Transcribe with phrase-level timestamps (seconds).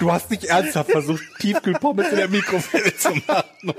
[0.00, 3.74] Du hast nicht ernsthaft versucht, Tiefkühlpommes in der Mikrowelle zu machen.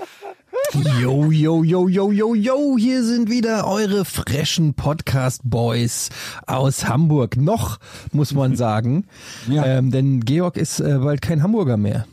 [1.02, 6.10] Yo, yo, yo, yo, yo, yo, hier sind wieder eure freshen Podcast-Boys
[6.48, 7.38] aus Hamburg.
[7.38, 7.80] Noch,
[8.12, 9.06] muss man sagen.
[9.50, 9.66] Ja.
[9.66, 12.06] Ähm, denn Georg ist äh, bald kein Hamburger mehr.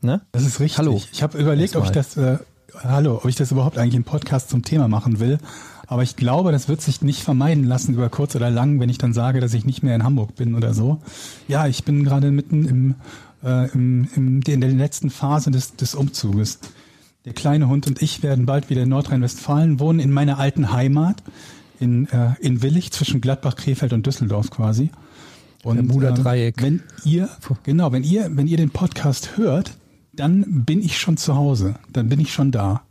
[0.00, 0.22] Ne?
[0.32, 0.78] Das ist richtig.
[0.78, 1.00] Hallo.
[1.12, 2.38] Ich habe überlegt, ob ich das, äh,
[2.82, 5.38] hallo, ob ich das überhaupt eigentlich im Podcast zum Thema machen will.
[5.86, 8.98] Aber ich glaube, das wird sich nicht vermeiden lassen über kurz oder lang, wenn ich
[8.98, 11.02] dann sage, dass ich nicht mehr in Hamburg bin oder so.
[11.48, 12.94] Ja, ich bin gerade mitten im,
[13.44, 16.58] äh, im, im, in der letzten Phase des, des Umzuges.
[17.24, 21.22] Der kleine Hund und ich werden bald wieder in Nordrhein-Westfalen wohnen, in meiner alten Heimat,
[21.78, 24.90] in, äh, in Willig, zwischen Gladbach, Krefeld und Düsseldorf quasi.
[25.62, 26.58] Und Bermuda-Dreieck.
[26.58, 27.28] äh, wenn ihr,
[27.62, 29.76] genau, wenn ihr, wenn ihr den Podcast hört,
[30.12, 31.76] dann bin ich schon zu Hause.
[31.92, 32.82] Dann bin ich schon da.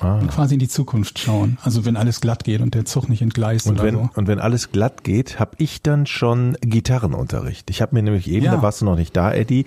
[0.00, 1.56] Und quasi in die Zukunft schauen.
[1.62, 4.10] Also wenn alles glatt geht und der Zug nicht entgleist Und oder wenn, so.
[4.16, 7.70] und wenn alles glatt geht, habe ich dann schon Gitarrenunterricht.
[7.70, 8.56] Ich habe mir nämlich eben, Ja.
[8.56, 9.64] da warst du noch nicht da, Eddie,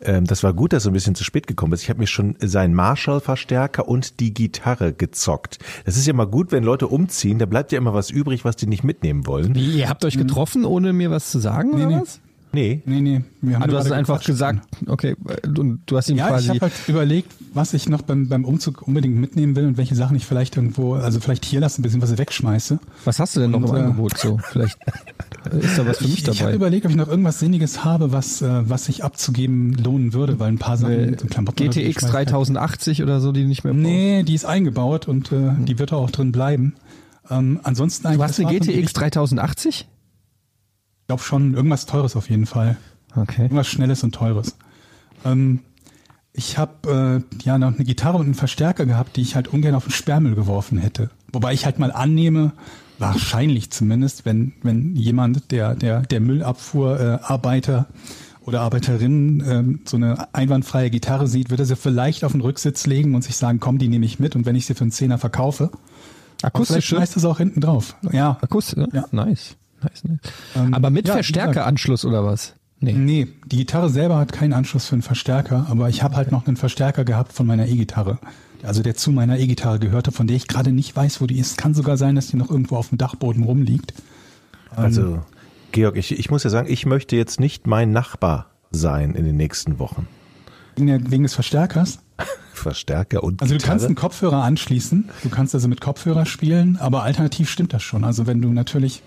[0.00, 1.82] ähm, das war gut, dass du ein bisschen zu spät gekommen bist.
[1.82, 5.58] Ich habe mir schon seinen Marshall-Verstärker und die Gitarre gezockt.
[5.84, 8.56] Das ist ja mal gut, wenn Leute umziehen, da bleibt ja immer was übrig, was
[8.56, 9.54] die nicht mitnehmen wollen.
[9.54, 11.70] Wie, ihr habt euch getroffen, ohne mir was zu sagen?
[11.70, 12.00] Nee, oder nee.
[12.02, 12.20] was?
[12.56, 13.20] Nee, Nee, nee.
[13.42, 16.48] Wir haben Ah, du hast einfach gesagt, okay, und du hast ihm Ja, ich quasi.
[16.48, 20.16] habe halt überlegt, was ich noch beim, beim Umzug unbedingt mitnehmen will und welche Sachen
[20.16, 22.78] ich vielleicht irgendwo, also vielleicht hier lasse, ein bisschen was wegschmeiße.
[23.04, 24.38] was hast du denn noch und, im äh, Angebot so?
[24.50, 24.78] Vielleicht
[25.60, 26.54] ist da was für mich Ich, ich habe dabei.
[26.54, 30.48] überlegt, ob ich noch irgendwas Sinniges habe, was, äh, was sich abzugeben lohnen würde, weil
[30.48, 33.72] ein paar Sachen, so Klamotten GTX schmeiß ich halt 3080 oder so, die nicht mehr
[33.74, 33.82] brauchst?
[33.86, 36.74] Nee, die ist eingebaut und äh, die wird auch drin bleiben.
[37.30, 38.18] Ähm, ansonsten eigentlich.
[38.18, 39.86] Du hast eine GTX richtig- 3080?
[41.06, 42.76] Ich glaube schon, irgendwas Teures auf jeden Fall.
[43.14, 43.42] Okay.
[43.42, 44.56] Irgendwas Schnelles und Teures.
[45.24, 45.60] Ähm,
[46.32, 49.76] ich habe äh, ja noch eine Gitarre und einen Verstärker gehabt, die ich halt ungern
[49.76, 51.10] auf den Sperrmüll geworfen hätte.
[51.32, 52.54] Wobei ich halt mal annehme,
[52.98, 57.86] wahrscheinlich zumindest, wenn, wenn jemand, der, der, der Müllabfuhrarbeiter äh, Arbeiter
[58.40, 62.84] oder Arbeiterinnen ähm, so eine einwandfreie Gitarre sieht, wird er sie vielleicht auf den Rücksitz
[62.86, 64.90] legen und sich sagen, komm, die nehme ich mit und wenn ich sie für einen
[64.90, 65.70] Zehner verkaufe,
[66.42, 67.96] aber vielleicht schmeißt es auch hinten drauf.
[68.12, 68.38] Ja.
[68.40, 68.88] Akustische?
[68.92, 69.04] Ja.
[69.10, 69.56] Nice.
[69.82, 70.18] Nice, nice.
[70.54, 72.54] Ähm, Aber mit ja, Verstärkeranschluss oder was?
[72.80, 72.92] Nee.
[72.92, 76.46] Nee, die Gitarre selber hat keinen Anschluss für einen Verstärker, aber ich habe halt noch
[76.46, 78.18] einen Verstärker gehabt von meiner E-Gitarre.
[78.62, 81.56] Also der zu meiner E-Gitarre gehörte, von der ich gerade nicht weiß, wo die ist.
[81.56, 83.94] Kann sogar sein, dass die noch irgendwo auf dem Dachboden rumliegt.
[84.74, 85.22] also
[85.72, 89.36] Georg, ich, ich muss ja sagen, ich möchte jetzt nicht mein Nachbar sein in den
[89.36, 90.06] nächsten Wochen.
[90.74, 92.00] Wegen, der, wegen des Verstärkers.
[92.52, 93.72] Verstärker und Also du Gitarre.
[93.72, 98.04] kannst einen Kopfhörer anschließen, du kannst also mit Kopfhörer spielen, aber alternativ stimmt das schon.
[98.04, 99.02] Also wenn du natürlich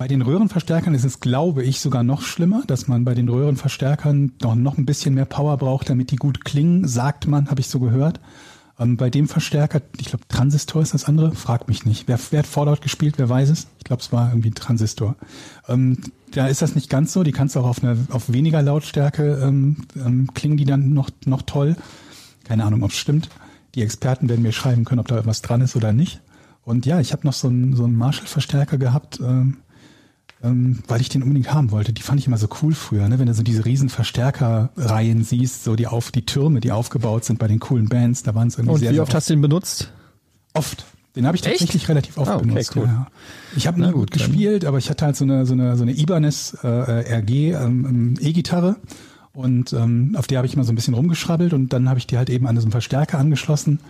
[0.00, 4.32] bei den Röhrenverstärkern ist es, glaube ich, sogar noch schlimmer, dass man bei den Röhrenverstärkern
[4.40, 7.68] noch, noch ein bisschen mehr Power braucht, damit die gut klingen, sagt man, habe ich
[7.68, 8.18] so gehört.
[8.78, 12.08] Ähm, bei dem Verstärker, ich glaube Transistor ist das andere, fragt mich nicht.
[12.08, 13.66] Wer, wer hat Fallout gespielt, wer weiß es?
[13.76, 15.16] Ich glaube, es war irgendwie ein Transistor.
[15.68, 15.98] Ähm,
[16.30, 19.38] da ist das nicht ganz so, die kannst du auch auf, eine, auf weniger Lautstärke
[19.42, 21.76] ähm, ähm, klingen die dann noch, noch toll.
[22.44, 23.28] Keine Ahnung, ob es stimmt.
[23.74, 26.22] Die Experten werden mir schreiben können, ob da was dran ist oder nicht.
[26.64, 29.58] Und ja, ich habe noch so einen, so Marshall-Verstärker gehabt, ähm,
[30.42, 31.92] ähm, weil ich den unbedingt haben wollte.
[31.92, 33.18] Die fand ich immer so cool früher, ne?
[33.18, 37.38] wenn du so diese riesen Verstärkerreihen siehst, so die auf die Türme, die aufgebaut sind
[37.38, 39.34] bei den coolen Bands, da waren es irgendwie Und sehr, wie sehr oft hast du
[39.34, 39.92] den benutzt?
[40.54, 40.84] Oft.
[41.16, 41.58] Den habe ich Echt?
[41.58, 42.76] tatsächlich relativ oft Ah, okay, benutzt.
[42.76, 42.84] cool.
[42.86, 43.06] Ja.
[43.56, 45.92] Ich habe nie gut, gespielt, aber ich hatte halt so eine so eine so eine
[45.92, 48.76] Ibanez äh, RG ähm, ähm, E-Gitarre
[49.32, 52.06] und ähm, auf der habe ich immer so ein bisschen rumgeschrabbelt und dann habe ich
[52.06, 53.80] die halt eben an so einen Verstärker angeschlossen.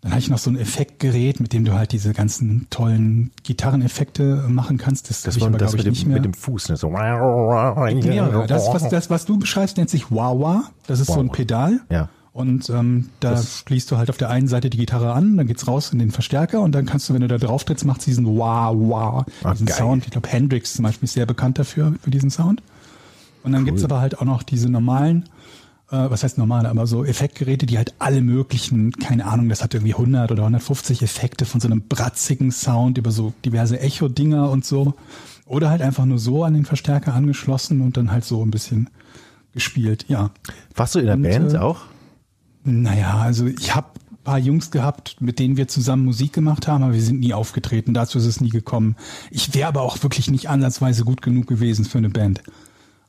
[0.00, 4.44] Dann hatte ich noch so ein Effektgerät, mit dem du halt diese ganzen tollen Gitarreneffekte
[4.46, 5.10] äh, machen kannst.
[5.10, 6.16] Das, das war aber, das mit ich, dem, nicht mehr.
[6.16, 6.68] mit dem Fuß.
[6.68, 6.76] Ne?
[6.76, 6.92] So.
[6.92, 10.70] Ja, das, was, das, was du beschreibst, nennt sich Wah-Wah.
[10.86, 11.30] Das ist so ein.
[11.30, 11.80] Pedal.
[11.90, 12.08] Ja.
[12.32, 15.48] Und ähm, da Das- schließt du halt auf der einen Seite die Gitarre an, dann
[15.48, 18.06] geht's raus in den Verstärker und dann kannst du, wenn du da drauf trittst, macht
[18.06, 19.76] diesen Wah-Wah, Ah, diesen geil.
[19.76, 20.04] Sound.
[20.04, 22.62] Ich glaube, Hendrix zum Beispiel ist sehr bekannt dafür, für diesen Sound.
[23.42, 25.24] Und dann gibt's aber halt auch noch diese normalen,
[25.96, 29.94] was heißt normale, aber so Effektgeräte, die halt alle möglichen, keine Ahnung, das hat irgendwie
[29.94, 34.94] 100 oder 150 Effekte von so einem bratzigen Sound über so diverse Echo-Dinger und so.
[35.46, 38.90] Oder halt einfach nur so an den Verstärker angeschlossen und dann halt so ein bisschen
[39.54, 40.30] gespielt, ja.
[40.74, 41.80] Warst du in der Und, Band äh, auch?
[42.64, 46.84] Naja, also ich habe ein paar Jungs gehabt, mit denen wir zusammen Musik gemacht haben,
[46.84, 47.94] aber wir sind nie aufgetreten.
[47.94, 48.96] Dazu ist es nie gekommen.
[49.30, 52.42] Ich wäre aber auch wirklich nicht ansatzweise gut genug gewesen für eine Band.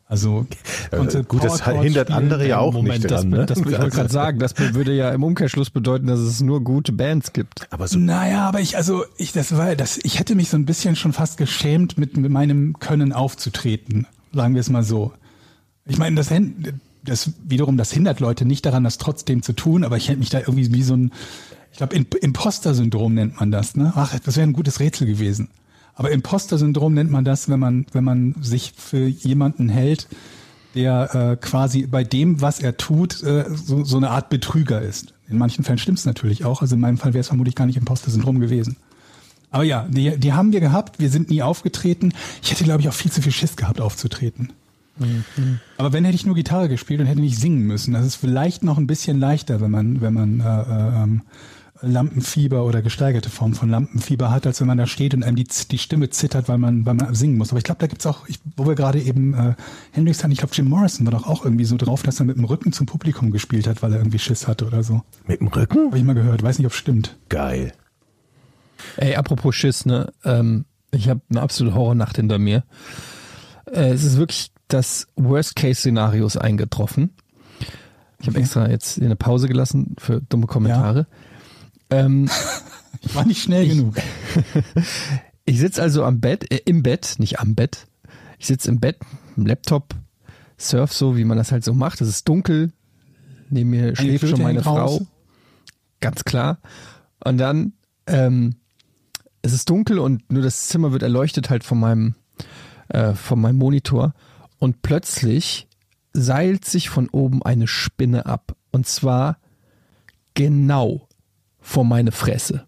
[0.09, 0.47] Also
[0.89, 3.45] Äh, konnte gut, das hindert andere ja auch nicht das, dran, ne?
[3.45, 6.03] das, ich wollte gerade sagen, das würde ja im Umkehrschluss sagen, das würde ja im
[6.03, 7.71] Umkehrschluss bedeuten, dass es nur gute Bands gibt.
[7.71, 10.65] Aber so Naja, aber ich, also ich, das war, das, ich hätte mich so ein
[10.65, 14.07] bisschen schon fast geschämt, mit, mit meinem Können aufzutreten.
[14.33, 15.13] Sagen wir es mal so.
[15.85, 16.33] Ich meine, das,
[17.03, 20.31] das wiederum, das hindert Leute nicht daran, das trotzdem zu tun, aber ich hätte mich
[20.31, 21.11] da irgendwie wie so ein,
[21.71, 23.93] ich glaube, Imposter-Syndrom nennt man das, ne?
[23.95, 25.49] Ach, das wäre ein gutes Rätsel gewesen.
[25.99, 30.07] Aber Imposter-Syndrom nennt man das, wenn man, wenn man sich für jemanden hält,
[30.73, 35.13] der äh, quasi bei dem, was er tut, äh, so, so eine Art Betrüger ist.
[35.27, 36.61] In manchen Fällen stimmt es natürlich auch.
[36.61, 38.77] Also in meinem Fall wäre es vermutlich gar nicht Imposter-Syndrom gewesen.
[39.51, 41.01] Aber ja, die, die haben wir gehabt.
[41.01, 42.13] Wir sind nie aufgetreten.
[42.41, 44.53] Ich hätte, glaube ich, auch viel zu viel Schiss gehabt, aufzutreten.
[45.77, 47.93] Aber wenn hätte ich nur Gitarre gespielt und hätte nicht singen müssen.
[47.93, 51.21] Das ist vielleicht noch ein bisschen leichter, wenn man, wenn man äh, äh, ähm,
[51.81, 55.45] Lampenfieber oder gesteigerte Form von Lampenfieber hat, als wenn man da steht und einem die,
[55.45, 57.51] die Stimme zittert, weil man, weil man singen muss.
[57.51, 59.55] Aber ich glaube, da gibt's auch, ich, wo wir gerade eben äh,
[59.91, 62.37] Hendrix hatten, ich glaube, Jim Morrison war doch auch irgendwie so drauf, dass er mit
[62.37, 65.01] dem Rücken zum Publikum gespielt hat, weil er irgendwie Schiss hatte oder so.
[65.25, 65.87] mit dem Rücken?
[65.87, 67.17] Habe ich mal gehört, weiß nicht, ob stimmt.
[67.29, 67.73] Geil.
[68.97, 70.11] Ey, apropos Schiss, ne?
[70.23, 72.63] Ähm, ich habe eine absolute Horrornacht hinter mir.
[73.71, 77.11] Äh, es ist wirklich das Worst-Case-Szenario ist eingetroffen.
[78.21, 78.41] Ich habe Okay.
[78.41, 81.07] extra jetzt eine Pause gelassen für dumme Kommentare.
[81.89, 82.29] Ähm,
[83.01, 83.95] Ich war nicht schnell genug.
[85.45, 87.87] ich sitze also am Bett, äh, im Bett, nicht am Bett.
[88.37, 88.97] Ich sitze im Bett,
[89.35, 89.95] im Laptop,
[90.57, 92.01] surf so, wie man das halt so macht.
[92.01, 92.71] Es ist dunkel.
[93.49, 94.97] Neben mir schläft Flöte schon meine hängt raus.
[94.97, 95.07] Frau.
[95.99, 96.59] Ganz klar.
[97.23, 97.73] Und dann,
[98.07, 98.55] ähm,
[99.41, 102.15] es ist dunkel und nur das Zimmer wird erleuchtet halt von meinem,
[102.89, 104.13] äh, von meinem Monitor.
[104.59, 105.67] Und plötzlich
[106.13, 108.55] seilt sich von oben eine Spinne ab.
[108.71, 109.37] Und zwar
[110.33, 111.08] genau
[111.69, 112.65] vor meine Fresse.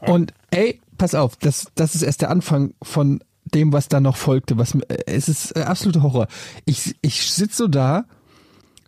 [0.00, 4.16] Und ey, pass auf, das, das ist erst der Anfang von dem, was da noch
[4.16, 4.56] folgte.
[4.56, 6.28] Was, äh, es ist äh, absoluter Horror.
[6.64, 8.06] Ich, ich sitze so da,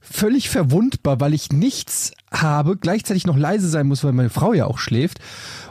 [0.00, 4.67] völlig verwundbar, weil ich nichts habe, gleichzeitig noch leise sein muss, weil meine Frau ja
[4.67, 5.19] auch schläft.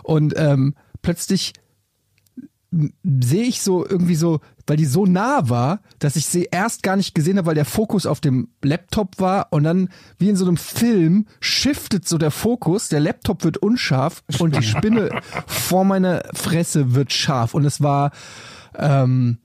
[0.03, 1.53] Und ähm, plötzlich
[2.71, 6.97] sehe ich so irgendwie so, weil die so nah war, dass ich sie erst gar
[6.97, 10.45] nicht gesehen habe, weil der Fokus auf dem Laptop war und dann wie in so
[10.45, 16.23] einem Film shiftet so der Fokus, der Laptop wird unscharf und die Spinne vor meiner
[16.33, 18.11] Fresse wird scharf und es war
[18.75, 19.37] ähm,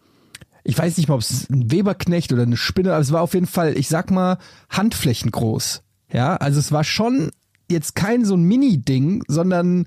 [0.64, 3.34] ich weiß nicht mal, ob es ein Weberknecht oder eine Spinne, aber es war auf
[3.34, 5.82] jeden Fall, ich sag mal, Handflächen groß.
[6.12, 7.30] Ja, also es war schon
[7.70, 9.86] jetzt kein so ein Mini-Ding, sondern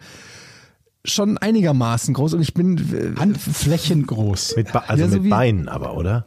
[1.05, 4.55] schon einigermaßen groß und ich bin äh, Handflächen groß.
[4.57, 6.25] Mit also Ja, so mit Beinen aber, oder?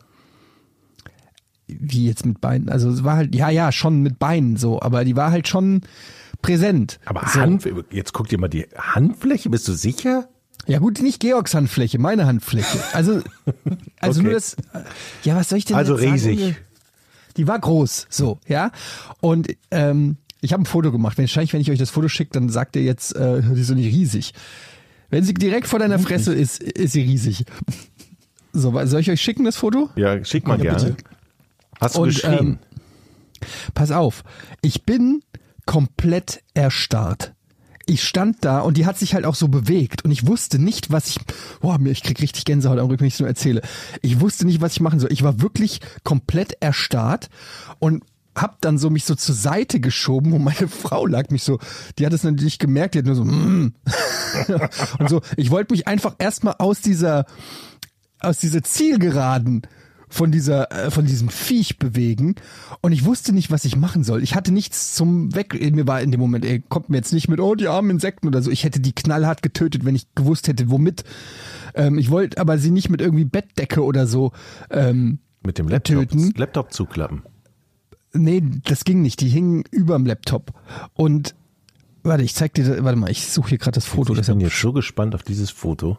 [1.67, 5.05] wie jetzt mit Beinen, also es war halt, ja, ja, schon mit Beinen so, aber
[5.05, 5.83] die war halt schon
[6.41, 6.99] präsent.
[7.05, 7.41] Aber so.
[7.41, 10.29] Hand, jetzt guck dir mal die Handfläche, bist du sicher?
[10.67, 12.79] Ja gut, nicht Georgs Handfläche, meine Handfläche.
[12.95, 13.21] Also,
[14.01, 14.23] also Okay.
[14.29, 14.57] nur das,
[15.25, 16.13] ja, was soll ich denn Also jetzt sagen?
[16.39, 16.57] riesig.
[17.37, 18.71] Die war groß, so, ja.
[19.21, 21.19] Und ähm, ich habe ein Foto gemacht.
[21.19, 23.75] Wahrscheinlich, wenn ich euch das Foto schicke, dann sagt ihr jetzt, äh, die ist doch
[23.75, 24.33] nicht riesig.
[25.11, 27.45] Wenn sie direkt vor deiner Fresse ist, ist sie riesig.
[28.53, 29.89] So, soll ich euch schicken, das Foto?
[29.97, 30.91] Ja, schick mal Ja, gerne.
[30.93, 31.05] bitte.
[31.81, 32.39] Hast du Und, geschrien?
[32.39, 32.59] ähm,
[33.73, 34.25] Pass auf,
[34.63, 35.23] ich bin
[35.65, 37.35] komplett erstarrt.
[37.87, 40.91] Ich stand da und die hat sich halt auch so bewegt und ich wusste nicht,
[40.91, 41.19] was ich,
[41.61, 43.63] boah, mir, ich krieg richtig Gänsehaut am Rücken, wenn ich es nur erzähle.
[44.03, 45.13] Ich wusste nicht, was ich machen soll.
[45.13, 47.29] Ich war wirklich komplett erstarrt
[47.79, 48.03] und
[48.41, 51.59] hab dann so mich so zur Seite geschoben und meine Frau lag mich so,
[51.99, 53.75] die hat es natürlich gemerkt, die hat nur so, mm.
[54.99, 57.27] und so, ich wollte mich einfach erstmal aus dieser,
[58.21, 59.63] aus dieser Zielgeraden
[60.09, 62.37] von dieser äh, von diesem Viech bewegen
[62.81, 64.23] und ich wusste nicht, was ich machen soll.
[64.23, 67.29] Ich hatte nichts zum weg mir war in dem Moment, ey, kommt mir jetzt nicht
[67.29, 68.51] mit oh die armen Insekten oder so.
[68.51, 71.05] Ich hätte die knallhart getötet, wenn ich gewusst hätte, womit.
[71.75, 74.33] Ähm, ich wollte aber sie nicht mit irgendwie Bettdecke oder so
[74.71, 76.33] ähm, Mit dem Laptop, töten.
[76.37, 77.23] Laptop zuklappen.
[78.13, 79.21] Nee, das ging nicht.
[79.21, 80.53] Die hingen überm Laptop.
[80.95, 81.35] Und
[82.03, 84.13] warte, ich zeig dir, das- warte mal, ich suche hier gerade das Foto.
[84.13, 85.99] Ich Das bin jetzt so gespannt auf dieses Foto.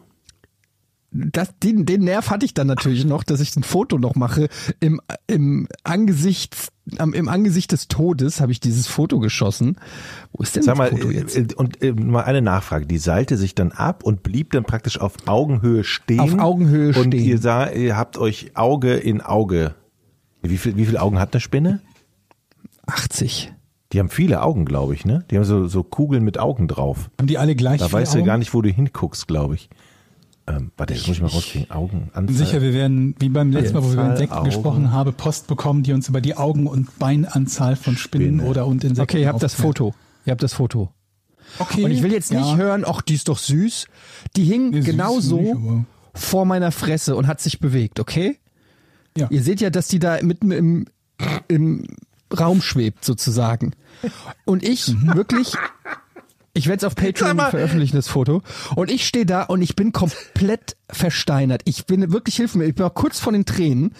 [1.12, 4.48] das, den, den Nerv hatte ich dann natürlich noch, dass ich ein Foto noch mache.
[4.78, 6.56] Im, im, Angesicht,
[6.98, 9.76] Im Angesicht des Todes habe ich dieses Foto geschossen.
[10.32, 11.36] Wo ist denn Sag das mal, Foto jetzt?
[11.36, 12.86] äh, und äh, mal eine Nachfrage.
[12.86, 16.20] Die seilte sich dann ab und blieb dann praktisch auf Augenhöhe stehen.
[16.20, 17.24] Auf Augenhöhe und stehen.
[17.24, 19.74] ihr sah, ihr habt euch Auge in Auge.
[20.42, 21.80] Wie viel, wie viele Augen hat eine Spinne?
[22.90, 23.52] 80.
[23.92, 25.24] Die haben viele Augen, glaube ich, ne?
[25.30, 27.10] Die haben so, so Kugeln mit Augen drauf.
[27.18, 28.26] Haben die alle gleich Da viele weißt du Augen?
[28.26, 29.68] gar nicht, wo du hinguckst, glaube ich.
[30.46, 31.70] Ähm, warte, jetzt muss ich mal rauskriegen.
[31.70, 32.34] Augen, Anzahl.
[32.36, 34.44] Sicher, wir werden, wie beim letzten Mal, wo wir über Insekten Augen.
[34.44, 38.48] gesprochen haben, Post bekommen, die uns über die Augen- und Beinanzahl von Spinnen Spinne.
[38.50, 39.54] oder und Insekten Okay, ihr habt das.
[39.54, 39.94] Foto.
[40.24, 40.90] Ihr habt das Foto.
[41.58, 41.84] Okay.
[41.84, 42.56] Und ich will jetzt nicht ja.
[42.56, 43.86] hören, ach, die ist doch süß.
[44.36, 48.38] Die hing Nee, genauso nicht, vor meiner Fresse und hat sich bewegt, okay?
[49.16, 49.26] Ja.
[49.30, 50.86] Ihr seht ja, dass die da mitten im,
[51.48, 51.84] im
[52.38, 53.74] Raum schwebt, sozusagen.
[54.44, 55.54] Und ich wirklich,
[56.60, 58.42] ich werde es auf Sag Patreon veröffentlichen, das Foto.
[58.76, 61.62] Und ich stehe da und ich bin komplett versteinert.
[61.64, 63.94] Ich bin wirklich, hilf mir, ich bin auch kurz vor den Tränen.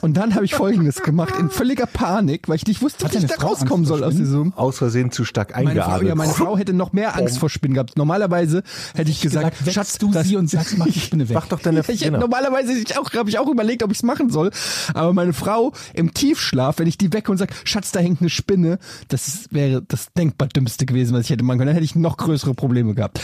[0.00, 3.18] Und dann habe ich Folgendes gemacht, in völliger Panik, weil ich nicht wusste, Hat wie
[3.18, 4.52] ich da Frau rauskommen Angst soll aus diesem...
[4.54, 6.08] Aus Versehen zu stark eingeatmet.
[6.08, 7.96] ja, meine Frau hätte noch mehr Angst vor Spinnen gehabt.
[7.96, 8.62] Normalerweise
[8.94, 11.34] hätte ich gesagt, gesagt, Schatz, du sie und sagst, mach die Spinne weg.
[11.34, 12.20] Mach doch deine ich hätte genau.
[12.20, 14.50] normalerweise ich auch, habe ich auch überlegt, ob ich es machen soll.
[14.94, 18.30] Aber meine Frau im Tiefschlaf, wenn ich die wecke und sage, Schatz, da hängt eine
[18.30, 21.68] Spinne, das wäre das denkbar dümmste gewesen, was ich hätte machen können.
[21.68, 23.20] Dann hätte ich noch größere Probleme gehabt.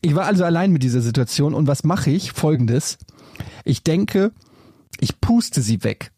[0.00, 2.32] Ich war also allein mit dieser Situation und was mache ich?
[2.32, 2.98] Folgendes.
[3.64, 4.32] Ich denke,
[5.00, 6.12] ich puste sie weg.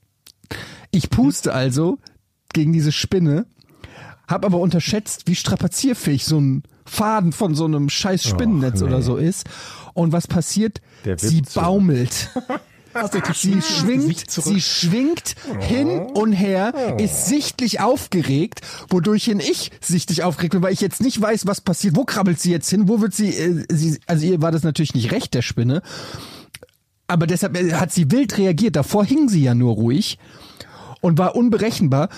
[0.90, 1.98] Ich puste also
[2.52, 3.46] gegen diese Spinne,
[4.26, 8.94] habe aber unterschätzt, wie strapazierfähig so ein Faden von so einem scheiß Spinnennetz Och, nee.
[8.94, 9.48] oder so ist.
[9.94, 10.80] Und was passiert?
[11.16, 12.30] Sie baumelt.
[13.34, 20.52] Sie schwingt, sie schwingt hin und her, ist sichtlich aufgeregt, wodurch hin ich sichtlich aufgeregt
[20.52, 21.96] bin, weil ich jetzt nicht weiß, was passiert.
[21.96, 22.88] Wo krabbelt sie jetzt hin?
[22.88, 25.82] Wo wird sie, äh, sie also ihr war das natürlich nicht recht, der Spinne.
[27.06, 28.76] Aber deshalb äh, hat sie wild reagiert.
[28.76, 30.18] Davor hing sie ja nur ruhig
[31.00, 32.08] und war unberechenbar,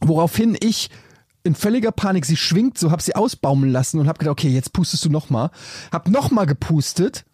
[0.00, 0.88] woraufhin ich
[1.44, 4.72] in völliger Panik, sie schwingt so, hab sie ausbaumeln lassen und hab gedacht, okay, jetzt
[4.72, 5.50] pustest du nochmal.
[5.92, 7.25] Hab nochmal gepustet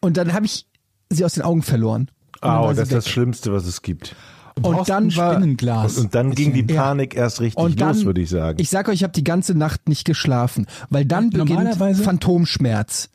[0.00, 0.66] und dann habe ich
[1.10, 2.10] sie aus den Augen verloren.
[2.40, 3.08] Und Au, sie das ist das.
[3.08, 4.14] Schlimmste, was es gibt.
[4.62, 5.96] Und dann war- Spinnenglas.
[5.98, 6.82] Und dann ging die Ja.
[6.82, 8.58] Panik erst richtig und dann, los, würde ich sagen.
[8.60, 13.10] Ich sag euch, ich habe die ganze Nacht nicht geschlafen, weil dann beginnt Phantomschmerz.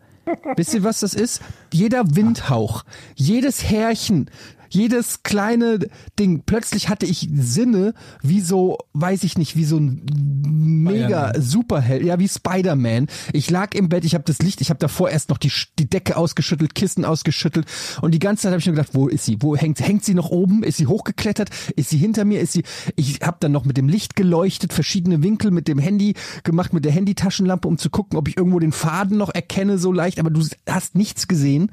[0.55, 1.41] Wisst ihr, was das ist?
[1.71, 2.83] Jeder Windhauch,
[3.15, 4.31] jedes Härchen,
[4.75, 5.79] jedes kleine
[6.19, 6.43] Ding.
[6.45, 10.05] Plötzlich hatte ich Sinne wie so, weiß ich nicht, wie so ein
[10.45, 11.33] mega.
[11.39, 13.07] Superheld, ja wie Spider-Man.
[13.33, 15.89] Ich lag im Bett, ich habe das Licht, ich habe davor erst noch die, die
[15.89, 17.65] Decke ausgeschüttelt, Kissen ausgeschüttelt
[18.01, 19.37] und die ganze Zeit habe ich nur gedacht, wo ist sie?
[19.41, 20.63] Wo hängt hängt sie noch oben?
[20.63, 21.49] Ist sie hochgeklettert?
[21.75, 22.41] Ist sie hinter mir?
[22.41, 22.63] Ist sie
[22.95, 26.85] Ich habe dann noch mit dem Licht geleuchtet, verschiedene Winkel mit dem Handy gemacht, mit
[26.85, 30.29] der Handytaschenlampe, um zu gucken, ob ich irgendwo den Faden noch erkenne so leicht, aber
[30.29, 31.71] du hast nichts gesehen.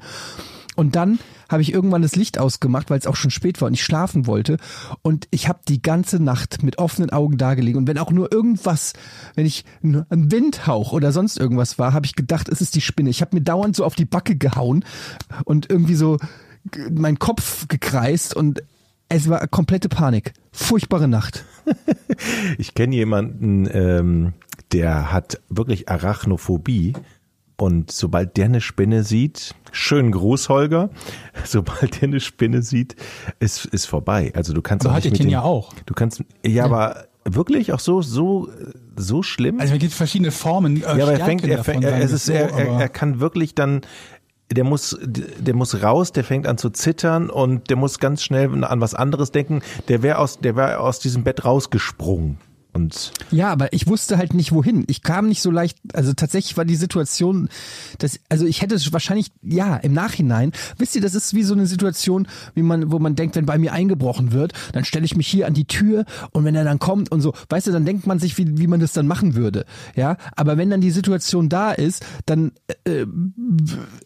[0.75, 3.73] Und dann habe ich irgendwann das Licht ausgemacht, weil es auch schon spät war und
[3.73, 4.57] ich schlafen wollte.
[5.01, 7.77] Und ich habe die ganze Nacht mit offenen Augen dagelegen.
[7.79, 8.93] Und wenn auch nur irgendwas,
[9.35, 13.09] wenn ich ein Windhauch oder sonst irgendwas war, habe ich gedacht, es ist die Spinne.
[13.09, 14.83] Ich habe mir dauernd so auf die Backe gehauen
[15.45, 16.17] und irgendwie so
[16.91, 18.63] meinen Kopf gekreist und
[19.09, 20.33] es war komplette Panik.
[20.51, 21.45] Furchtbare Nacht.
[22.57, 24.33] Ich kenne jemanden, ähm,
[24.71, 26.93] der hat wirklich Arachnophobie.
[27.63, 30.89] Und sobald der eine Spinne sieht, schönen Gruß, Holger,
[31.45, 32.97] sobald der eine Spinne sieht,
[33.39, 34.33] ist, ist vorbei.
[34.35, 35.73] Also du kannst Aber auch hatte nicht ich mit den ja auch.
[35.85, 38.49] Du kannst, ja, aber wirklich auch so, so,
[38.97, 39.61] so schlimm?
[39.61, 40.75] Also es gibt verschiedene Formen.
[40.75, 43.21] Äh, ja, aber er fängt, er, fängt, er, es ist, so, er, er, er kann
[43.21, 43.79] wirklich dann,
[44.51, 48.61] der muss, der muss raus, der fängt an zu zittern und der muss ganz schnell
[48.65, 49.61] an was anderes denken.
[49.87, 52.39] Der wäre aus, der wäre aus diesem Bett rausgesprungen.
[52.73, 54.83] Und Ja, aber ich wusste halt nicht wohin.
[54.87, 57.49] Ich kam nicht so leicht, also tatsächlich war die Situation,
[57.99, 61.53] dass, also ich hätte es wahrscheinlich, ja, im Nachhinein, wisst ihr, das ist wie so
[61.53, 65.15] eine Situation, wie man, wo man denkt, wenn bei mir eingebrochen wird, dann stelle ich
[65.15, 67.85] mich hier an die Tür und wenn er dann kommt und so, weißt du, dann
[67.85, 69.65] denkt man sich, wie, wie man das dann machen würde.
[69.95, 72.53] Ja, aber wenn dann die Situation da ist, dann
[72.85, 73.07] äh, äh,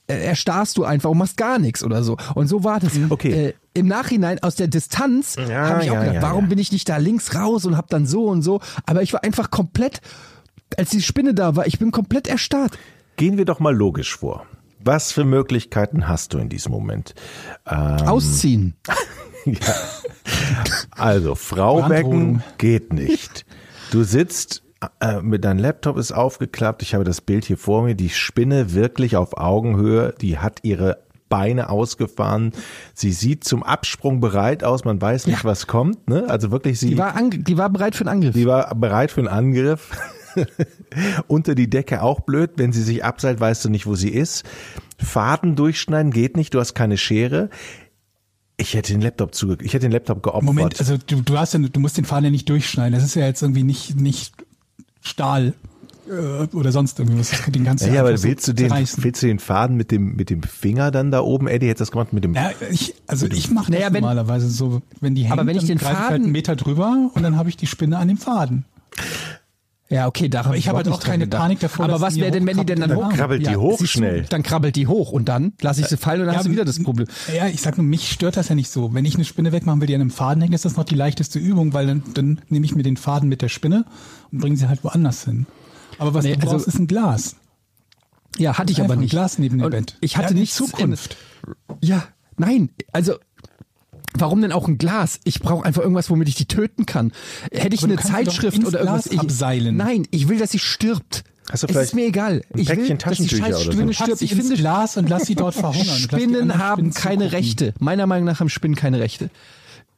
[0.07, 2.17] erstarrst du einfach und machst gar nichts oder so.
[2.35, 2.93] Und so war das.
[3.09, 3.31] Okay.
[3.31, 6.49] Äh, im Nachhinein aus der Distanz Ja, habe ich auch ja, gedacht, ja, warum ja.
[6.49, 8.59] bin ich nicht da links raus und hab dann so und so.
[8.85, 10.01] Aber ich war einfach komplett,
[10.77, 12.77] als die Spinne da war, ich bin komplett erstarrt.
[13.15, 14.45] gehen wir doch mal logisch vor.
[14.79, 17.15] Was für Möglichkeiten hast du in diesem Moment?
[17.67, 18.75] Ähm, Ausziehen.
[20.91, 23.45] Also, Frau wecken geht nicht.
[23.91, 24.63] Du sitzt
[24.99, 26.81] äh, mit deinem Laptop ist aufgeklappt.
[26.81, 27.95] Ich habe das Bild hier vor mir.
[27.95, 30.13] Die Spinne wirklich auf Augenhöhe.
[30.21, 32.51] Die hat ihre Beine ausgefahren.
[32.93, 34.85] Sie sieht zum Absprung bereit aus.
[34.85, 35.43] Man weiß nicht, Ja.
[35.43, 36.07] was kommt.
[36.09, 36.25] Ne?
[36.29, 38.35] Also wirklich, sie Die war, die war bereit für einen Angriff.
[38.35, 39.89] Sie war bereit für einen Angriff.
[41.27, 42.51] Unter die Decke auch blöd.
[42.57, 44.45] Wenn sie sich abseilt, weißt du nicht, wo sie ist.
[44.99, 46.53] Faden durchschneiden geht nicht.
[46.53, 47.49] Du hast keine Schere.
[48.59, 50.43] Ich hätte den Laptop zuge ich hätte den Laptop geopfert.
[50.43, 52.93] Moment, also du, du hast ja, du musst den Faden ja nicht durchschneiden.
[52.93, 54.33] Das ist ja jetzt irgendwie nicht, nicht
[55.01, 55.53] Stahl
[56.09, 57.31] äh, oder sonst irgendwas.
[57.47, 60.15] Den ganzen ja, ja, aber so willst du den, willst du den Faden mit dem,
[60.15, 61.47] mit dem Finger dann da oben?
[61.47, 62.33] Eddie hätte das gemacht mit dem.
[62.33, 65.63] Ja, ich, also ich mache das wenn- normalerweise so, wenn die hängt, Aber wenn ich
[65.63, 67.97] dann den greife ich halt Faden- einen Meter drüber und dann habe ich die Spinne
[67.97, 68.65] an dem Faden.
[69.89, 71.41] Ja, okay, daran Aber ich habe halt auch keine gedacht.
[71.41, 73.03] Panik davor, Aber dass was wäre denn, wenn die denn dann hoch?
[73.07, 74.25] Dann krabbelt die hoch du, schnell.
[74.29, 76.65] Dann krabbelt die hoch und dann lasse ich sie fallen und dann hast du wieder
[76.65, 77.07] das Problem.
[77.33, 78.93] Ja, ich sag nur, mich stört das ja nicht so.
[78.93, 80.95] Wenn ich eine Spinne wegmachen will, die an einem Faden hängt, ist das noch die
[80.95, 83.85] leichteste Übung, weil dann, dann nehme ich mir den Faden mit der Spinne
[84.29, 85.45] und bringe sie halt woanders hin.
[85.97, 87.35] Aber was Nee, du brauchst, also- ist ein Glas.
[88.37, 89.11] Ja, hatte ich aber ein nicht.
[89.11, 89.95] Glas neben dem Bett.
[89.99, 91.17] Ich hatte Ja, nichts Zukunft.
[91.45, 92.03] In, ja,
[92.37, 93.15] nein, also
[94.19, 95.19] Warum denn auch ein Glas?
[95.25, 97.11] Ich brauche einfach irgendwas, womit ich die töten kann.
[97.51, 99.03] Hätte ich Aber eine Zeitschrift oder irgendwas.
[99.03, 99.75] Glas Ich, abseilen.
[99.77, 101.23] Nein, ich will, dass sie stirbt.
[101.51, 102.41] Hast du es ist mir egal.
[102.53, 103.71] ein Ich will, dass die scheiß so?
[103.71, 104.21] Spinne Pack stirbt.
[104.23, 105.97] Ich finde, Glas und lass sie dort verhungern.
[105.97, 107.35] Spinnen haben Spinnen keine zugucken.
[107.37, 107.73] Rechte.
[107.79, 109.29] Meiner Meinung nach haben Spinnen keine Rechte.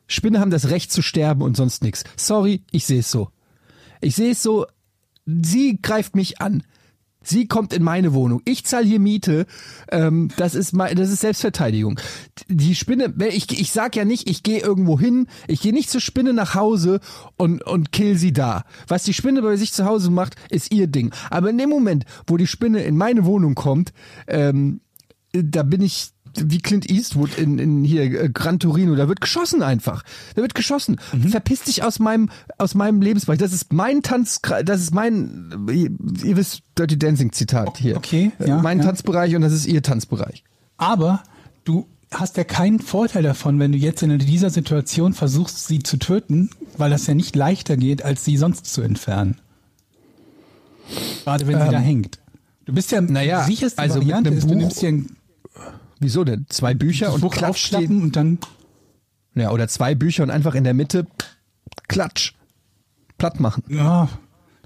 [0.07, 2.03] Spinnen haben das Recht zu sterben und sonst nichts.
[2.17, 3.29] Sorry, ich sehe es so.
[4.01, 4.65] Ich sehe es so,
[5.25, 6.63] sie greift mich an.
[7.21, 8.41] Sie kommt in meine Wohnung.
[8.45, 9.45] Ich zahle hier Miete.
[9.91, 11.99] Ähm, das ist mein, das ist Selbstverteidigung.
[12.47, 16.01] Die Spinne, ich, ich sag ja nicht, ich gehe irgendwo hin, ich gehe nicht zur
[16.01, 17.01] Spinne nach Hause
[17.35, 18.63] und, und kill sie da.
[18.87, 21.13] Was die Spinne bei sich zu Hause macht, ist ihr Ding.
[21.29, 23.91] Aber in dem Moment, wo die Spinne in meine Wohnung kommt,
[24.27, 24.79] ähm,
[25.33, 29.63] da bin ich wie Clint Eastwood in, in hier äh, Gran Torino, da wird geschossen
[29.63, 30.03] einfach.
[30.35, 30.97] Da wird geschossen.
[31.13, 31.29] Mhm.
[31.29, 33.39] Verpiss dich aus meinem aus meinem Lebensbereich.
[33.39, 37.97] Das ist mein Tanz, das ist mein ihr, wisst Dirty Dancing Zitat hier.
[37.97, 38.85] okay, Äh, ja, mein ja.
[38.85, 40.43] Tanzbereich und das ist ihr Tanzbereich.
[40.77, 41.23] Aber
[41.65, 45.97] du hast ja keinen Vorteil davon, wenn du jetzt in dieser Situation versuchst, sie zu
[45.97, 49.37] töten, weil das ja nicht leichter geht, als sie sonst zu entfernen.
[51.23, 52.19] Gerade wenn sie da hängt.
[52.65, 54.89] Du bist ja, Ähm, naja, sicherste also mit Variante einem ist, du Buch nimmst dir
[54.89, 55.15] ein
[55.99, 56.45] Wieso denn?
[56.49, 58.39] Zwei Bücher und klatsch und dann
[59.35, 61.05] ja, oder zwei Bücher und einfach in der Mitte
[61.87, 62.33] klatsch
[63.17, 63.63] platt machen.
[63.69, 64.09] Ja,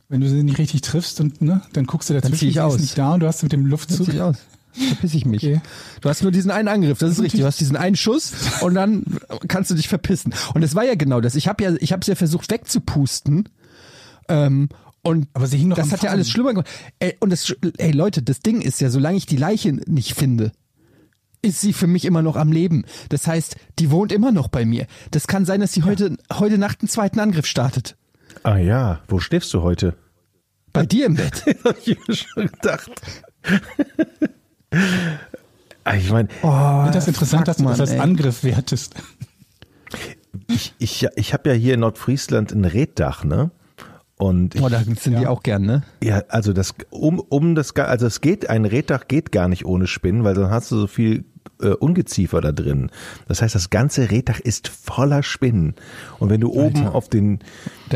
[0.10, 2.80] wenn du sie nicht richtig triffst und ne, dann guckst du dazwischen, zieh ich aus.
[2.80, 4.06] nicht da und du hast mit dem Luftzug.
[4.08, 4.38] sieht aus.
[4.74, 5.44] Verpiss ich mich.
[5.44, 5.62] Okay.
[6.02, 7.42] Du hast nur diesen einen Angriff, das ist richtig.
[7.42, 9.04] Du hast diesen einen Schuss und dann
[9.48, 10.34] kannst du dich verpissen.
[10.56, 11.36] Und es war ja genau das.
[11.36, 13.50] Ich habe ja, ich habe es ja versucht wegzupusten.
[14.30, 14.70] Ähm,
[15.04, 16.14] und Aber sie hing doch das hat ja Faden.
[16.14, 16.70] alles schlimmer gemacht.
[17.00, 20.52] Ey, und das, ey Leute, das Ding ist ja, solange ich die Leiche nicht finde,
[21.44, 22.86] ist sie für mich immer noch am Leben.
[23.10, 24.88] Das heißt, die wohnt immer noch bei mir.
[25.12, 27.96] Das kann sein, dass sie heute, heute Nacht einen zweiten Angriff startet.
[28.42, 29.96] Ah ja, wo schläfst du heute?
[30.72, 31.44] Bei dir im Bett.
[31.64, 32.92] Hab ich mir schon gedacht.
[35.86, 38.00] Ah, ich meine, finde das interessant, fuck, dass du das als ey.
[38.00, 38.96] Angriff wertest.
[40.48, 43.52] ich, ich, ich habe ja hier in Nordfriesland ein Reddach, ne?
[44.18, 45.84] Und ich, Oh, da sind die auch gern, ne?
[46.02, 49.86] ja, also das um um das also es geht ein Reddach geht gar nicht ohne
[49.88, 51.26] Spinnen, weil dann hast du so viel
[51.64, 52.92] äh, Ungeziefer da drin.
[53.28, 55.76] Das heißt, das ganze Reddach ist voller Spinnen.
[56.20, 57.40] Und wenn du oben auf den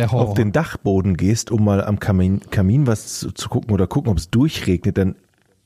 [0.09, 4.11] auf den Dachboden gehst, um mal am Kamin, Kamin was zu, zu gucken oder gucken,
[4.11, 5.15] ob es durchregnet, dann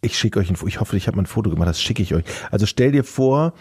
[0.01, 0.67] ich schicke euch ein Foto.
[0.67, 1.69] Ich hoffe, ich habe mal ein Foto gemacht.
[1.69, 2.23] Das schicke ich euch.
[2.49, 3.53] Also stell dir vor,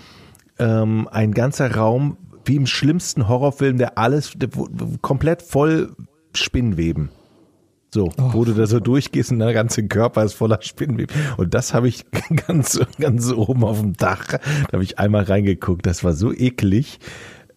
[0.59, 4.49] ähm, ein ganzer Raum wie im schlimmsten Horrorfilm, der alles der,
[5.03, 5.95] komplett voll
[6.35, 7.11] Spinnweben.
[7.93, 11.15] So, wo du da so durchgehst und der ganze Körper ist voller Spinnweben.
[11.37, 12.05] Und das habe ich
[12.47, 14.27] ganz, ganz oben auf dem Dach.
[14.29, 15.87] Da habe ich einmal reingeguckt.
[15.87, 17.01] Das war so eklig.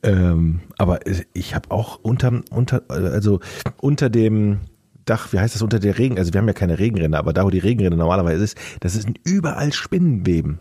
[0.01, 0.99] Ähm, aber
[1.33, 3.39] ich habe auch unter, unter, also
[3.79, 4.59] unter dem
[5.05, 7.45] Dach, wie heißt das, unter der Regen, also wir haben ja keine Regenrinne, aber da,
[7.45, 10.59] wo die Regenrinne normalerweise ist, das sind überall Spinnenweben.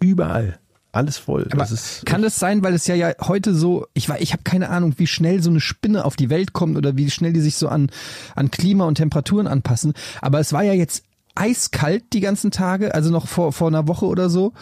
[0.00, 0.58] Überall.
[0.94, 1.48] Alles voll.
[1.50, 4.42] Das ist kann das sein, weil es ja ja heute so, ich war, ich habe
[4.44, 7.40] keine Ahnung, wie schnell so eine Spinne auf die Welt kommt oder wie schnell die
[7.40, 7.90] sich so an
[8.36, 9.94] an Klima und Temperaturen anpassen.
[10.20, 11.04] Aber es war ja jetzt
[11.34, 14.52] eiskalt die ganzen Tage, also noch vor vor einer Woche oder so.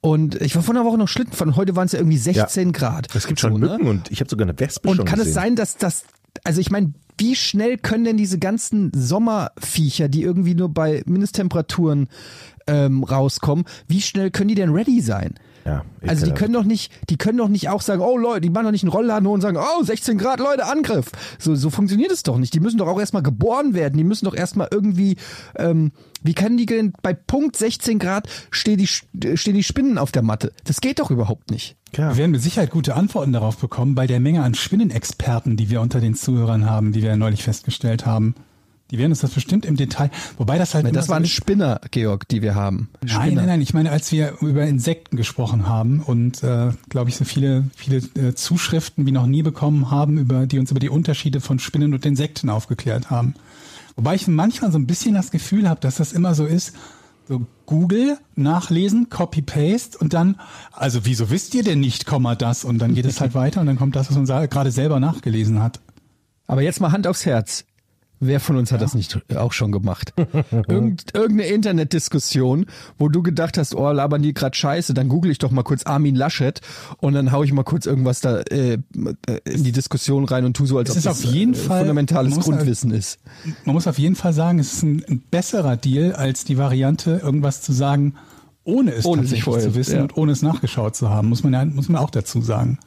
[0.00, 1.56] Und ich war vor einer Woche noch Schlitten fahren.
[1.56, 3.14] Heute waren es ja irgendwie 16 Grad.
[3.14, 3.68] es gibt schon so, ne?
[3.68, 5.30] Mücken und ich habe sogar eine Wespe Und schon kann gesehen.
[5.30, 6.04] es sein, dass das,
[6.44, 12.08] also ich meine, wie schnell können denn diese ganzen Sommerviecher, die irgendwie nur bei Mindesttemperaturen
[12.66, 15.34] ähm, rauskommen, wie schnell können die denn ready sein?
[15.64, 18.50] Ja, also die können doch nicht, die können doch nicht auch sagen, oh Leute, die
[18.50, 21.10] machen doch nicht einen Rollladen und sagen, oh 16 Grad, Leute, Angriff.
[21.38, 22.52] So, so funktioniert es doch nicht.
[22.52, 23.96] Die müssen doch auch erstmal geboren werden.
[23.96, 25.16] Die müssen doch erstmal irgendwie,
[25.56, 30.12] ähm, wie können die denn bei Punkt 16 Grad stehen die, stehen die Spinnen auf
[30.12, 30.52] der Matte?
[30.64, 31.76] Das geht doch überhaupt nicht.
[31.96, 32.10] Ja.
[32.10, 35.80] Wir werden mit Sicherheit gute Antworten darauf bekommen bei der Menge an Spinnenexperten, die wir
[35.80, 38.34] unter den Zuhörern haben, die wir ja neulich festgestellt haben.
[38.90, 41.30] Die werden uns das bestimmt im Detail, wobei das halt Nein, das so waren ist-
[41.30, 42.90] Spinner, Georg, die wir haben.
[43.00, 43.34] Nein, Spinner.
[43.36, 43.60] nein, nein.
[43.62, 47.96] Ich meine, als wir über Insekten gesprochen haben und, äh, glaube ich, so viele, viele
[48.14, 51.94] äh, Zuschriften wie noch nie bekommen haben, über die uns über die Unterschiede von Spinnen
[51.94, 53.34] und Insekten aufgeklärt haben.
[53.96, 56.74] Wobei ich manchmal so ein bisschen das Gefühl habe, dass das immer so ist,
[57.26, 60.36] so Google, nachlesen, Copy-Paste und dann,
[60.72, 62.64] also wieso wisst ihr denn nicht, Komma das?
[62.64, 65.62] Und dann geht es halt weiter und dann kommt das, was man gerade selber nachgelesen
[65.62, 65.80] hat.
[66.46, 67.64] Aber jetzt mal Hand aufs Herz.
[68.26, 70.14] Wer von uns hat das nicht auch schon gemacht?
[70.68, 72.66] Irgend, irgendeine Internetdiskussion,
[72.98, 75.84] wo du gedacht hast, oh, labern die grad scheiße, dann google ich doch mal kurz
[75.84, 76.60] Armin Laschet
[76.98, 78.78] und dann hau ich mal kurz irgendwas da äh,
[79.44, 81.80] in die Diskussion rein und tu so, als Es ob das auf jeden äh, Fall-
[81.80, 83.18] fundamentales muss Grundwissen ist.
[83.64, 87.20] Man muss auf jeden Fall sagen, es ist ein, ein besserer Deal als die Variante,
[87.22, 88.14] irgendwas zu sagen,
[88.64, 90.02] ohne es Ohne sich tatsächlich vorher, zu wissen ja.
[90.02, 92.78] und ohne es nachgeschaut zu haben, muss man ja, muss man auch dazu sagen.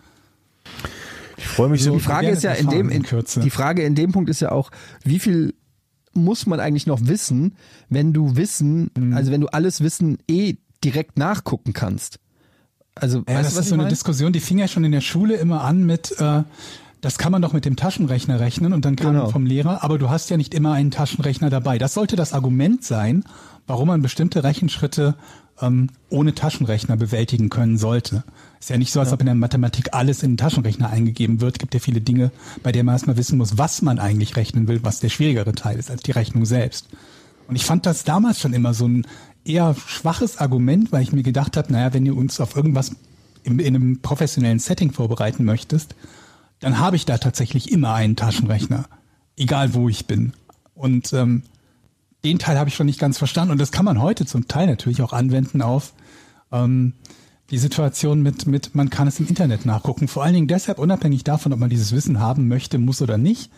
[1.38, 1.94] Ich freue mich so.
[1.94, 4.52] Die Frage ist ja in dem, in in, die Frage in dem Punkt ist ja
[4.52, 4.72] auch,
[5.04, 5.54] wie viel
[6.14, 7.56] muss man eigentlich noch wissen,
[7.90, 9.16] wenn du Wissen, Mhm.
[9.16, 12.20] also wenn du alles Wissen eh direkt nachgucken kannst?
[12.96, 13.90] Also, Ja, das du, ist so eine meine?
[13.92, 16.42] Diskussion, die fing ja schon in der Schule immer an mit, äh,
[17.02, 19.30] das kann man doch mit dem Taschenrechner rechnen und dann kam Genau.
[19.30, 21.78] vom Lehrer, aber du hast ja nicht immer einen Taschenrechner dabei.
[21.78, 23.24] Das sollte das Argument sein,
[23.68, 25.16] warum man bestimmte Rechenschritte
[25.62, 28.24] ähm, ohne Taschenrechner bewältigen können sollte.
[28.60, 31.60] Ist ja nicht so, als ob in der Mathematik alles in den Taschenrechner eingegeben wird.
[31.60, 32.32] Gibt ja viele Dinge,
[32.64, 35.78] bei denen man erstmal wissen muss, was man eigentlich rechnen will, was der schwierigere Teil
[35.78, 36.88] ist als die Rechnung selbst.
[37.48, 39.06] Und ich fand das damals schon immer so ein
[39.46, 42.92] eher schwaches Argument, weil ich mir gedacht habe, naja, wenn du uns auf irgendwas
[43.44, 45.96] im, in einem professionellen Setting vorbereiten möchtest,
[46.60, 48.86] dann habe ich da tatsächlich immer einen Taschenrechner,
[49.38, 50.34] egal wo ich bin.
[50.74, 51.44] Und ähm,
[52.24, 53.52] den Teil habe ich schon nicht ganz verstanden.
[53.52, 55.94] Und das kann man heute zum Teil natürlich auch anwenden auf
[56.52, 56.94] ähm,
[57.50, 60.08] die Situation mit, mit, man kann es im Internet nachgucken.
[60.08, 63.52] Vor allen Dingen deshalb, unabhängig davon, ob man dieses Wissen haben möchte, muss oder nicht,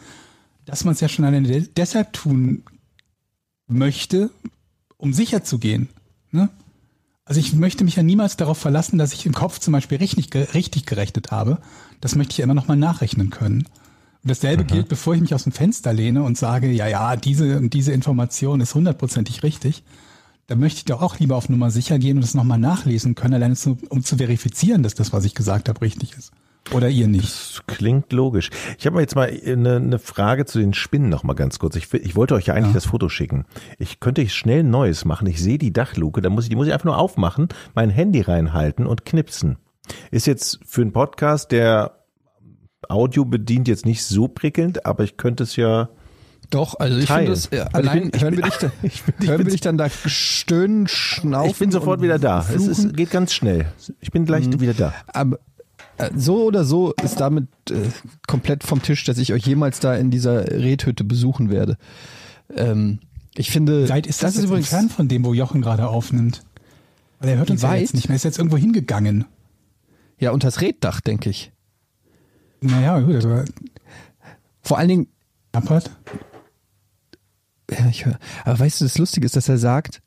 [0.66, 2.64] dass man es ja schon alleine de deshalb tun
[3.68, 4.30] möchte,
[4.98, 5.90] um sicher zu gehen.
[6.32, 6.50] Ne?
[7.26, 10.34] Also ich möchte mich ja niemals darauf verlassen, dass ich im Kopf zum Beispiel richtig,
[10.54, 11.60] richtig gerechnet habe.
[12.02, 13.66] Das möchte ich ja immer noch mal nachrechnen können.
[14.22, 17.58] Und dasselbe gilt, bevor ich mich aus dem Fenster lehne und sage, ja, ja, diese
[17.58, 19.84] und diese Information ist hundertprozentig richtig.
[20.50, 23.36] Da möchte ich doch auch lieber auf Nummer sicher gehen und es nochmal nachlesen können,
[23.36, 26.32] allein zu, um zu verifizieren, dass das, was ich gesagt habe, richtig ist.
[26.74, 27.24] Oder ihr nicht.
[27.24, 28.50] Das klingt logisch.
[28.80, 31.76] Ich habe jetzt mal eine, eine Frage zu den Spinnen noch mal ganz kurz.
[31.76, 32.74] Ich, ich wollte euch ja eigentlich Ja.
[32.74, 33.46] das Foto schicken.
[33.78, 35.28] Ich könnte schnell ein neues machen.
[35.28, 38.22] Ich sehe die Dachluke, da muss ich die muss ich einfach nur aufmachen, mein Handy
[38.22, 39.58] reinhalten und knipsen.
[40.10, 42.00] Ist jetzt für einen Podcast, der
[42.88, 45.90] Audio bedient, jetzt nicht so prickelnd, aber ich könnte es ja.
[46.50, 48.58] Doch, also ich finde das, äh, Also ich allein bin- ich hören, bin- wir dich
[48.60, 51.52] da, ich bin- ich hören wir bin- dich dann da stöhnen, schnaufen.
[51.52, 52.46] Ich bin sofort und wieder da.
[52.54, 53.68] Es ist, geht ganz schnell.
[54.02, 54.94] Ich bin gleich wieder da.
[55.08, 55.40] Aber
[55.98, 57.76] äh, so oder so ist damit äh,
[58.28, 61.78] komplett vom Tisch, dass ich euch jemals da in dieser Redhütte besuchen werde.
[62.56, 63.00] Ähm,
[63.36, 65.88] ich finde, weit ist das, das ist jetzt übrigens entfernt von dem, wo Jochen gerade
[65.88, 66.42] aufnimmt?
[67.20, 68.14] Weil er hört uns ja jetzt nicht mehr.
[68.14, 69.26] Er ist jetzt irgendwo hingegangen.
[70.18, 71.52] ja unters Reddach, denke ich.
[72.62, 73.44] Naja, gut, also
[74.62, 75.08] Vor allen Dingen,
[75.54, 75.92] knappert.
[77.72, 80.02] Ja, ich höre, aber weißt du, das Lustige ist, dass er sagt,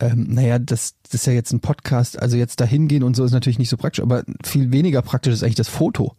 [0.00, 3.24] ähm, naja, das, das ist ja jetzt ein Podcast, also jetzt da hingehen und so
[3.24, 6.14] ist natürlich nicht so praktisch, aber viel weniger praktisch ist eigentlich das Foto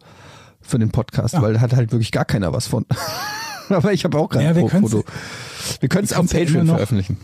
[0.60, 1.42] für den Podcast, Ja.
[1.42, 2.86] weil da hat halt wirklich gar keiner was von.
[3.68, 5.04] aber ich habe auch gerade Ja, ein Foto.
[5.80, 7.18] Wir können es auf ja Patreon noch- veröffentlichen.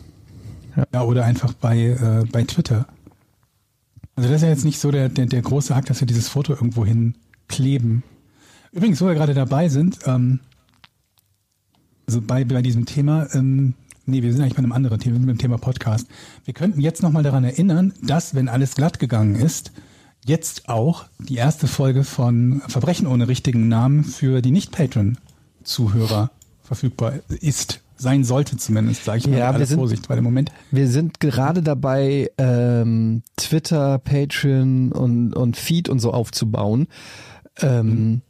[0.92, 2.87] Ja, oder einfach bei, äh, bei Twitter.
[4.16, 6.29] Also das ist ja jetzt nicht so der, der, der große Akt, dass wir dieses
[6.29, 8.03] Foto irgendwo hinkleben.
[8.73, 10.40] Übrigens, wo wir gerade dabei sind, ähm,
[12.11, 15.29] also bei, bei diesem Thema, ähm, nee, wir sind eigentlich bei einem anderen Thema, mit
[15.29, 16.09] dem Thema Podcast.
[16.44, 19.70] Wir könnten jetzt nochmal daran erinnern, dass, wenn alles glatt gegangen ist,
[20.27, 26.33] jetzt auch die erste Folge von Verbrechen ohne richtigen Namen für die Nicht-Patreon-Zuhörer
[26.64, 27.81] verfügbar ist.
[27.96, 31.20] Sein sollte zumindest, sage ich mal Ja, wir sind- Vorsicht, weil im Moment Wir sind
[31.20, 36.88] gerade dabei, ähm, Twitter, Patreon und, und Feed und so aufzubauen.
[37.61, 38.30] Ähm, eig-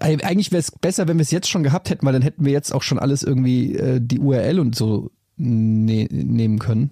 [0.00, 2.52] Eigentlich wäre es besser, wenn wir es jetzt schon gehabt hätten, weil dann hätten wir
[2.52, 6.90] jetzt auch schon alles irgendwie äh, die URL und so ne nehmen können.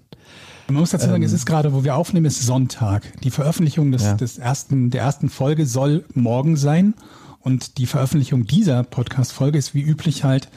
[0.68, 3.12] Man muss dazu sagen, es ist gerade, wo wir aufnehmen, ist Sonntag.
[3.22, 4.14] Die Veröffentlichung des, Ja.
[4.14, 6.94] des ersten, der ersten Folge soll morgen sein
[7.40, 10.48] und die Veröffentlichung dieser Podcast-Folge ist wie üblich halt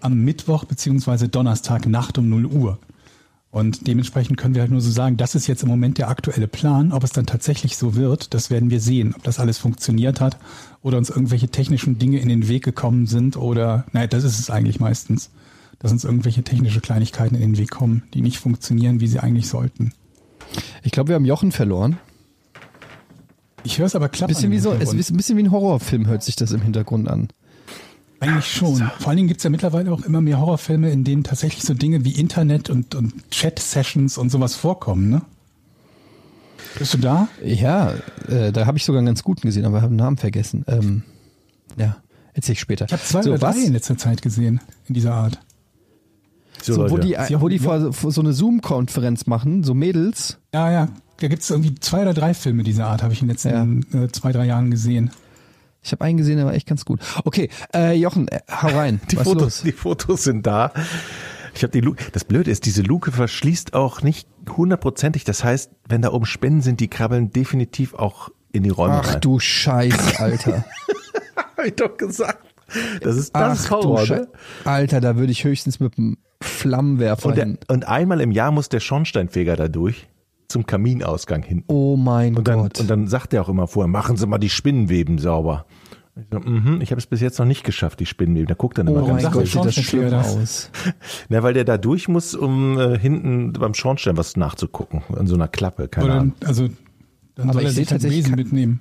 [0.00, 2.78] am Mittwoch beziehungsweise Donnerstag Nacht um 0 Uhr.
[3.50, 6.48] Und dementsprechend können wir halt nur so sagen, das ist jetzt im Moment der aktuelle
[6.48, 6.92] Plan.
[6.92, 9.14] Ob es dann tatsächlich so wird, das werden wir sehen.
[9.16, 10.36] Ob das alles funktioniert hat
[10.82, 14.50] oder uns irgendwelche technischen Dinge in den Weg gekommen sind oder, naja, das ist es
[14.50, 15.30] eigentlich meistens,
[15.78, 19.48] dass uns irgendwelche technische Kleinigkeiten in den Weg kommen, die nicht funktionieren, wie sie eigentlich
[19.48, 19.92] sollten.
[20.82, 21.98] Ich glaube, wir haben Jochen verloren.
[23.64, 24.34] Ich höre es aber klappern.
[24.34, 27.08] Bisschen wie so, es ist ein bisschen wie ein Horrorfilm, hört sich das im Hintergrund
[27.08, 27.28] an.
[28.20, 28.90] Eigentlich schon.
[28.98, 32.04] Vor allen Dingen gibt's ja mittlerweile auch immer mehr Horrorfilme, in denen tatsächlich so Dinge
[32.04, 35.22] wie Internet und, und Chat-Sessions und sowas vorkommen, ne?
[36.78, 37.28] Bist du da?
[37.44, 37.94] Ja,
[38.28, 40.64] äh, da habe ich sogar einen ganz guten gesehen, aber habe den Namen vergessen.
[40.66, 41.02] Ähm,
[41.76, 41.96] ja,
[42.34, 42.86] erzähl ich später.
[42.86, 43.64] Ich habe zwei so, oder drei was?
[43.64, 45.38] in letzter Zeit gesehen, in dieser Art.
[46.60, 50.38] So, So, wo die, wo die vor, vor so eine Zoom-Konferenz machen, so Mädels.
[50.52, 50.88] Ja, ja.
[51.20, 54.08] Da gibt's irgendwie zwei oder drei Filme dieser Art, habe ich in den letzten äh,
[54.08, 55.10] zwei, drei Jahren gesehen.
[55.82, 57.00] Ich habe einen gesehen, der war echt ganz gut.
[57.24, 59.00] Okay, äh, Jochen, äh, hau rein.
[59.10, 59.62] Die Was Fotos, los?
[59.62, 60.72] die Fotos sind da.
[61.54, 62.04] Ich habe die Luke.
[62.12, 65.24] Das Blöde ist, diese Luke verschließt auch nicht hundertprozentig.
[65.24, 69.14] Das heißt, wenn da oben Spinnen sind, die krabbeln definitiv auch in die Räume Ach
[69.14, 69.20] rein.
[69.20, 70.64] du Scheiße, Alter.
[71.56, 72.44] Hab ich doch gesagt.
[73.00, 74.28] Das ist das Ach Horror, ne?
[74.64, 78.68] Alter, da würde ich höchstens mit einem Flammenwerfer Und, der, und einmal im Jahr muss
[78.68, 80.06] der Schornsteinfeger da durch
[80.48, 81.62] zum Kaminausgang hin.
[81.66, 82.80] Oh mein Und dann, Gott.
[82.80, 85.66] und dann sagt er auch immer vorher, machen Sie mal die Spinnenweben sauber.
[86.16, 88.48] Ich, so, mhm, ich habe es bis jetzt noch nicht geschafft, die Spinnenweben.
[88.48, 90.70] Da guckt dann immer oh ganz mein sagt Gott, sieht das schlimm aus.
[91.28, 95.02] Na, weil der da durch muss, um äh, hinten beim Schornstein was nachzugucken.
[95.16, 96.32] An so einer Klappe, keine Oder, Ahnung.
[96.44, 96.68] also
[97.36, 98.80] Dann Aber soll er ich sehe sich halt tatsächlich Besen kein- mitnehmen.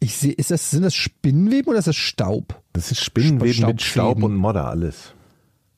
[0.00, 2.62] Ich sehe, ist das, sind das Spinnenweben oder ist das Staub?
[2.72, 5.14] Das ist Spinnenweben mit Staub und Modder alles.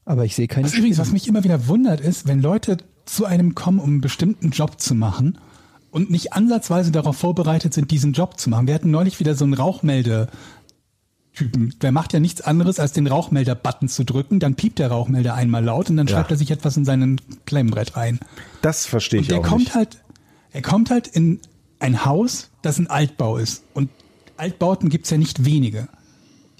[0.04, 2.76] Aber ich sehe keine Was übrigens, was mich immer wieder wundert, ist, wenn Leute
[3.14, 5.38] zu einem kommen, um einen bestimmten Job zu machen
[5.90, 8.66] und nicht ansatzweise darauf vorbereitet sind, diesen Job zu machen.
[8.66, 11.74] Wir hatten neulich wieder so einen Rauchmelde-Typen.
[11.82, 14.40] Der macht ja nichts anderes, als den Rauchmelder-Button zu drücken.
[14.40, 16.16] Dann piept der Rauchmelder einmal laut und dann Ja.
[16.16, 18.20] schreibt er sich etwas in seinen Klemmbrett rein.
[18.62, 19.74] Das verstehe ich Und der auch kommt nicht.
[19.74, 20.02] halt,
[20.52, 21.40] er kommt halt in
[21.78, 23.62] ein Haus, das ein Altbau ist.
[23.74, 23.90] Und
[24.36, 25.88] Altbauten gibt's ja nicht wenige,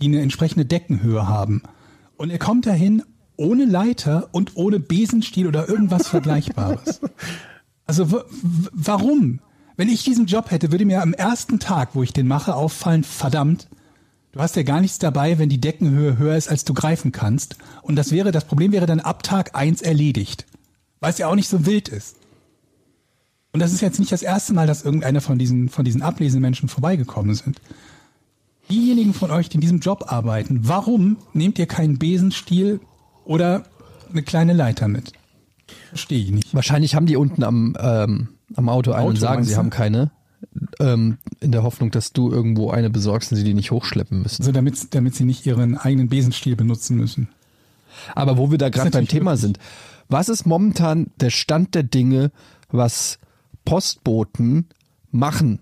[0.00, 1.62] die eine entsprechende Deckenhöhe haben.
[2.16, 3.02] Und er kommt dahin
[3.40, 7.00] ohne Leiter und ohne Besenstiel oder irgendwas Vergleichbares.
[7.86, 8.22] Also
[8.72, 9.40] warum?
[9.76, 13.02] Wenn ich diesen Job hätte, würde mir am ersten Tag, wo ich den mache, auffallen,
[13.02, 13.66] verdammt,
[14.30, 17.56] du hast ja gar nichts dabei, wenn die Deckenhöhe höher ist, als du greifen kannst.
[17.82, 20.46] Und das wäre, das Problem wäre dann ab Tag eins erledigt.
[21.00, 22.14] Weil es ja auch nicht so wild ist.
[23.52, 26.68] Und das ist jetzt nicht das erste Mal, dass irgendeiner von diesen, von diesen Ablesemenschen
[26.68, 27.60] vorbeigekommen sind.
[28.70, 32.78] Diejenigen von euch, die in diesem Job arbeiten, warum nehmt ihr keinen Besenstiel
[33.30, 33.62] oder
[34.10, 35.12] eine kleine Leiter mit?
[35.90, 36.52] Verstehe ich nicht.
[36.52, 39.70] Wahrscheinlich haben die unten am, ähm, am Auto einen und Auto, sagen, meinst sie haben
[39.70, 40.10] keine.
[40.80, 44.42] Ähm, in der Hoffnung, dass du irgendwo eine besorgst und sie die nicht hochschleppen müssen.
[44.42, 47.28] Also damit, damit sie nicht ihren eigenen Besenstiel benutzen müssen.
[48.16, 49.42] Aber wo wir da gerade beim Thema möglich.
[49.42, 49.58] sind,
[50.08, 52.32] was ist momentan der Stand der Dinge,
[52.70, 53.20] was
[53.64, 54.70] Postboten
[55.12, 55.60] machen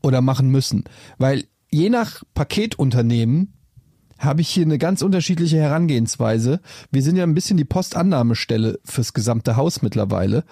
[0.00, 0.84] oder machen müssen?
[1.18, 3.52] Weil je nach Paketunternehmen
[4.20, 6.60] habe ich hier eine ganz unterschiedliche Herangehensweise.
[6.92, 10.44] Wir sind ja ein bisschen die Postannahmestelle fürs gesamte Haus mittlerweile.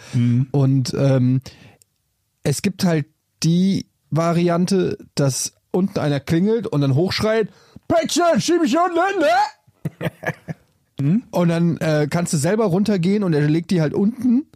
[0.50, 1.42] Und ähm,
[2.42, 3.06] es gibt halt
[3.42, 7.50] die Variante, dass unten einer klingelt und dann hochschreit,
[7.86, 10.08] Päckchen, schieb ich unten, ne?
[11.30, 14.46] Und dann äh, kannst du selber runtergehen und er legt die halt unten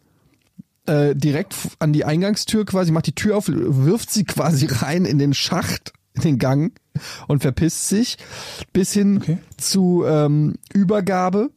[0.85, 5.19] äh, direkt an die Eingangstür quasi, macht die Tür auf, wirft sie quasi rein in
[5.19, 6.77] den Schacht, in den Gang
[7.27, 8.17] und verpisst sich
[8.73, 9.37] bis hin Okay.
[9.57, 11.49] zu ähm, Übergabe.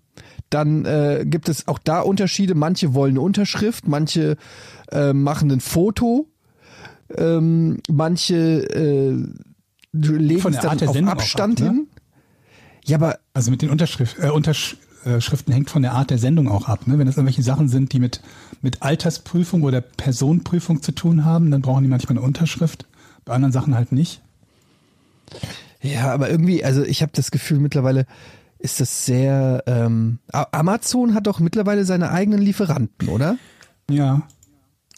[0.50, 2.54] Dann äh, gibt es auch da Unterschiede.
[2.54, 4.36] Manche wollen eine Unterschrift, manche
[4.92, 6.28] äh, machen ein Foto,
[7.16, 9.26] ähm, manche äh,
[9.92, 11.72] legen es dann auf Sendung Abstand ab, ne?
[11.72, 11.88] hin.
[12.84, 16.68] Ja, aber Also mit den Unterschrift, äh, Unterschriften hängt von der Art der Sendung auch
[16.68, 16.86] ab.
[16.86, 16.98] Ne?
[16.98, 18.20] Wenn das irgendwelche Sachen sind, die mit,
[18.62, 22.86] mit Altersprüfung oder Personenprüfung zu tun haben, dann brauchen die manchmal eine Unterschrift.
[23.24, 24.22] Bei anderen Sachen halt nicht.
[25.82, 28.06] Ja, aber irgendwie, also ich habe das Gefühl, mittlerweile
[28.58, 29.62] ist das sehr.
[29.66, 33.36] Ähm, Amazon hat doch mittlerweile seine eigenen Lieferanten, oder?
[33.90, 34.22] Ja,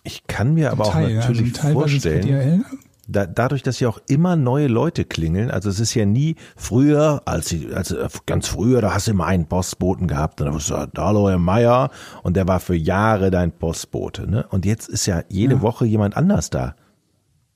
[0.04, 2.64] Ich kann mir aber auch Teil, natürlich also vorstellen,
[3.10, 7.22] da, dadurch, dass ja auch immer neue Leute klingeln, also es ist ja nie früher,
[7.24, 7.94] als, sie- als
[8.26, 11.38] ganz früher, da hast du immer einen Postboten gehabt und da hast du hallo Herr
[11.38, 11.90] Meier
[12.22, 14.46] und der war für Jahre dein Postbote, ne?
[14.50, 15.62] Und jetzt ist ja jede Ja.
[15.62, 16.76] Woche jemand anders da.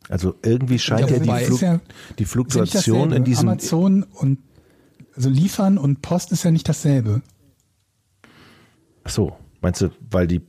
[0.08, 1.80] Also irgendwie scheint Ja, ja, die, Fluk ja-
[2.18, 4.38] die Fluktuation in diesem Amazon und
[5.14, 7.22] also liefern und Post ist ja nicht dasselbe.
[9.04, 10.40] Ach so, meinst du, weil die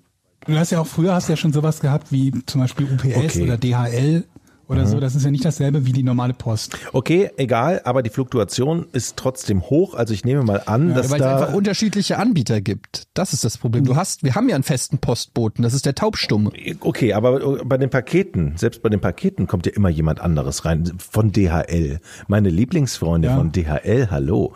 [0.45, 3.43] Du hast ja auch früher hast ja schon sowas gehabt wie zum Beispiel UPS Okay.
[3.43, 4.25] Oder DHL
[4.73, 4.99] oder so.
[4.99, 6.77] Das ist ja nicht dasselbe wie die normale Post.
[6.91, 9.93] Okay, egal, aber die Fluktuation ist trotzdem hoch.
[9.93, 13.03] Also ich nehme mal an, dass Weil es da einfach unterschiedliche Anbieter gibt.
[13.13, 13.85] Das ist das Problem.
[13.85, 16.51] Du hast, wir haben ja einen festen Postboten, das ist der Taubstumme.
[16.81, 20.91] Okay, aber bei den Paketen, selbst bei den Paketen kommt ja immer jemand anderes rein.
[20.97, 21.99] Von DHL.
[22.27, 23.35] Meine Lieblingsfreunde Ja.
[23.37, 24.53] von DHL, hallo.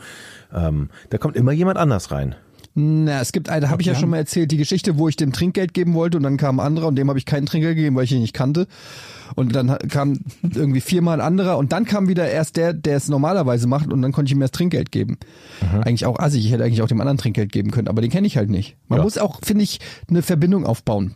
[0.53, 2.36] Ähm, da kommt immer jemand anders rein.
[2.79, 5.33] Na, es gibt eine, habe ich ja schon mal erzählt, die Geschichte, wo ich dem
[5.33, 7.95] Trinkgeld geben wollte und dann kam ein anderer und dem habe ich kein Trinkgeld gegeben,
[7.95, 8.67] weil ich ihn nicht kannte.
[9.33, 13.09] Und dann kam irgendwie viermal ein anderer und dann kam wieder erst der, der es
[13.09, 15.17] normalerweise macht und dann konnte ich ihm erst Trinkgeld geben.
[15.81, 18.27] Eigentlich auch assig, ich hätte eigentlich auch dem anderen Trinkgeld geben können, aber den kenne
[18.27, 18.77] ich halt nicht.
[18.87, 19.03] Man Ja.
[19.03, 21.15] muss auch, finde ich, eine Verbindung aufbauen.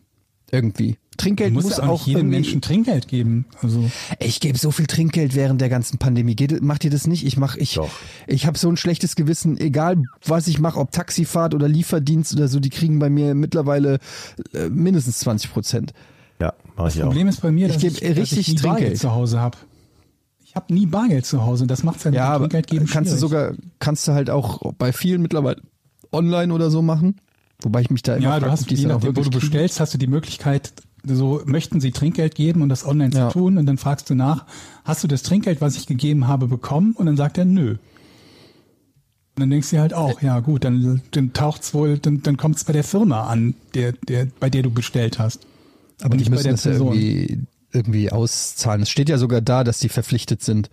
[0.51, 0.97] Irgendwie.
[1.17, 3.45] Trinkgeld Du muss ja auch jedem Menschen Trinkgeld geben.
[3.61, 6.35] Also ich gebe so viel Trinkgeld während der ganzen Pandemie.
[6.35, 7.25] Geht, macht ihr das nicht?
[7.25, 7.89] Ich mach, ich, Doch.
[8.27, 12.47] ich habe so ein schlechtes Gewissen, egal was ich mache, ob Taxifahrt oder Lieferdienst oder
[12.47, 13.99] so, die kriegen bei mir mittlerweile
[14.53, 15.93] äh, mindestens 20 Prozent.
[16.39, 17.07] Ja, mache ich das auch.
[17.07, 18.79] Problem ist bei mir, Ich dass ich, dass richtig ich nie Trinkgeld.
[18.79, 19.57] Bargeld zu Hause habe.
[20.43, 21.67] Ich habe nie Bargeld zu Hause.
[21.67, 23.19] Das macht ja Ja, Trinkgeld geben kannst du schwierig.
[23.19, 25.61] sogar, kannst du halt auch bei vielen mittlerweile
[26.11, 27.17] online oder so machen.
[27.63, 29.93] Wobei ich mich da immer Ja, du frag, hast, je nachdem, wo du bestellst, hast
[29.93, 33.29] du die Möglichkeit, so möchten sie Trinkgeld geben und das online Ja.
[33.29, 34.45] zu tun und dann fragst du nach,
[34.83, 36.93] hast du das Trinkgeld, was ich gegeben habe, bekommen?
[36.93, 37.71] Und dann sagt er nö.
[39.35, 42.57] Und dann denkst du halt auch, ja gut, dann, dann taucht's wohl, dann, dann kommt
[42.57, 45.39] es bei der Firma an, der, der, bei der du bestellt hast.
[46.01, 46.87] Aber und die nicht bei der Person.
[46.93, 47.39] irgendwie,
[47.71, 48.81] irgendwie auszahlen.
[48.83, 50.69] Es steht ja sogar da, dass die verpflichtet sind,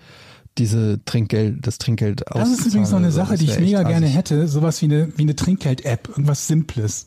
[0.59, 3.13] diese Trinkgeld, das Trinkgeld Das ist übrigens noch eine.
[3.13, 7.07] Sache, die ich mega gerne hätte, sowas wie eine, wie eine Trinkgeld-App, irgendwas Simples,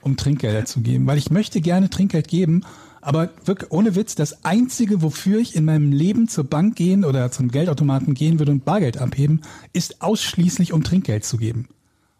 [0.00, 1.06] um Trinkgelder zu geben.
[1.06, 2.62] Weil ich möchte gerne Trinkgeld geben,
[3.04, 7.32] Aber wirklich, ohne Witz, das Einzige, wofür ich in meinem Leben zur Bank gehen oder
[7.32, 9.40] zum Geldautomaten gehen würde und Bargeld abheben,
[9.72, 11.68] ist ausschließlich, um Trinkgeld zu geben.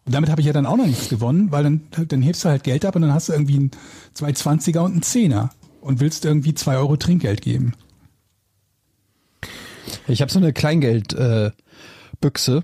[0.05, 2.49] Und damit habe ich ja dann auch noch nichts gewonnen, weil dann, dann hebst du
[2.49, 3.71] halt Geld ab und dann hast du irgendwie einen
[4.17, 7.73] 220er und einen Zehner und willst irgendwie zwei Euro Trinkgeld geben.
[10.07, 12.57] Ich habe so eine Kleingeld-Büchse.
[12.57, 12.61] Äh.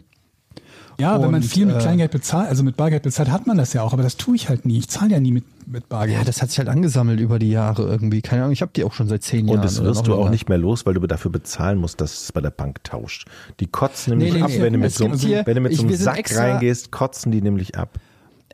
[1.01, 3.57] Ja, wenn man Und, viel mit äh, Kleingeld bezahlt, also mit Bargeld bezahlt, hat man
[3.57, 4.79] das ja auch, aber das tue ich halt nie.
[4.79, 6.17] Ich zahle ja nie mit, mit Bargeld.
[6.19, 8.21] ja, das hat sich halt angesammelt über die Jahre irgendwie.
[8.21, 9.59] Keine Ahnung, ich habe die auch schon seit zehn Jahren.
[9.59, 10.31] Und das wirst du auch länger.
[10.31, 13.29] nicht mehr los, weil du dafür bezahlen musst, dass es bei der Bank tauscht.
[13.61, 14.61] Die kotzen nämlich Nee, nee, ab, nee.
[14.61, 17.31] wenn du mit so, hier- wenn du mit ich- so einem Sack extra- reingehst, kotzen
[17.31, 17.97] die nämlich ab.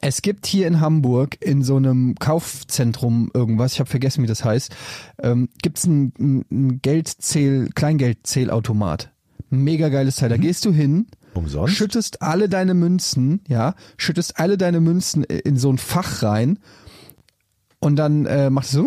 [0.01, 4.43] Es gibt hier in Hamburg in so einem Kaufzentrum irgendwas, ich habe vergessen, wie das
[4.43, 4.75] heißt,
[5.23, 9.11] ähm, gibt's ein, ein, ein Geldzähl, Kleingeldzählautomat.
[9.51, 10.29] Ein Mega geiles Teil.
[10.29, 11.75] Da gehst du hin, Umsonst?
[11.75, 16.59] schüttest alle deine Münzen, ja, schüttest alle deine Münzen in so ein Fach rein
[17.79, 18.81] und dann äh, macht es so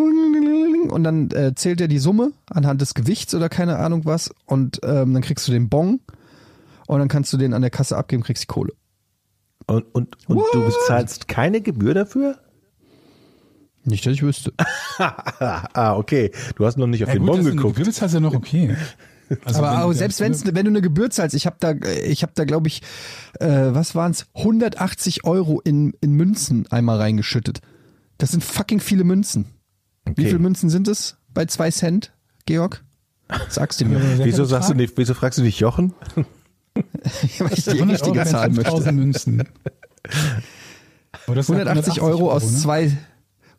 [0.89, 4.79] und dann äh, zählt er die Summe anhand des Gewichts oder keine Ahnung was und
[4.83, 5.99] ähm, dann kriegst du den Bon
[6.87, 8.73] und dann kannst du den an der Kasse abgeben, kriegst die Kohle.
[9.69, 12.37] Und, und, und du bezahlst keine Gebühr dafür?
[13.85, 14.53] Nicht, dass ich wüsste.
[14.99, 16.31] Ah, okay.
[16.55, 17.75] Du hast noch nicht auf ja, den gut, Bon du geguckt.
[17.75, 18.75] Gebühr bezahlst, ja noch okay.
[19.45, 21.73] Also Aber wenn auch du- selbst wenn's, wenn du eine Gebühr zahlst, ich habe da,
[22.03, 22.81] ich habe da glaube ich,
[23.39, 27.61] äh, was waren's, 180 Euro in, in Münzen einmal reingeschüttet.
[28.17, 29.45] Das sind fucking viele Münzen.
[30.05, 30.25] Wie Okay.
[30.25, 32.11] viele Münzen sind es bei zwei Cent,
[32.47, 32.83] Georg?
[33.49, 35.93] Sagst du mir, Wieso sagst du nicht, wieso fragst du nicht Jochen?
[37.39, 38.91] weil ich die 100 Euro richtige zahlen 5000 möchte.
[38.93, 39.43] Münzen.
[41.27, 42.57] Oder sagt 180 Euro aus ne?
[42.57, 42.97] zwei,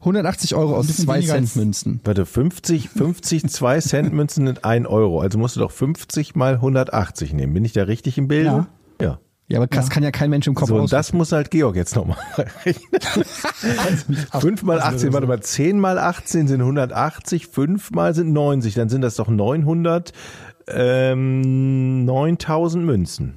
[0.00, 2.00] 180 Euro aus bisschen zwei weniger Cent als- Münzen.
[2.04, 5.20] Warte, 50, 50 2 Cent Münzen sind 1 Euro.
[5.20, 7.52] Also musst du doch 50 mal 180 nehmen.
[7.54, 8.44] Bin ich da richtig im Bilde?
[8.50, 8.66] Ja.
[9.00, 9.18] Ja.
[9.48, 11.74] Ja, aber das kann ja kein Mensch im Kopf So, und das muss halt Georg
[11.74, 12.16] jetzt nochmal
[12.64, 13.00] rechnen.
[14.40, 18.88] 5 mal 18, warte mal, 10 mal 18 sind 180, 5 mal sind 90, dann
[18.88, 20.12] sind das doch 900,
[20.68, 23.34] ähm, 9000 Münzen.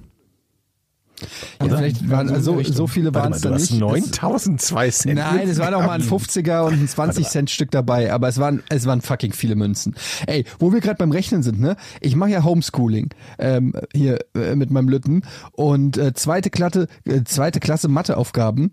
[1.62, 3.72] ja, vielleicht waren, So in so, so viele waren es dann nicht.
[3.72, 5.16] Das- 9000 2 Cent.
[5.16, 8.40] Nein, es war noch mal ein 50er und ein 20 Cent Stück dabei, aber es
[8.40, 9.96] waren es waren fucking viele Münzen.
[10.28, 11.76] Ey, wo wir gerade beim Rechnen sind, ne?
[12.02, 13.10] Ich mache ja Homeschooling
[13.40, 15.22] ähm, hier äh, mit meinem Lütten
[15.54, 18.72] und äh, zweite Klasse äh, zweite Klasse Matheaufgaben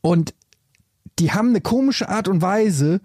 [0.00, 0.34] und
[1.20, 3.00] die haben eine komische Art und Weise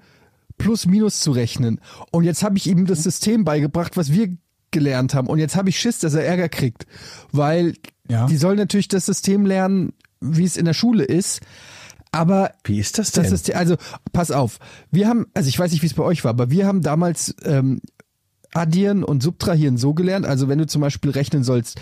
[0.58, 1.80] plus minus zu rechnen
[2.12, 4.30] und jetzt habe ich ihm das System beigebracht, was wir
[4.72, 6.86] gelernt haben und jetzt habe ich Schiss, dass er Ärger kriegt,
[7.32, 7.74] weil
[8.10, 8.26] Ja.
[8.28, 11.42] die sollen natürlich das System lernen, wie es in der Schule ist,
[12.12, 13.24] aber Wie ist das denn?
[13.24, 13.76] das ist also
[14.14, 14.60] pass auf.
[14.92, 17.36] Wir haben, also ich weiß nicht, wie es bei euch war, aber wir haben damals
[17.44, 17.82] ähm,
[18.54, 20.26] addieren und subtrahieren so gelernt.
[20.26, 21.80] Also wenn du zum Beispiel rechnen sollst,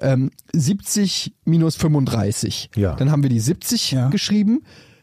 [0.00, 2.94] ähm, 70 minus 35, Ja.
[2.96, 4.08] dann haben wir die 70 Ja.
[4.08, 4.62] geschrieben,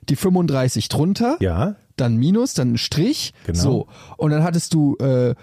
[0.10, 3.58] die 35 drunter, ja, dann Minus, dann ein Strich, Genau.
[3.60, 5.34] so und dann hattest du äh,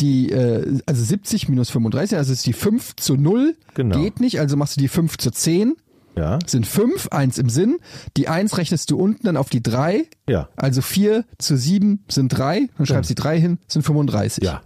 [0.00, 4.00] die, äh, also 70 minus 35, also ist die 5 zu 0, Genau.
[4.00, 5.74] geht nicht, also machst du die 5 zu 10,
[6.16, 7.78] ja, sind 5, 1 im Sinn.
[8.16, 10.04] Die 1 rechnest du unten dann auf die 3.
[10.28, 10.48] Ja.
[10.54, 12.68] Also 4 zu 7 sind 3.
[12.78, 14.44] Dann schreibst du die 3 hin, sind 35.
[14.44, 14.62] ja.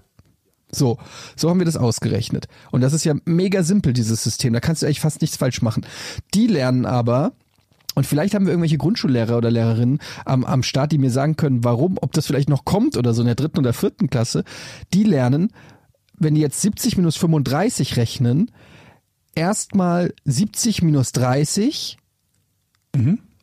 [0.71, 0.99] So,
[1.35, 2.47] so haben wir das ausgerechnet.
[2.71, 4.53] Und das ist ja mega simpel, dieses System.
[4.53, 5.87] Da kannst du eigentlich fast nichts falsch machen.
[6.35, 7.33] Die lernen aber,
[7.99, 11.65] und vielleicht haben wir irgendwelche Grundschullehrer oder Lehrerinnen am, am Start, die mir sagen können,
[11.65, 14.45] warum, ob das vielleicht noch kommt oder so in der dritten oder vierten Klasse.
[14.95, 15.51] Die lernen,
[16.17, 18.53] wenn die jetzt 70 minus 35 rechnen,
[19.35, 21.99] erstmal 70 minus 30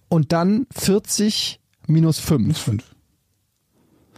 [0.07, 2.57] und dann 40 minus 5.
[2.57, 2.95] Fünf.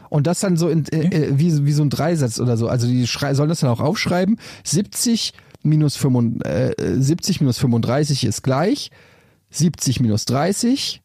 [0.10, 2.68] Und das dann so in, äh, äh, wie, wie so ein Dreisatz oder so.
[2.68, 4.38] Also die sollen das dann auch aufschreiben.
[4.64, 8.92] 70 minus, 35, äh, 70 minus 35 ist gleich.
[9.58, 11.02] 70 minus 30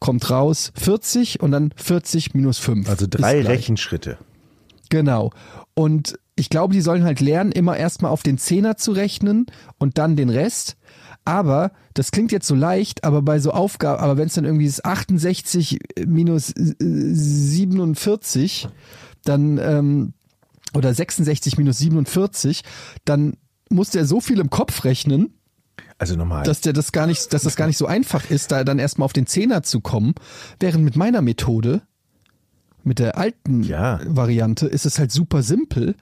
[0.00, 2.88] kommt raus 40 und dann 40 minus 5.
[2.88, 3.42] Also drei.
[3.42, 4.18] Rechenschritte.
[4.90, 5.32] Genau.
[5.74, 9.46] Und ich glaube, die sollen halt lernen, immer erstmal auf den Zehner zu rechnen
[9.78, 10.76] und dann den Rest.
[11.24, 14.66] Aber das klingt jetzt so leicht, aber bei so Aufgaben, aber wenn es dann irgendwie
[14.66, 18.68] ist 68 minus äh, 47,
[19.24, 20.12] dann ähm,
[20.74, 22.62] oder 66 minus 47,
[23.04, 23.34] dann
[23.70, 25.34] muss der so viel im Kopf rechnen,
[25.98, 26.44] Also nochmal.
[26.44, 29.06] dass der das gar nicht, dass das gar nicht so einfach ist, da dann erstmal
[29.06, 30.14] auf den Zehner zu kommen.
[30.60, 31.82] Während mit meiner Methode,
[32.84, 34.00] mit der alten Ja.
[34.06, 35.94] Variante, ist es halt super simpel.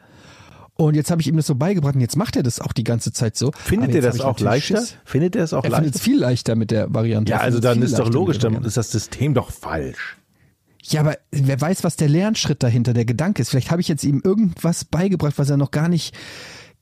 [0.77, 2.83] Und jetzt habe ich ihm das so beigebracht und jetzt macht er das auch die
[2.83, 3.53] ganze Zeit so.
[3.53, 4.79] Findet jetzt das auch leichter?
[4.79, 4.97] Schiss.
[5.05, 5.97] Findet ihr das auch Er findet leichter?
[5.97, 7.31] es viel leichter mit der Variante.
[7.31, 10.17] Ja, Er also findet es dann ist doch logisch, dann ist das System doch falsch.
[10.83, 13.51] Ja, aber wer weiß, was der Lernschritt dahinter, der Gedanke ist.
[13.51, 16.15] Vielleicht habe ich jetzt ihm irgendwas beigebracht, was er noch gar nicht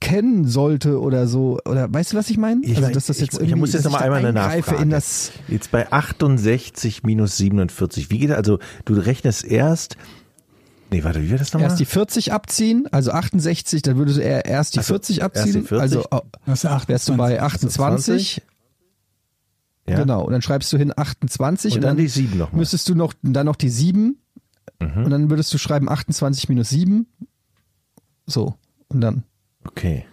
[0.03, 1.59] kennen sollte oder so.
[1.65, 2.61] Oder weißt du, was ich meine?
[2.65, 4.27] Ich, also, dass das jetzt ich, ich muss jetzt dass noch mal ich da einmal
[4.27, 4.83] eine Nachfrage.
[4.83, 5.31] in das.
[5.49, 8.11] Jetzt bei 68 minus 47.
[8.11, 8.37] Wie geht das?
[8.37, 9.97] Also du rechnest erst
[10.91, 11.71] Nee, warte, wie wird das nochmal?
[11.71, 15.21] Erst die 40 abziehen, also 68, dann würdest du eher erst die Ach so, 40
[15.21, 15.79] erst die abziehen, 40.
[15.81, 18.43] also äh, Das wärst du bei 28.
[18.43, 18.43] 28,
[19.89, 19.97] ja.
[20.01, 22.59] genau, und dann schreibst du hin 28 Und dann die 7 nochmal.
[22.59, 24.19] müsstest du noch dann noch die 7
[24.81, 25.05] Mhm.
[25.05, 27.07] und dann würdest du schreiben 28 minus 7.
[28.27, 28.55] So,
[28.89, 29.23] und dann
[29.65, 30.05] Okay.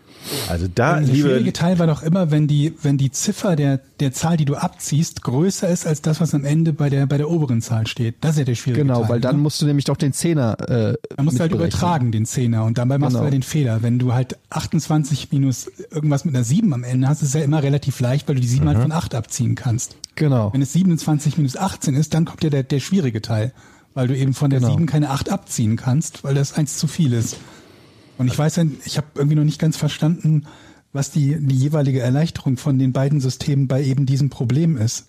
[0.50, 3.80] Also da, Der schwierige liebe, Teil war doch immer, wenn die, wenn die Ziffer der,
[4.00, 7.18] der Zahl, die du abziehst, größer ist als das, was am Ende bei der, bei
[7.18, 8.16] der oberen Zahl steht.
[8.22, 9.10] Das ist ja der schwierige genau, Teil.
[9.10, 9.42] weil dann ne?
[9.42, 12.66] musst du nämlich doch den Zehner äh, Dann musst du halt übertragen, den Zehner.
[12.66, 13.20] Und dabei machst Genau.
[13.22, 13.82] du halt den Fehler.
[13.82, 17.42] Wenn du halt 28 minus irgendwas mit einer 7 am Ende hast, ist es ja
[17.42, 18.70] immer relativ leicht, weil du die 7 Mhm.
[18.70, 19.96] halt von 8 abziehen kannst.
[20.16, 20.52] Genau.
[20.54, 23.54] Wenn es 27 minus 18 ist, dann kommt ja der, der schwierige Teil.
[23.96, 24.74] Weil du eben von der Genau.
[24.74, 27.38] 7 keine 8 abziehen kannst, weil das eins zu viel ist.
[28.20, 30.46] Und ich weiß ja, ich habe irgendwie noch nicht ganz verstanden,
[30.92, 35.08] was die, die jeweilige Erleichterung von den beiden Systemen bei eben diesem Problem ist.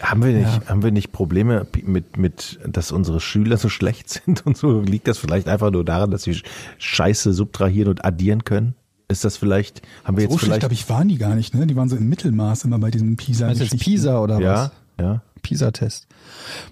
[0.00, 4.46] haben wir nicht, haben wir nicht Probleme mit, mit, dass unsere Schüler so schlecht sind
[4.46, 4.80] und so?
[4.80, 6.40] Liegt das vielleicht einfach nur daran, dass sie
[6.78, 8.76] Scheiße subtrahieren und addieren können?
[9.08, 11.52] Ist das vielleicht, haben wir So jetzt schlecht, vielleicht, glaube ich, waren die gar nicht,
[11.52, 11.66] ne?
[11.66, 14.54] Die waren so im Mittelmaß immer bei diesem pisa Meinst du jetzt Pisa oder ja,
[14.54, 14.70] was?
[15.00, 15.22] ja.
[15.42, 16.06] Pisa-Test.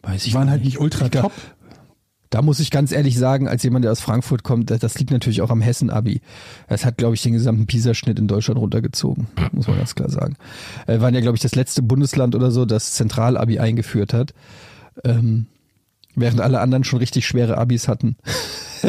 [0.03, 1.33] Weiß Die waren halt nicht ultra Ich top.
[2.31, 5.43] Da muss ich ganz ehrlich sagen, als jemand, der aus Frankfurt kommt, das- liegt natürlich
[5.43, 6.21] auch am Hessen-Abi.
[6.69, 10.37] Das hat, glaube ich, den gesamten PISA-Schnitt in Deutschland runtergezogen, muss man ganz klar sagen.
[10.87, 14.33] Äh, waren ja, glaube ich, das letzte Bundesland oder so, das Zentral-Abi eingeführt hat.
[15.05, 15.47] Ähm,
[16.15, 18.17] während alle anderen schon richtig schwere Abis hatten,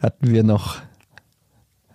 [0.00, 0.76] hatten wir noch,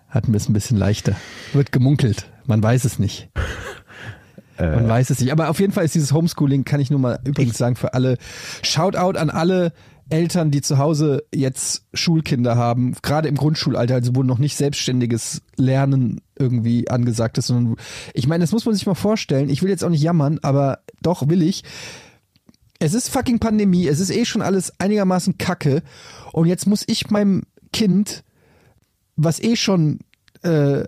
[0.09, 1.15] hatten wir es ein bisschen leichter.
[1.53, 3.29] Wird gemunkelt, man weiß es nicht.
[4.59, 5.31] Man weiß es nicht.
[5.31, 8.17] Aber auf jeden Fall ist dieses Homeschooling, kann ich nur mal übrigens sagen, für alle.
[8.61, 9.73] Shoutout an alle
[10.09, 15.41] Eltern, die zu Hause jetzt Schulkinder haben, gerade im Grundschulalter, also wo noch nicht selbstständiges
[15.55, 17.75] Lernen irgendwie angesagt ist, sondern
[18.13, 19.49] ich meine, das muss man sich mal vorstellen.
[19.49, 21.63] Ich will jetzt auch nicht jammern, aber doch will ich.
[22.79, 25.83] Es ist fucking Pandemie, es ist eh schon alles einigermaßen kacke
[26.33, 28.23] und jetzt muss ich meinem Kind,
[29.15, 29.99] was eh schon
[30.41, 30.83] äh,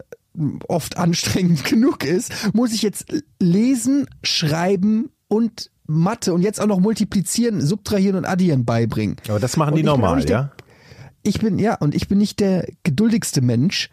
[0.68, 3.06] oft anstrengend genug ist, muss ich jetzt
[3.40, 9.18] lesen, schreiben und Mathe und jetzt auch noch multiplizieren, subtrahieren und addieren beibringen.
[9.28, 10.52] Aber das machen die normal, nicht der- ja?
[11.24, 13.90] Ich bin, ja, und ich bin nicht der geduldigste Mensch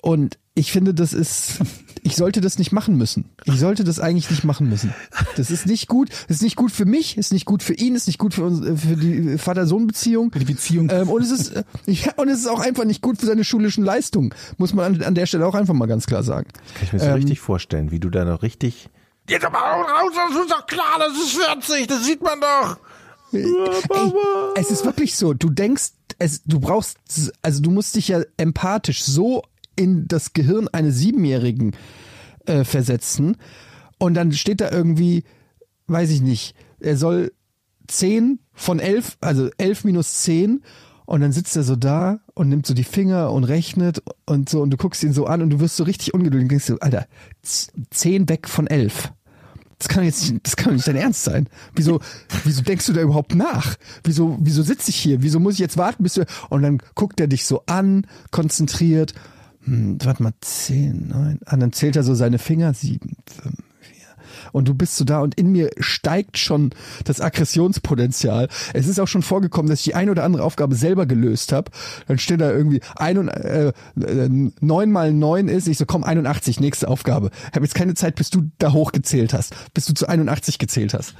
[0.00, 1.58] und ich finde, das ist,
[2.02, 3.26] ich sollte das nicht machen müssen.
[3.44, 4.92] Ich sollte das eigentlich nicht machen müssen.
[5.36, 6.08] Das ist nicht gut.
[6.28, 8.44] Das ist nicht gut für mich, ist nicht gut für ihn, ist nicht gut für,
[8.44, 10.32] uns, für die Vater-Sohn-Beziehung.
[10.32, 10.88] Für die Beziehung.
[10.90, 13.44] Ähm, und es ist, äh, ja, und es ist auch einfach nicht gut für seine
[13.44, 14.34] schulischen Leistungen.
[14.58, 16.48] Muss man an, an der Stelle auch einfach mal ganz klar sagen.
[16.74, 18.88] Kann ich mir so Ähm, richtig vorstellen, wie du da noch richtig,
[19.28, 22.78] Jetzt aber raus, das ist doch klar, das ist 40, das sieht man doch.
[23.32, 23.44] Ey,
[24.56, 25.34] es ist wirklich so.
[25.34, 26.98] Du denkst, es, du brauchst,
[27.42, 29.42] also du musst dich ja empathisch so
[29.76, 31.76] in das Gehirn eines Siebenjährigen
[32.46, 33.36] äh, versetzen.
[33.98, 35.24] Und dann steht da irgendwie,
[35.86, 37.32] weiß ich nicht, er soll
[37.86, 40.62] 10 von 11, also 11 minus 10.
[41.10, 44.62] Und dann sitzt er so da und nimmt so die Finger und rechnet und so.
[44.62, 46.78] Und du guckst ihn so an und du wirst so richtig ungeduldig und denkst so,
[46.78, 47.08] Alter,
[47.42, 49.12] 10 weg von 11.
[49.80, 51.48] Das kann jetzt nicht, das kann nicht dein Ernst sein.
[51.74, 51.98] Wieso,
[52.44, 53.74] wieso denkst du da überhaupt nach?
[54.04, 55.20] Wieso, wieso sitze ich hier?
[55.20, 59.12] Wieso muss ich jetzt warten, bis du, und dann guckt er dich so an, konzentriert.
[59.64, 63.56] Hm, warte mal, zehn, neun, ah, dann zählt er so seine Finger, sieben, fünf.
[64.52, 66.70] Und du bist so da und in mir steigt schon
[67.04, 68.48] das Aggressionspotenzial.
[68.74, 71.70] Es ist auch schon vorgekommen, dass ich die eine oder andere Aufgabe selber gelöst habe.
[72.06, 74.28] Dann steht da irgendwie ein und, äh, äh,
[74.60, 75.68] neun mal neun ist.
[75.68, 77.30] Ich so, komm, 81, nächste Aufgabe.
[77.54, 81.14] Habe jetzt keine Zeit, bis du da hochgezählt hast, bis du zu 81 gezählt hast.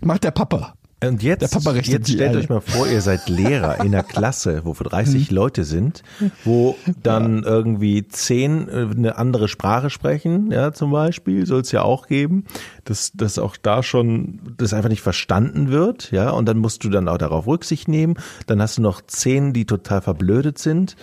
[0.00, 0.77] Macht der Papa.
[1.04, 1.54] Und jetzt,
[1.86, 2.38] jetzt stellt alle.
[2.40, 4.88] euch mal vor, ihr seid Lehrer in einer Klasse, wo für Mhm.
[4.88, 6.02] 30 Leute sind,
[6.44, 11.82] wo dann irgendwie 10 äh, eine andere Sprache sprechen, ja, zum Beispiel, soll es ja
[11.82, 12.46] auch geben,
[12.84, 16.88] dass, dass auch da schon das einfach nicht verstanden wird, ja, und dann musst du
[16.90, 18.14] dann auch darauf Rücksicht nehmen.
[18.46, 20.96] Dann hast du noch 10, die total verblödet sind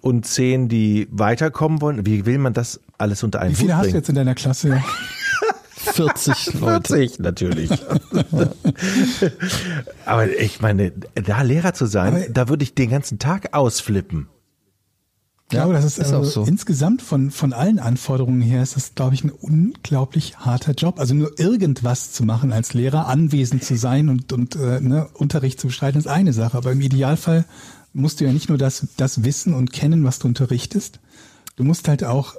[0.00, 2.06] und 10, die weiterkommen wollen.
[2.06, 4.34] Wie will man das alles unter einen Wie viele Hut hast du jetzt in deiner
[4.34, 4.82] Klasse?
[5.84, 6.88] 40 Leute.
[6.88, 7.70] 40 natürlich.
[10.06, 14.28] Aber ich meine, da Lehrer zu sein, Aber- da würde ich den ganzen Tag ausflippen.
[15.46, 16.44] Ich glaube, das ist, ist also auch so.
[16.50, 20.98] insgesamt von, von allen Anforderungen her ist das, glaube ich, ein unglaublich harter Job.
[20.98, 25.60] Also nur irgendwas zu machen als Lehrer, anwesend zu sein und, und äh, ne, Unterricht
[25.60, 26.56] zu bestreiten, ist eine Sache.
[26.56, 27.44] Aber im Idealfall
[27.92, 30.98] musst du ja nicht nur das, das wissen und kennen, was du unterrichtest.
[31.56, 32.34] Du musst halt auch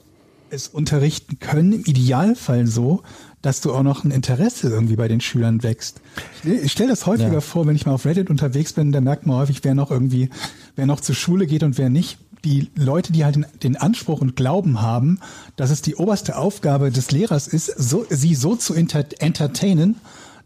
[0.50, 3.04] es unterrichten können, im Idealfall so,
[3.46, 6.02] dass du auch noch ein Interesse irgendwie bei den Schülern wächst.
[6.44, 7.42] Ich, stelle das häufiger Ja.
[7.42, 10.32] vor, wenn ich mal auf Reddit unterwegs bin, da merkt man häufig, wer noch irgendwie,
[10.76, 12.18] wer noch zur Schule geht und wer nicht.
[12.44, 15.20] Die Leute, die halt den, den Anspruch und Glauben haben,
[15.58, 19.98] dass es die oberste Aufgabe des Lehrers ist, so, sie so zu enter entertainen,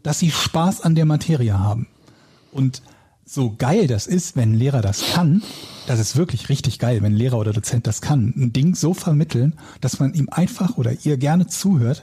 [0.02, 1.86] dass sie Spaß an der Materie haben.
[2.52, 2.82] Und
[3.24, 5.42] so geil das ist, wenn ein Lehrer das kann,
[5.86, 8.92] das ist wirklich richtig geil, wenn ein Lehrer oder Dozent das kann, ein Ding so
[8.92, 12.02] vermitteln, dass man ihm einfach oder ihr gerne zuhört,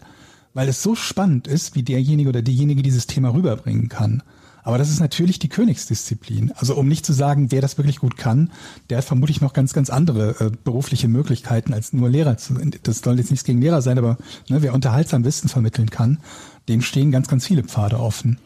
[0.53, 4.23] weil es so spannend ist, wie derjenige oder diejenige dieses Thema rüberbringen kann.
[4.67, 6.51] Aber das ist natürlich die Königsdisziplin.
[6.57, 8.51] Also um nicht zu sagen, wer das wirklich gut kann,
[8.89, 12.55] der hat vermutlich noch ganz, ganz andere äh, berufliche Möglichkeiten als nur Lehrer zu.
[12.83, 14.17] Das soll jetzt nichts gegen Lehrer sein, aber
[14.49, 16.19] ne, wer unterhaltsam Wissen vermitteln kann,
[16.67, 18.39] dem stehen ganz, ganz viele Pfade offen.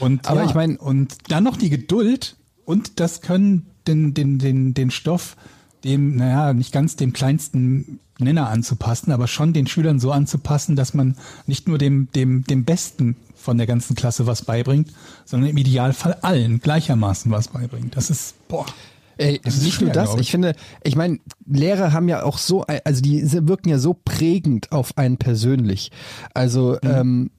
[0.00, 4.40] Und Aber ja, ich mein- und dann noch die Geduld und das können den, den,
[4.40, 5.36] den, den Stoff
[5.84, 10.94] dem, naja, nicht ganz dem kleinsten Nenner anzupassen, aber schon den Schülern so anzupassen, dass
[10.94, 11.16] man
[11.46, 14.92] nicht nur dem, dem, dem Besten von der ganzen Klasse was beibringt,
[15.24, 17.96] sondern im Idealfall allen gleichermaßen was beibringt.
[17.96, 18.66] Das ist, boah.
[19.16, 20.20] Ey, nicht schwer, nur das, ich.
[20.20, 24.72] ich finde, ich meine, Lehrer haben ja auch so, also die wirken ja so prägend
[24.72, 25.90] auf einen persönlich.
[26.32, 26.90] Also Mhm.
[26.90, 27.30] ähm,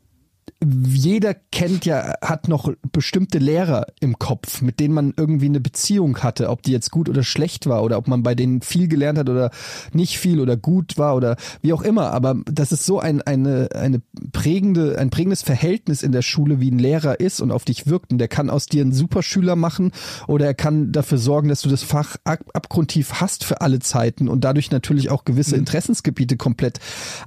[0.64, 6.18] jeder kennt ja, hat noch bestimmte Lehrer im Kopf, mit denen man irgendwie eine Beziehung
[6.20, 9.18] hatte, ob die jetzt gut oder schlecht war oder ob man bei denen viel gelernt
[9.18, 9.52] hat oder
[9.94, 12.12] nicht viel oder gut war oder wie auch immer.
[12.12, 16.72] Aber das ist so ein, eine, eine prägende, ein prägendes Verhältnis in der Schule, wie
[16.72, 18.12] ein Lehrer ist und auf dich wirkt.
[18.12, 19.92] Und der kann aus dir einen Superschüler machen
[20.28, 24.28] oder er kann dafür sorgen, dass du das Fach ab abgrundtief hast für alle Zeiten
[24.28, 26.80] und dadurch natürlich auch gewisse Interessensgebiete komplett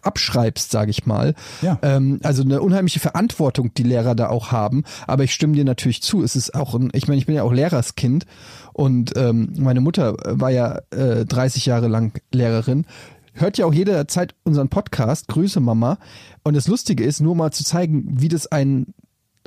[0.02, 1.34] abschreibst, sage ich mal.
[1.62, 1.78] Ja.
[1.82, 4.82] Ähm, also eine unheimliche Verantwortung, die Lehrer da auch haben.
[5.06, 6.22] Aber ich stimme dir natürlich zu.
[6.24, 8.26] Es ist auch ein, ich meine, ich bin ja auch Lehrerskind
[8.72, 12.86] und ähm, meine Mutter war ja äh, 30 Jahre lang Lehrerin.
[13.32, 15.28] Hört ja auch jederzeit unseren Podcast.
[15.28, 15.98] Grüße Mama.
[16.42, 18.94] Und das Lustige ist, nur mal zu zeigen, wie das ein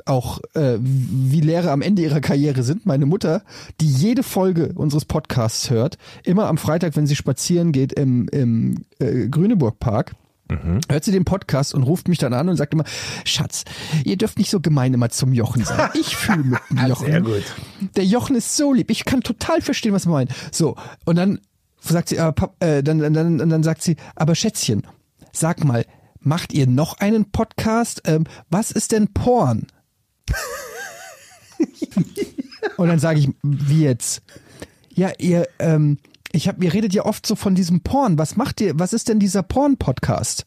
[0.06, 2.86] auch äh, wie Lehrer am Ende ihrer Karriere sind.
[2.86, 3.42] Meine Mutter,
[3.82, 8.84] die jede Folge unseres Podcasts hört, immer am Freitag, wenn sie spazieren geht im, im
[8.98, 10.14] äh, Grüneburg Park,
[10.88, 12.84] hört sie den Podcast und ruft mich dann an und sagt immer,
[13.24, 13.64] Schatz,
[14.04, 15.90] ihr dürft nicht so gemein immer zum Jochen sein.
[15.98, 17.06] Ich fühle mit dem Jochen.
[17.06, 17.44] Sehr gut.
[17.96, 18.90] Der Jochen ist so lieb.
[18.90, 20.32] Ich kann total verstehen, was er meint.
[20.52, 21.40] So, und dann
[21.80, 24.86] sagt sie, aber Pap, äh, dann, dann, dann, dann sagt sie, aber Schätzchen,
[25.32, 25.84] sag mal,
[26.20, 28.02] macht ihr noch einen Podcast?
[28.04, 29.66] Ähm, was ist denn Porn?
[32.76, 34.22] Und dann sage ich, wie jetzt?
[34.94, 35.98] Ja, ihr, ähm,
[36.32, 38.18] ich hab, ihr redet ja oft so von diesem Porn.
[38.18, 38.78] Was macht ihr?
[38.78, 40.46] Was ist denn dieser Porn-Podcast?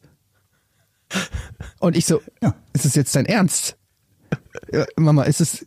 [1.80, 2.54] Und ich so, Ja.
[2.72, 3.76] ist es jetzt dein Ernst?
[4.72, 5.66] Ja, Mama, ist es,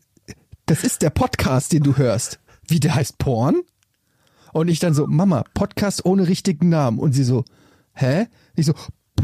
[0.66, 2.40] das ist der Podcast, den du hörst.
[2.68, 3.62] Wie, der heißt Porn?
[4.54, 6.98] Und ich dann so, Mama, Podcast ohne richtigen Namen.
[7.00, 7.44] Und sie so,
[7.94, 8.28] hä?
[8.56, 8.74] Ich so,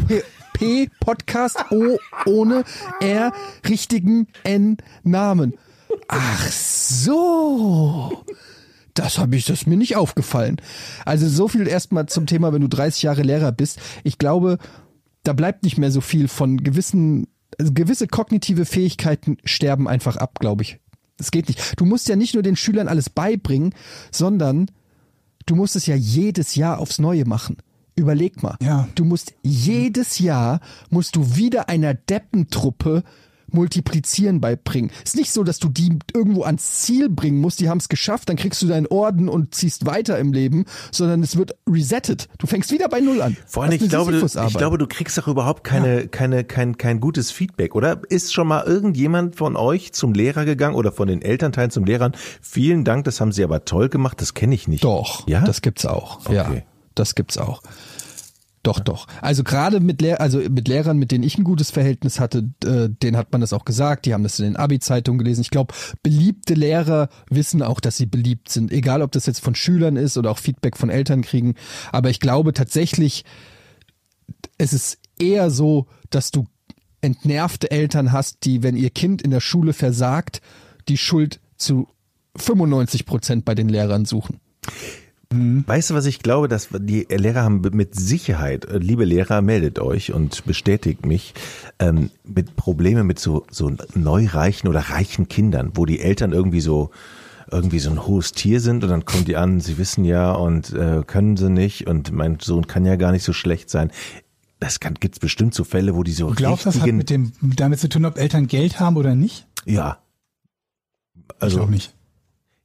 [0.08, 0.22] P,
[0.54, 2.64] P Podcast O ohne
[3.00, 3.34] R
[3.68, 5.54] richtigen N Namen.
[6.08, 8.24] Ach so.
[8.94, 10.58] Das habe ich, das ist mir nicht aufgefallen.
[11.06, 13.80] Also so viel erstmal zum Thema, wenn du 30 Jahre Lehrer bist.
[14.04, 14.58] Ich glaube,
[15.24, 17.28] da bleibt nicht mehr so viel von gewissen,
[17.60, 20.80] also gewisse kognitive Fähigkeiten sterben einfach ab, glaube ich.
[21.18, 21.80] Das geht nicht.
[21.80, 23.76] Du musst ja nicht nur den Schülern alles beibringen,
[24.12, 24.72] sondern
[25.46, 27.58] du musst es ja jedes Jahr aufs Neue machen.
[27.96, 28.58] Überleg mal.
[28.62, 28.88] Ja.
[28.96, 33.04] Du musst jedes Jahr musst du wieder einer Deppentruppe
[33.54, 34.91] multiplizieren beibringen.
[35.04, 38.30] Ist nicht so, dass du die irgendwo ans Ziel bringen musst, die haben es geschafft,
[38.30, 42.28] dann kriegst du deinen Orden und ziehst weiter im Leben, sondern es wird resettet.
[42.38, 43.38] Du fängst wieder bei Null an.
[43.47, 46.99] Vor allem, ich glaube, du, ich glaube, du kriegst doch überhaupt keine, keine, kein, kein
[46.99, 48.02] gutes Feedback, oder?
[48.10, 52.14] Ist schon mal irgendjemand von euch zum Lehrer gegangen oder von den Elternteilen zum Lehrern?
[52.41, 54.84] Vielen Dank, das haben sie aber toll gemacht, das kenne ich nicht.
[54.84, 55.41] Doch, Ja?
[55.41, 56.30] das gibt's auch.
[56.30, 56.64] Ja, Okay.
[56.95, 57.62] das gibt's auch.
[58.64, 59.07] Doch, doch.
[59.22, 62.89] Also gerade mit Lehr also mit Lehrern, mit denen ich ein gutes Verhältnis hatte, äh,
[62.89, 64.05] denen hat man das auch gesagt.
[64.05, 65.41] Die haben das in den Abi-Zeitungen gelesen.
[65.41, 68.72] Ich glaube, beliebte Lehrer wissen auch, dass sie beliebt sind.
[68.72, 71.55] Egal, ob das jetzt von Schülern ist oder auch Feedback von Eltern kriegen.
[71.91, 73.26] Aber ich glaube tatsächlich,
[74.59, 76.45] es ist eher so, dass du
[77.01, 80.41] entnervte Eltern hast, die, wenn ihr Kind in der Schule versagt,
[80.88, 81.88] die Schuld zu
[82.36, 84.39] 95 Prozent bei den Lehrern suchen.
[85.32, 89.79] Weißt du, was ich glaube, dass die Lehrer haben mit Sicherheit, äh, liebe Lehrer, meldet
[89.79, 91.34] euch und bestätigt mich,
[91.79, 96.91] ähm, mit Probleme mit so, so neureichen oder reichen Kindern, wo die Eltern irgendwie so,
[97.49, 100.73] irgendwie so ein hohes Tier sind und dann kommen die an, sie wissen ja und
[100.73, 103.91] äh, können sie nicht und mein Sohn kann ja gar nicht so schlecht sein.
[104.59, 107.32] Das kann, gibt's bestimmt so Fälle, wo die so Du glaubst, das hat mit dem,
[107.41, 109.47] damit zu tun, ob Eltern Geld haben oder nicht?
[109.65, 109.97] ja.
[111.15, 111.93] ich Also glaube nicht.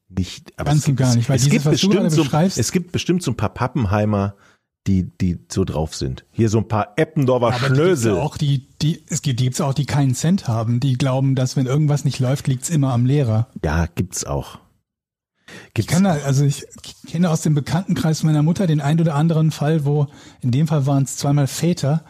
[0.09, 2.93] Nicht, aber Ganz es gibt, gar nicht, weil es dieses, gibt bestimmt so, es gibt
[2.93, 4.35] bestimmt so ein paar Pappenheimer,
[4.87, 6.25] die, die so drauf sind.
[6.31, 8.15] Hier so ein paar Eppendorfer Aber die Schnösel.
[8.15, 10.81] ja auch, die, die, es gibt, die gibt's auch, die keinen Cent haben.
[10.81, 13.49] Die glauben, dass wenn irgendwas nicht läuft, liegt's immer am Lehrer.
[13.65, 14.61] Ja, gibt's auch.
[15.49, 16.67] Ich Gibt's kann da, also ich
[17.09, 20.09] kenne aus dem Bekanntenkreis meiner Mutter den ein oder anderen Fall, wo
[20.41, 22.05] in dem Fall waren es zweimal Väter,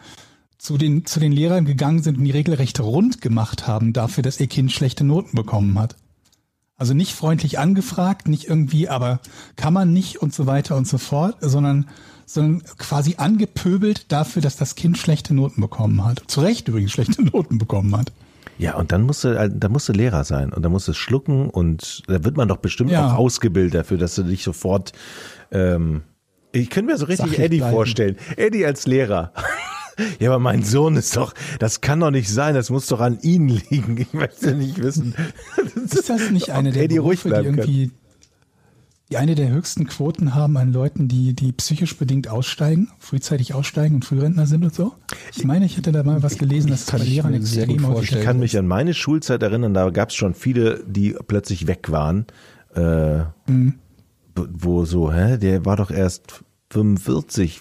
[0.59, 4.41] zu den, zu den Lehrern gegangen sind und die regelrecht rund gemacht haben dafür, dass
[4.41, 5.97] ihr Kind schlechte Noten bekommen hat.
[6.79, 9.21] Also nicht freundlich angefragt, nicht irgendwie, aber
[9.57, 11.89] kann man nicht und so weiter und so fort, sondern,
[12.27, 16.23] sondern quasi angepöbelt dafür, dass das Kind schlechte Noten bekommen hat.
[16.27, 18.13] Zu Recht übrigens schlechte Noten bekommen hat.
[18.59, 21.49] Ja, und dann musst du, da musst du Lehrer sein und da musst du schlucken
[21.51, 23.07] und da wird man doch bestimmt Ja.
[23.13, 24.93] auch ausgebildet dafür, dass du dich sofort,
[25.53, 26.03] ähm,
[26.53, 27.73] ich könnte mir so richtig Eddie bleiben.
[27.75, 28.17] vorstellen.
[28.37, 29.33] Eddie als Lehrer.
[30.19, 33.19] Ja, aber mein Sohn ist doch, das kann doch nicht sein, das muss doch an
[33.23, 33.97] ihn liegen.
[33.99, 35.15] Ich möchte nicht wissen.
[35.85, 37.91] Ist das nicht eine der Eddie ruhig Berufe, die irgendwie
[39.11, 43.97] die eine der höchsten Quoten haben an Leuten, die, die psychisch bedingt aussteigen, frühzeitig aussteigen
[43.97, 44.95] und Frührentner sind und so?
[45.37, 48.21] Ich meine, ich hätte da mal was gelesen, dass bei ich Lehrern gut extrem vorstellen.
[48.21, 51.91] Ich kann mich an meine Schulzeit erinnern, da gab es schon viele, die plötzlich weg
[51.93, 52.27] waren,
[52.75, 53.75] äh, Mhm.
[54.35, 57.61] wo so, hä, der war doch erst 45.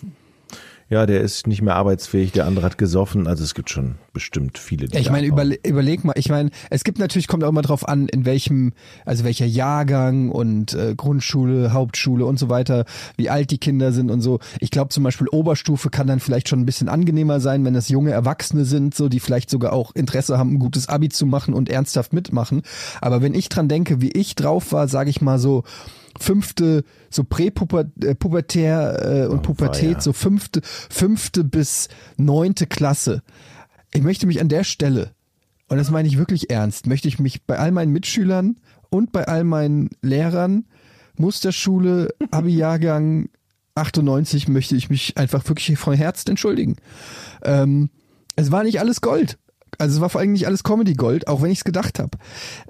[0.88, 3.26] Ja, der ist nicht mehr arbeitsfähig, der andere hat gesoffen.
[3.26, 6.52] Also es gibt schon bestimmt viele, die Ja, ich meine, überle überleg mal, ich meine,
[6.70, 8.74] es gibt natürlich, kommt auch immer drauf an, in welchem,
[9.04, 12.86] also welcher Jahrgang und äh, Grundschule, Hauptschule und so weiter,
[13.18, 14.40] wie alt die Kinder sind und so.
[14.60, 17.90] Ich glaube zum Beispiel Oberstufe kann dann vielleicht schon ein bisschen angenehmer sein, wenn das
[17.90, 21.56] junge Erwachsene sind, so die vielleicht sogar auch Interesse haben, ein gutes Abi zu machen
[21.56, 22.62] und ernsthaft mitmachen.
[23.02, 25.64] Aber wenn ich dran denke, wie ich drauf war, sage ich mal so,
[26.20, 30.02] fünfte, so Präpubertär äh, und Oh, Pubertät, weia.
[30.02, 31.88] so fünfte, fünfte bis
[32.18, 33.22] neunte Klasse.
[33.94, 35.12] Ich möchte mich an der Stelle,
[35.68, 38.58] und das meine ich wirklich ernst, möchte ich mich bei all meinen Mitschülern
[38.90, 40.66] und bei all meinen Lehrern,
[41.18, 43.30] Musterschule, Abi-Jahrgang
[43.76, 46.76] 98, möchte ich mich einfach wirklich von Herzen entschuldigen.
[47.44, 47.90] Ähm,
[48.36, 49.38] es war nicht alles Gold.
[49.78, 52.18] Also es war vor allem nicht alles Comedy-Gold, auch wenn ich es gedacht habe.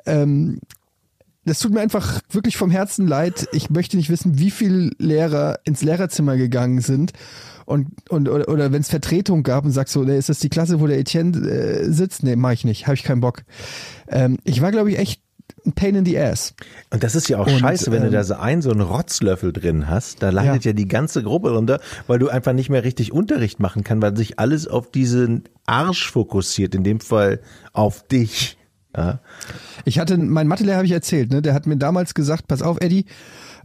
[0.08, 0.60] Ähm,
[1.46, 3.48] das tut mir einfach wirklich vom Herzen leid.
[3.52, 7.14] Ich möchte nicht wissen, wie viele Lehrer ins Lehrerzimmer gegangen sind
[7.66, 10.50] und, und oder, oder wenn es Vertretung gab und sagst so, nee, ist das die
[10.50, 12.24] Klasse, wo der Etienne äh, sitzt?
[12.24, 13.44] Nee, mach ich nicht, habe ich keinen Bock.
[14.08, 15.22] Ähm, ich war, glaube ich, echt
[15.66, 16.54] ein Pain in the ass.
[16.92, 18.82] Und das ist ja auch Und, scheiße, wenn du ähm, da so einen so einen
[18.82, 20.72] Rotzlöffel drin hast, da leidet ja.
[20.72, 20.76] Ja.
[20.76, 24.40] die ganze Gruppe runter, weil du einfach nicht mehr richtig Unterricht machen kannst, weil sich
[24.40, 27.40] alles auf diesen Arsch fokussiert, in dem Fall
[27.74, 28.55] auf dich.
[28.96, 29.20] Ja.
[29.84, 31.42] Ich hatte, mein Mathelehrer habe ich erzählt, ne?
[31.42, 33.06] Der hat mir damals gesagt, pass auf, Eddie,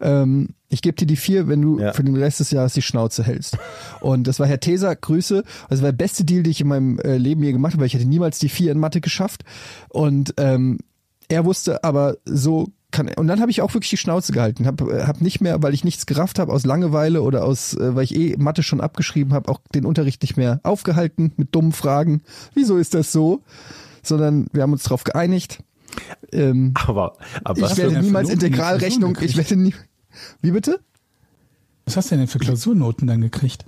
[0.01, 1.93] ähm, ich gebe dir die vier, wenn du Ja.
[1.93, 3.59] für den Rest des Jahres die Schnauze hältst.
[4.01, 5.45] Und das war Herr Teser, Grüße.
[5.69, 7.87] Das war der beste Deal, den ich in meinem äh, Leben je gemacht habe, weil
[7.87, 9.43] ich hätte niemals die vier in Mathe geschafft.
[9.89, 10.79] Und ähm,
[11.29, 15.07] er wusste aber so kann und dann habe ich auch wirklich die Schnauze gehalten, habe
[15.07, 18.17] hab nicht mehr, weil ich nichts gerafft habe aus Langeweile oder aus, äh, weil ich
[18.17, 22.23] eh Mathe schon abgeschrieben habe, auch den Unterricht nicht mehr aufgehalten mit dummen Fragen.
[22.53, 23.43] Wieso ist das so?
[24.03, 25.63] Sondern wir haben uns darauf geeinigt.
[26.33, 29.75] Ähm, Aber, aber ich hast du werde niemals Integralrechnung, ich werde nie.
[30.41, 30.81] Wie bitte?
[31.87, 33.65] Was hast du denn für Klausurnoten dann gekriegt?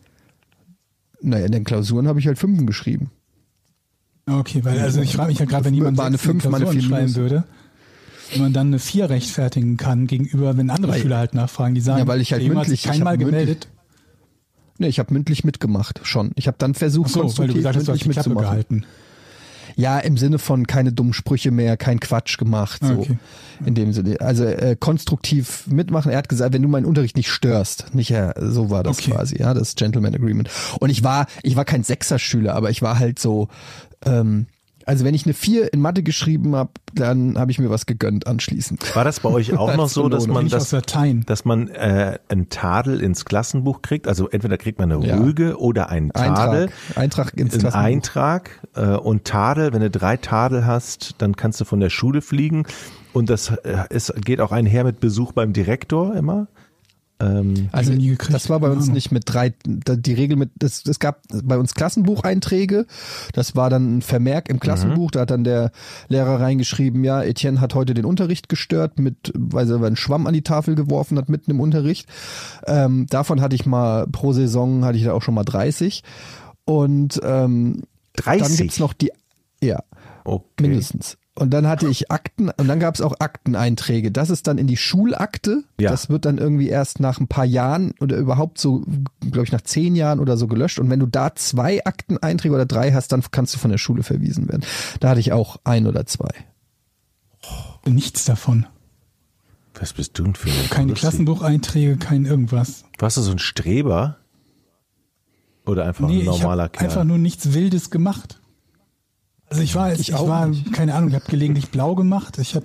[1.20, 3.10] Naja, in den Klausuren habe ich halt Fünfen geschrieben.
[4.26, 6.50] Okay, weil also ich frage mich ja gerade, wenn jemand eine sechs in die Fünf,
[6.52, 7.16] mal eine Klausuren vier schreiben minus.
[7.16, 7.44] würde,
[8.32, 11.80] wenn man dann eine vier rechtfertigen kann gegenüber, wenn andere Weil- Schüler halt nachfragen, die
[11.80, 13.68] sagen, Ja, weil ich halt mündlich- hab mündlich- gemeldet.
[14.78, 16.30] Nee, ich habe mündlich mitgemacht, schon.
[16.36, 18.28] Ich habe dann versucht, Ach so, weil du gesagt hast, du hast mündlich die Klappe
[18.30, 18.50] mitzumachen.
[18.50, 18.84] gehalten.
[19.76, 22.80] Ja, im Sinne von keine dummen Sprüche mehr, kein Quatsch gemacht.
[22.82, 23.00] So.
[23.00, 23.18] Okay.
[23.64, 24.20] In dem Sinne.
[24.20, 26.10] Also äh, konstruktiv mitmachen.
[26.10, 27.94] Er hat gesagt, wenn du meinen Unterricht nicht störst.
[27.94, 29.12] Nicht ja, so war das Okay.
[29.12, 30.50] quasi, ja, das Gentleman Agreement.
[30.80, 33.48] Und ich war, ich war kein Sechser-Schüler, aber ich war halt so,
[34.04, 34.46] ähm,
[34.92, 38.26] also wenn ich eine Vier in Mathe geschrieben habe, dann habe ich mir was gegönnt
[38.26, 38.94] anschließend.
[38.94, 40.68] war das bei euch auch noch so, dass man das,
[41.24, 44.06] dass man äh, einen Tadel ins Klassenbuch kriegt?
[44.06, 45.16] Also entweder kriegt man eine Ja.
[45.16, 46.64] Rüge oder einen Tadel.
[46.64, 47.86] Eintrag, Eintrag ins Ein Klassenbuch.
[47.86, 52.20] Eintrag äh, und Tadel, wenn du drei Tadel hast, dann kannst du von der Schule
[52.20, 52.66] fliegen.
[53.14, 56.48] Und das äh, es geht auch einher mit Besuch beim Direktor immer.
[57.22, 60.50] Ähm, Also ich nie gekriegt, das war bei uns nicht mit drei, die Regel mit,
[60.62, 62.86] es, es gab bei uns Klassenbucheinträge,
[63.32, 65.70] das war dann ein Vermerk im Klassenbuch, da hat dann der
[66.08, 70.34] Lehrer reingeschrieben, ja, Etienne hat heute den Unterricht gestört, mit, weil er einen Schwamm an
[70.34, 72.08] die Tafel geworfen hat mitten im Unterricht.
[72.66, 76.02] Ähm, davon hatte ich mal pro Saison, hatte ich da auch schon mal 30.
[76.64, 77.82] Und ähm,
[78.14, 78.58] dann 30?
[78.58, 79.12] gibt's noch die,
[79.62, 79.82] ja,
[80.24, 80.44] okay.
[80.62, 81.18] mindestens.
[81.34, 84.12] Und dann hatte ich Akten und dann gab es auch Akteneinträge.
[84.12, 85.64] Das ist dann in die Schulakte.
[85.80, 85.90] Ja.
[85.90, 88.84] Das wird dann irgendwie erst nach ein paar Jahren oder überhaupt so,
[89.22, 90.78] glaube ich, nach zehn Jahren oder so gelöscht.
[90.78, 94.02] Und wenn du da zwei Akteneinträge oder drei hast, dann kannst du von der Schule
[94.02, 94.62] verwiesen werden.
[95.00, 96.28] Da hatte ich auch ein oder zwei.
[97.86, 98.66] Nichts davon.
[99.74, 100.92] Was bist du denn für ein Keine?
[100.92, 102.84] Klassenbucheinträge, kein irgendwas.
[102.98, 104.18] Warst du so ein Streber?
[105.64, 106.88] Oder einfach Nee, ein ich normaler habe Kerl?
[106.90, 108.41] einfach nur nichts Wildes gemacht.
[109.52, 110.72] Also ich war, ich, Ich war, nicht.
[110.72, 112.38] keine Ahnung, ich habe gelegentlich blau gemacht.
[112.38, 112.64] Ich habe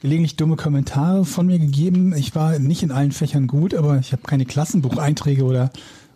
[0.00, 2.14] gelegentlich dumme Kommentare von mir gegeben.
[2.14, 5.70] Ich war nicht in allen Fächern gut, aber ich habe keine Klassenbucheinträge oder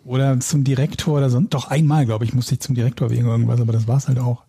[0.05, 1.41] oder zum Direktor oder so.
[1.41, 4.43] Doch einmal, glaube ich, musste ich zum Direktor wegen irgendwas, aber das war's halt auch.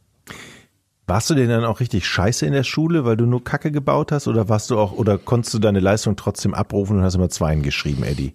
[1.08, 4.12] Warst du denn dann auch richtig scheiße in der Schule, weil du nur Kacke gebaut
[4.12, 7.28] hast oder warst du auch oder konntest du deine Leistung trotzdem abrufen und hast immer
[7.28, 8.34] Zweien geschrieben, Eddie?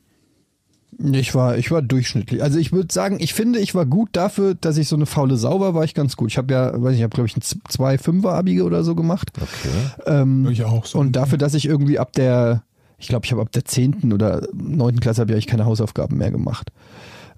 [1.00, 2.44] Ich war, ich war durchschnittlich.
[2.44, 5.38] Also ich würde sagen, ich finde, ich war gut dafür, dass ich so eine faule
[5.38, 6.32] Sau war, war ich ganz gut.
[6.32, 8.94] Ich habe ja, weiß ich, ich habe glaube ich ein zwei Fünfer Abige oder so
[8.94, 9.32] gemacht.
[9.36, 9.70] Okay.
[10.06, 11.00] Ähm, Ich auch so.
[11.00, 12.64] und dafür, dass ich irgendwie ab der,
[13.00, 16.18] ich glaube, ich habe ab der zehnten oder neunten Klasse habe ich eigentlich keine Hausaufgaben
[16.18, 16.72] mehr gemacht.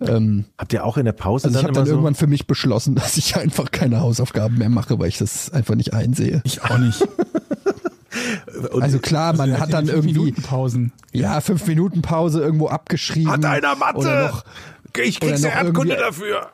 [0.01, 2.15] Ähm, Habt ihr auch in der Pause also ich dann habe immer dann so irgendwann
[2.15, 5.93] für mich beschlossen, dass ich einfach keine Hausaufgaben mehr mache, weil ich das einfach nicht
[5.93, 6.41] einsehe.
[6.43, 7.01] ich auch nicht.
[8.71, 10.91] Also klar, man hat dann irgendwie Pausen.
[11.11, 13.31] ja fünf Minuten Pause irgendwo abgeschrieben.
[13.31, 13.97] hat einer Mathe?
[13.97, 14.43] Oder noch
[15.01, 16.51] ich krieg's noch Erdkunde dafür.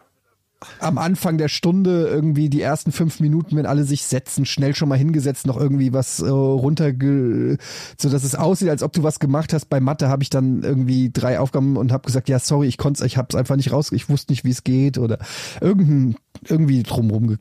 [0.80, 4.90] am Anfang der Stunde irgendwie die ersten fünf Minuten, wenn alle sich setzen, schnell schon
[4.90, 7.58] mal hingesetzt, noch irgendwie was äh, runterge,
[7.98, 9.66] so dass es aussieht, als ob du was gemacht hast.
[9.70, 13.06] Bei Mathe habe ich dann irgendwie drei Aufgaben und habe gesagt, ja sorry, ich konnte,
[13.06, 15.20] ich habe es einfach nicht raus, ich wusste nicht, wie es geht oder
[15.62, 16.16] irgendein
[16.48, 17.38] irgendwie drumrum ge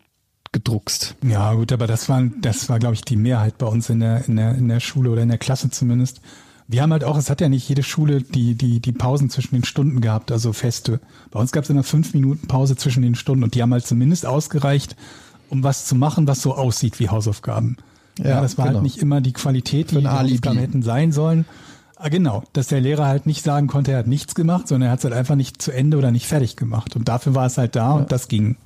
[0.52, 1.16] gedruckst.
[1.22, 4.26] Ja, gut, aber das war, das war, glaube ich, die Mehrheit bei uns in der,
[4.28, 6.20] in der, in der Schule oder in der Klasse zumindest.
[6.66, 9.54] Wir haben halt auch, es hat ja nicht jede Schule die, die, die Pausen zwischen
[9.54, 11.00] den Stunden gehabt, also feste.
[11.30, 13.86] Bei uns gab es immer fünf Minuten Pause zwischen den Stunden und die haben halt
[13.86, 14.94] zumindest ausgereicht,
[15.48, 17.78] um was zu machen, was so aussieht wie Hausaufgaben.
[18.18, 18.78] Ja, Ja, das war genau.
[18.78, 20.08] halt nicht immer die Qualität, die die.
[20.08, 21.46] Hausaufgaben hätten sein sollen.
[21.96, 24.92] Ah, genau, dass der Lehrer halt nicht sagen konnte, er hat nichts gemacht, sondern er
[24.92, 26.94] hat es halt einfach nicht zu Ende oder nicht fertig gemacht.
[26.94, 28.56] Und dafür war es halt da und das ging.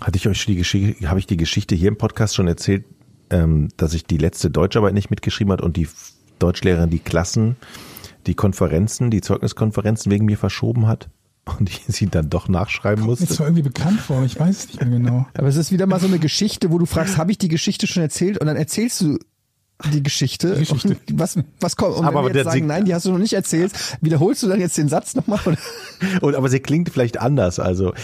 [0.00, 2.84] Hatte ich euch die Geschichte, habe ich die Geschichte hier im Podcast schon erzählt,
[3.30, 5.88] ähm, dass ich die letzte Deutscharbeit nicht mitgeschrieben hat und die
[6.38, 7.56] Deutschlehrerin die Klassen,
[8.26, 11.08] die Konferenzen, die Zeugniskonferenzen wegen mir verschoben hat
[11.58, 13.26] und ich sie dann doch nachschreiben musste.
[13.26, 15.26] zwar irgendwie bekannt vor, ich weiß es nicht mehr genau.
[15.34, 17.86] Aber es ist wieder mal so eine Geschichte, wo du fragst, habe ich die Geschichte
[17.86, 18.38] schon erzählt?
[18.38, 19.18] Und dann erzählst du
[19.92, 20.54] die Geschichte.
[20.54, 20.88] Die Geschichte.
[20.88, 21.96] Und was, was kommt?
[21.96, 24.42] Und Aber wenn wir der jetzt sagen, nein, die hast du noch nicht erzählt, wiederholst
[24.42, 25.38] du dann jetzt den Satz nochmal?
[26.20, 27.60] Und, aber sie klingt vielleicht anders.
[27.60, 27.94] Also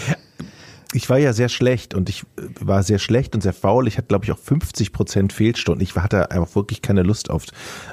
[0.93, 3.87] ich war ja sehr schlecht und ich äh, war sehr schlecht und sehr faul.
[3.87, 5.81] Ich hatte, glaube ich, auch 50 Prozent Fehlstunden.
[5.83, 7.43] Ich hatte einfach wirklich keine Lust auf,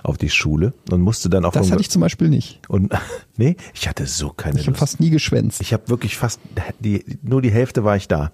[0.03, 2.61] auf die Schule und musste dann auch Das hatte ich zum Beispiel nicht.
[2.69, 2.93] und
[3.37, 4.81] nee, ich hatte so keine Ich habe Lust.
[4.81, 5.61] fast nie geschwänzt.
[5.61, 6.41] Ich habe wirklich fast
[6.81, 8.33] die nur die Hälfte war ich da.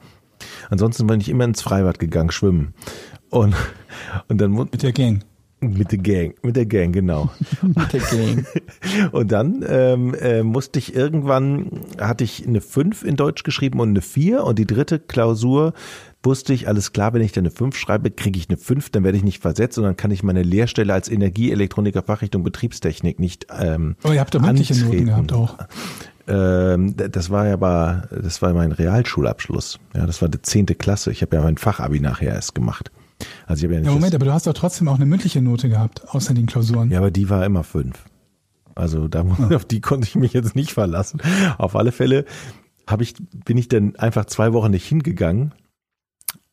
[0.70, 2.74] Ansonsten bin ich immer ins Freibad gegangen schwimmen
[3.30, 3.54] und
[4.28, 5.24] und dann Mit der Gang.
[5.60, 7.30] Mit der Gang, mit der Gang genau.
[7.62, 8.46] Mit der Gang.
[9.12, 13.90] Und dann ähm, äh, musste ich irgendwann, hatte ich eine 5 in Deutsch geschrieben und
[13.90, 15.72] eine 4 und die dritte Klausur
[16.22, 19.04] wusste ich, alles klar, wenn ich da eine 5 schreibe, kriege ich eine 5, dann
[19.04, 23.46] werde ich nicht versetzt und dann kann ich meine Lehrstelle als Energieelektroniker Fachrichtung Betriebstechnik nicht
[23.58, 25.56] ähm, Aber ihr habt doch mündliche Noten gehabt auch.
[26.28, 29.80] Ähm, das war ja aber, das war mein Realschulabschluss.
[29.94, 31.10] Ja, das war die zehnte Klasse.
[31.10, 32.90] Ich habe ja mein Fachabi nachher erst gemacht.
[33.46, 35.42] Also ich habe ja nicht Ja, Moment, aber du hast doch trotzdem auch eine mündliche
[35.42, 36.90] Note gehabt, außer den Klausuren.
[36.90, 38.04] ja, aber die war immer fünf.
[38.74, 39.22] Also da,
[39.54, 41.20] auf die konnte ich mich jetzt nicht verlassen.
[41.58, 42.24] Auf alle Fälle
[42.86, 43.14] habe ich,
[43.44, 45.52] bin ich dann einfach zwei Wochen nicht hingegangen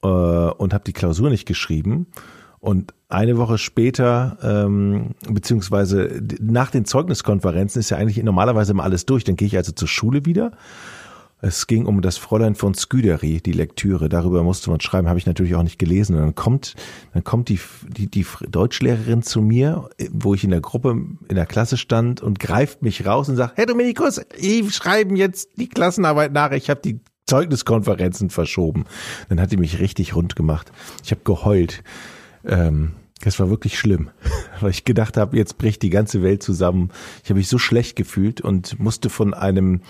[0.03, 2.07] äh, und habe die Klausur nicht geschrieben.
[2.59, 9.05] Und eine Woche später, ähm, beziehungsweise nach den Zeugniskonferenzen ist ja eigentlich normalerweise immer alles
[9.05, 9.23] durch.
[9.23, 10.51] Dann gehe ich also zur Schule wieder.
[11.41, 14.09] Es ging um das Fräulein von Sküderi, die Lektüre.
[14.09, 16.15] Darüber musste man schreiben, habe ich natürlich auch nicht gelesen.
[16.15, 16.75] Und dann kommt,
[17.13, 21.45] dann kommt die, die, die Deutschlehrerin zu mir, wo ich in der Gruppe, in der
[21.45, 26.31] Klasse stand und greift mich raus und sagt, Herr Dominikus, ich schreiben jetzt die Klassenarbeit
[26.31, 26.51] nach.
[26.51, 28.85] Ich habe die Zeugniskonferenzen verschoben.
[29.29, 30.71] Dann hat die mich richtig rund gemacht.
[31.03, 31.83] Ich habe geheult.
[32.45, 34.09] Ähm, das war wirklich schlimm,
[34.61, 36.91] weil ich gedacht habe, jetzt bricht die ganze Welt zusammen.
[37.23, 39.81] Ich habe mich so schlecht gefühlt und musste von einem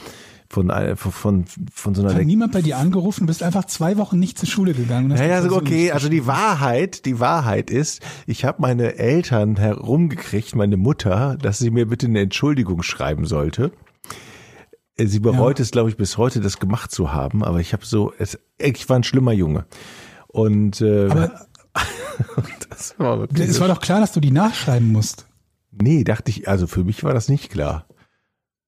[0.49, 3.65] von ein- von von, von so einer Hat niemand bei dir angerufen, du bist einfach
[3.65, 5.07] zwei Wochen nicht zur Schule gegangen.
[5.09, 9.55] naja, die so Klausur okay, also die Wahrheit, die Wahrheit ist, ich habe meine Eltern
[9.57, 13.71] herumgekriegt, meine Mutter, dass sie mir bitte eine Entschuldigung schreiben sollte.
[14.97, 17.85] Äh, Sie bereut es, glaube ich, bis heute, das gemacht zu haben, aber ich habe
[17.85, 19.65] so, es, ich war ein schlimmer Junge.
[20.27, 21.31] Und äh, Aber
[22.69, 25.25] das war es war doch klar, dass du die nachschreiben musst.
[25.71, 27.85] Nee, dachte ich, also für mich war das nicht klar.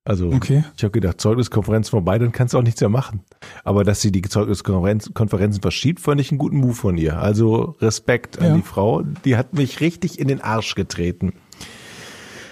[0.08, 0.64] Also Okay.
[0.78, 3.22] ich habe gedacht, Zeugniskonferenz vorbei, dann kannst du auch nichts mehr machen.
[3.66, 7.20] Aber dass sie die Zeugniskonferenzen Konferenzen verschiebt, fand ich einen guten Move von ihr.
[7.20, 8.56] Also Respekt an Ja.
[8.56, 11.34] die Frau, die hat mich richtig in den Arsch getreten.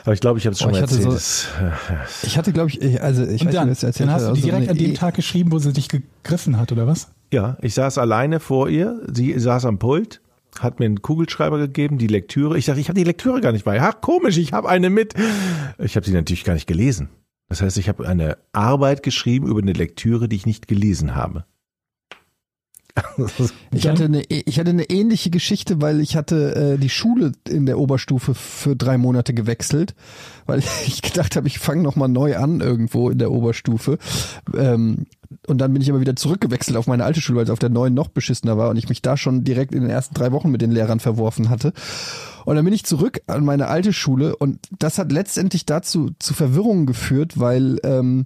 [0.04, 1.10] Aber ich glaube, ich habe es schon mal ich hatte erzählt.
[1.12, 1.48] so- Das,
[2.24, 4.30] Ich hatte, glaube ich, ich- also ich Und weiß dann, nicht, erzählt dann hast du
[4.32, 6.58] hast, die aber so direkt eine an dem E- Tag geschrieben, wo sie dich gegriffen
[6.60, 7.08] hat, oder was?
[7.32, 10.20] ja, ich saß alleine vor ihr, sie saß am Pult,
[10.60, 12.58] hat mir einen Kugelschreiber gegeben, die Lektüre.
[12.58, 13.82] Ich dachte, ich habe die Lektüre gar nicht bei.
[13.82, 15.14] Ach, komisch, ich habe eine mit.
[15.80, 17.10] Ich habe sie natürlich gar nicht gelesen.
[17.48, 21.46] Das heißt, ich habe eine Arbeit geschrieben über eine Lektüre, die ich nicht gelesen habe.
[23.72, 27.66] Ich hatte eine, ich hatte eine ähnliche Geschichte, weil ich hatte äh, die Schule in
[27.66, 29.96] der Oberstufe für drei Monate gewechselt,
[30.46, 33.98] weil ich gedacht habe, ich fange noch mal neu an irgendwo in der Oberstufe.
[34.56, 35.08] Ähm,
[35.46, 37.70] Und dann bin ich aber wieder zurückgewechselt auf meine alte Schule, weil es auf der
[37.70, 40.50] neuen noch beschissener war und ich mich da schon direkt in den ersten drei Wochen
[40.50, 41.74] mit den Lehrern verworfen hatte.
[42.46, 46.34] Und dann bin ich zurück an meine alte Schule und das hat letztendlich dazu zu
[46.34, 48.26] Verwirrungen geführt, weil ähm,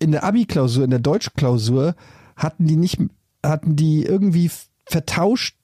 [0.00, 1.94] in der Abi-Klausur, in der Deutschklausur
[2.36, 2.98] hatten die nicht,
[3.44, 4.50] hatten die irgendwie
[4.86, 5.56] vertauscht,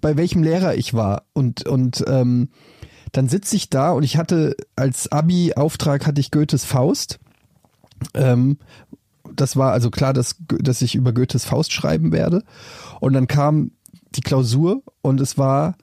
[0.00, 1.24] bei welchem Lehrer ich war.
[1.32, 2.48] Und, und ähm,
[3.12, 7.18] dann sitze ich da und ich hatte als Abi-Auftrag hatte ich Goethes Faust.
[8.14, 8.58] Ähm,
[9.34, 12.44] das war also klar, dass, dass ich über Goethes Faust schreiben werde.
[13.00, 13.72] Und dann kam
[14.14, 15.76] die Klausur und es war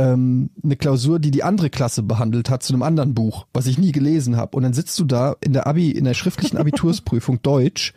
[0.00, 3.76] ähm, eine Klausur, die die andere Klasse behandelt hat zu einem anderen Buch, was ich
[3.76, 4.56] nie gelesen habe.
[4.56, 7.92] Und dann sitzt du da in der Abi, in der schriftlichen Abitursprüfung Deutsch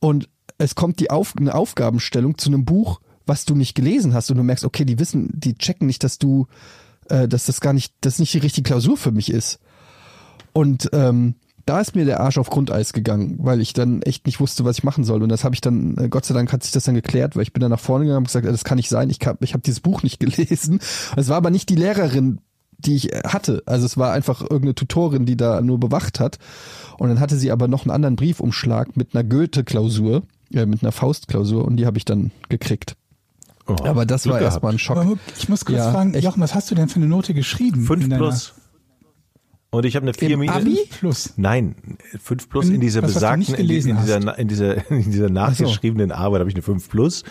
[0.00, 0.28] und
[0.58, 4.36] es kommt die Auf, eine Aufgabenstellung zu einem Buch, was du nicht gelesen hast und
[4.36, 6.46] du merkst, okay, die wissen, die checken nicht, dass du,
[7.08, 9.60] äh, dass das gar nicht, dass nicht die richtige Klausur für mich ist.
[10.52, 11.36] Und ähm,
[11.68, 14.78] da ist mir der Arsch auf Grundeis gegangen, weil ich dann echt nicht wusste, was
[14.78, 15.22] ich machen soll.
[15.22, 17.42] Und das habe ich dann, äh, Gott sei Dank hat sich das dann geklärt, weil
[17.42, 19.52] ich bin dann nach vorne gegangen und gesagt, das kann nicht sein, ich, kann, ich
[19.52, 20.80] habe dieses Buch nicht gelesen.
[21.16, 22.40] Es war aber nicht die Lehrerin,
[22.78, 23.62] die ich äh, hatte.
[23.66, 26.38] Also es war einfach irgendeine Tutorin, die da nur bewacht hat.
[26.96, 30.22] Und dann hatte sie aber noch einen anderen Briefumschlag mit einer Goethe-Klausur,
[30.54, 32.96] äh, mit einer Faust-Klausur und die habe ich dann gekriegt.
[33.66, 34.54] Oh, aber das Glück war gehabt.
[34.54, 35.18] erstmal ein Schock.
[35.36, 36.18] Ich muss kurz Ja, fragen.
[36.18, 37.82] Jochen, was hast du denn für eine Note geschrieben?
[37.82, 38.54] Fünf plus.
[39.70, 40.56] Und ich habe eine vier Im Minus.
[40.56, 40.78] Abi?
[40.98, 41.34] Plus.
[41.36, 41.74] Nein,
[42.22, 43.50] fünf plus In- in dieser was, was besagten, nicht
[43.86, 47.22] in, in, dieser, in dieser, in dieser nachgeschriebenen Arbeit habe ich eine fünf plus.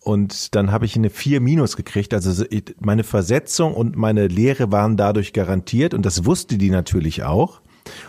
[0.00, 2.14] Und dann habe ich eine vier minus gekriegt.
[2.14, 2.44] Also so-
[2.80, 7.60] meine Versetzung und meine Lehre waren dadurch garantiert und das wusste die natürlich auch.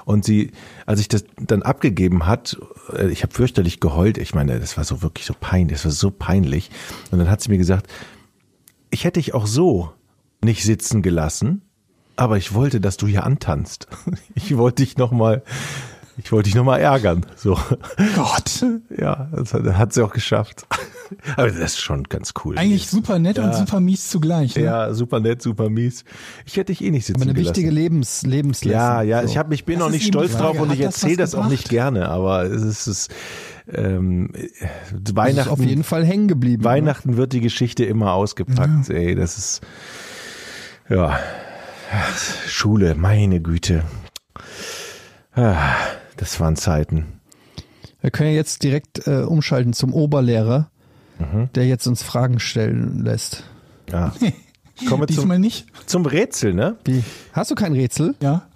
[0.05, 0.51] Und sie,
[0.85, 2.57] als ich das dann abgegeben hat,
[2.93, 4.17] äh, ich habe fürchterlich geheult.
[4.17, 6.69] Ich meine, das war so wirklich so peinlich, das war so peinlich.
[7.11, 7.87] Und dann hat sie mir gesagt,
[8.91, 9.91] ich hätte dich auch so
[10.43, 11.61] nicht sitzen gelassen,
[12.19, 13.87] aber ich wollte, dass du hier antanzt.
[14.35, 15.43] Ich wollte dich noch mal,
[16.17, 17.25] ich wollte dich noch mal ärgern.
[17.35, 17.57] So,
[18.15, 18.65] Gott.
[18.97, 20.65] ja, das hat, hat sie auch geschafft.
[21.35, 22.57] Aber das ist schon ganz cool.
[22.57, 24.55] Eigentlich super nett und super mies zugleich.
[24.55, 24.63] Ne?
[24.63, 26.03] ja, super nett, super mies.
[26.45, 27.55] Ich hätte dich eh nicht sitzen Aber eine gelassen.
[27.55, 28.79] wichtige Lebens, Lebenslesson.
[28.79, 29.27] Ja, ja, So.
[29.29, 31.31] ich hab, ich bin Das auch ist nicht stolz drauf und ich das erzähle was
[31.31, 33.07] das auch nicht gerne, aber es ist, es,
[33.73, 34.41] ähm, Das
[35.09, 36.61] ist Weihnachten, auf jeden Fall hängen geblieben.
[36.63, 36.69] ne?
[36.69, 39.61] Weihnachten wird die Geschichte immer ausgepackt, ey, das ist,
[40.89, 41.19] ja,
[42.47, 43.83] Schule, meine Güte.
[45.33, 45.75] Ah,
[46.17, 47.19] Das waren Zeiten.
[48.01, 50.69] Wir können ja jetzt direkt äh, umschalten zum Oberlehrer,
[51.19, 51.49] Mhm.
[51.53, 53.43] der jetzt uns Fragen stellen lässt.
[53.91, 54.13] Ja.
[54.87, 55.65] Kommen wir zum, Diesmal nicht.
[55.85, 56.77] zum Rätsel, ne?
[56.85, 57.03] Wie?
[57.33, 58.15] Hast du kein Rätsel?
[58.21, 58.47] Ja.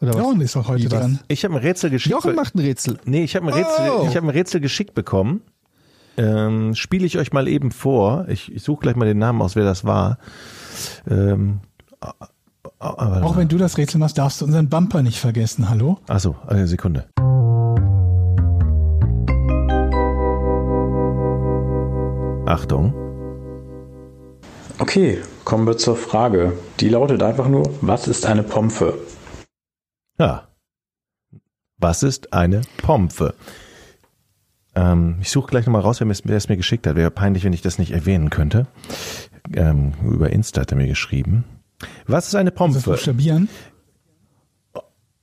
[0.00, 0.20] Oder was?
[0.20, 1.18] Jochen ist auch heute dran.
[1.26, 2.12] Ich habe ein Rätsel geschickt.
[2.14, 2.98] Jochen macht ein Rätsel.
[3.04, 4.06] Nee, ich habe ein Rätsel, Oh.
[4.08, 5.42] ich habe ein Rätsel geschickt bekommen.
[6.16, 8.26] Ähm, Spiele ich euch mal eben vor.
[8.28, 10.18] Ich, ich suche gleich mal den Namen aus, wer das war.
[11.10, 11.58] Ähm,
[12.78, 13.36] Auch mal.
[13.36, 15.70] wenn du das Rätsel machst, darfst du unseren Bumper nicht vergessen.
[15.70, 15.98] Hallo?
[16.08, 17.06] Ach so, eine Sekunde.
[22.46, 22.92] Achtung.
[24.78, 26.52] Okay, kommen wir zur Frage.
[26.80, 28.98] Die lautet einfach nur, was ist eine Pompe?
[30.18, 30.48] Ja.
[31.78, 33.34] Was ist eine Pompe?
[34.74, 36.96] Ähm, ich suche gleich nochmal raus, wer es wer es mir geschickt hat.
[36.96, 38.66] Wäre peinlich, wenn ich das nicht erwähnen könnte.
[39.54, 41.44] Ähm, über Insta hat er mir geschrieben.
[42.06, 42.80] Was ist eine Das Pompe?
[42.80, 43.48] buchstabieren.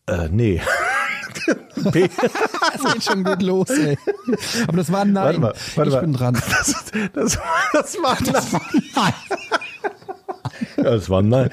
[0.08, 0.62] Äh, nee.
[1.92, 2.10] P
[2.74, 3.98] Das geht schon gut los, ey.
[4.68, 5.24] Aber das war ein Nein.
[5.26, 6.02] Warte mal, warte ich mal.
[6.02, 6.34] bin dran.
[6.34, 7.40] Das, das,
[7.74, 8.62] das war das war
[8.96, 9.14] nein.
[10.78, 11.50] Ja, das war nein.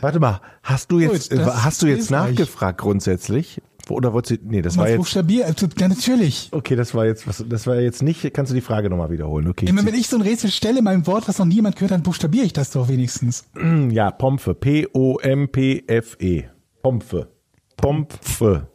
[0.00, 3.60] Warte mal, hast du jetzt, Gut, das hast du ist jetzt nachgefragt grundsätzlich?
[3.90, 5.54] Oder wolltest du, nee, das war jetzt, buchstabieren.
[5.78, 6.48] Ja, natürlich.
[6.52, 9.48] okay, das war jetzt, was, das war jetzt nicht, kannst du die Frage nochmal wiederholen?
[9.48, 9.66] Okay.
[9.66, 12.46] Immer wenn ich so ein Rätsel stelle, mein Wort, was noch niemand gehört hat, buchstabiere
[12.46, 13.44] ich das doch wenigstens.
[13.90, 14.54] Ja, Pompe.
[14.54, 16.44] P-O-M-P-F-E.
[16.82, 17.28] Pompe.
[17.76, 18.68] Pompe.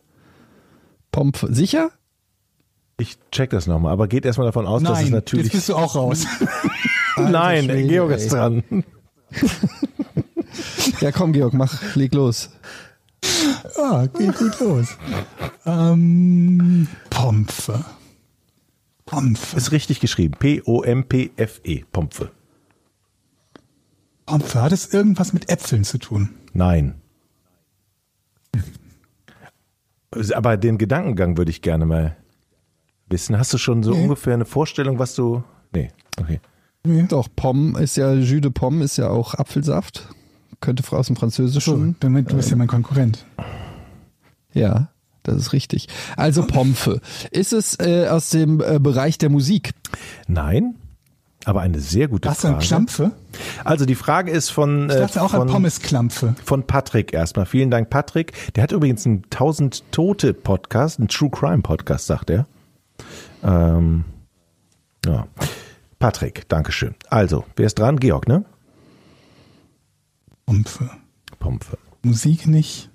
[1.12, 1.38] Pomp.
[1.50, 1.92] Sicher?
[3.00, 5.46] Ich check das nochmal, aber geht erstmal davon aus, dass es Nein, natürlich.
[5.46, 6.26] jetzt bist du auch raus.
[7.18, 8.18] Nein, Schwede, Georg ey.
[8.18, 8.64] ist dran.
[11.02, 12.50] Ja, komm, Georg, mach, leg los.
[13.78, 14.98] Ah, geht gut los.
[15.66, 17.84] Ähm, Pompe.
[19.06, 19.40] Pompe.
[19.56, 20.36] Ist richtig geschrieben.
[20.40, 21.84] P-O-M-P-F-E.
[21.92, 22.32] Pompe.
[24.26, 24.62] Pompe.
[24.62, 26.30] Hat es irgendwas mit Äpfeln zu tun?
[26.54, 26.96] Nein.
[30.34, 32.18] Aber den Gedankengang würde ich gerne mal
[33.08, 33.38] wissen.
[33.38, 34.04] Hast du schon so Nee.
[34.04, 35.44] ungefähr eine Vorstellung, was du.
[35.74, 36.40] Nee, okay.
[37.10, 40.08] Doch, Pomme ist ja, Jus de Pomme ist ja auch Apfelsaft.
[40.62, 41.96] Könnte aus dem So, Französischen.
[42.00, 43.26] damit, du bist ja mein Konkurrent.
[44.54, 44.90] Ja,
[45.24, 45.88] das ist richtig.
[46.18, 47.02] Also Pompe.
[47.32, 49.72] Ist es äh, aus dem äh, Bereich der Musik?
[50.28, 50.76] Nein,
[51.46, 52.66] aber eine sehr gute Was denn Frage.
[52.66, 53.12] Stampfe?
[53.64, 56.36] Also die Frage ist von, Ich äh, dachte auch an von, Pommesklampfe.
[56.44, 57.46] von Patrick erstmal.
[57.46, 58.34] Vielen Dank, Patrick.
[58.56, 62.46] Der hat übrigens einen 1000 Tote Podcast, einen True Crime Podcast, sagt er.
[63.44, 64.04] Ähm,
[65.06, 65.28] ja.
[66.00, 66.96] Patrick, Dankeschön.
[67.10, 68.00] Also, wer ist dran?
[68.00, 68.44] Georg, ne?
[70.54, 70.90] Pompfe.
[71.40, 71.78] Pompfe.
[72.04, 72.90] Musik nicht.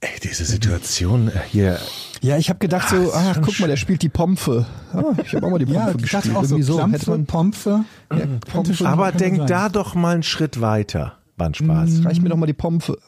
[0.00, 1.78] Ey, diese Situation äh, hier.
[2.20, 4.66] Ja, ich habe gedacht so, Ah, ach, schon guck mal, der spielt die Pompfe.
[4.92, 6.24] Ah, ich habe auch mal die Ja, Pompfe ich gespielt.
[6.26, 7.84] dachte auch so, Irgendwie so hätte Klampfe, man, Pompfe.
[8.12, 8.74] ja, Pompfe.
[8.74, 9.46] schon- Aber denk sein.
[9.46, 11.18] da doch mal einen Schritt weiter.
[11.36, 12.04] War ein Spaß.
[12.04, 12.98] Reich mir doch mal die Pompfe.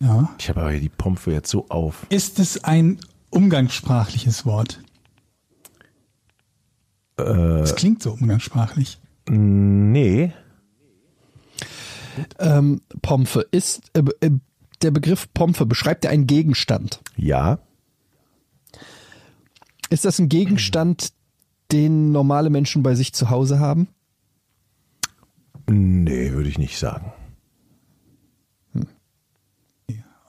[0.00, 0.30] Ja.
[0.38, 2.06] Ich habe aber hier die Pompfe jetzt so auf.
[2.10, 4.80] Ist es ein umgangssprachliches Wort?
[7.18, 7.22] Äh.
[7.60, 8.98] Es klingt so umgangssprachlich.
[9.28, 10.32] Nee.
[12.38, 14.30] Ähm, Pompfe ist, äh, äh,
[14.82, 17.00] der Begriff Pompfe beschreibt ja einen Gegenstand.
[17.16, 17.58] Ja.
[19.90, 21.12] Ist das ein Gegenstand,
[21.72, 23.88] den normale Menschen bei sich zu Hause haben?
[25.68, 27.12] Nee, würde ich nicht sagen.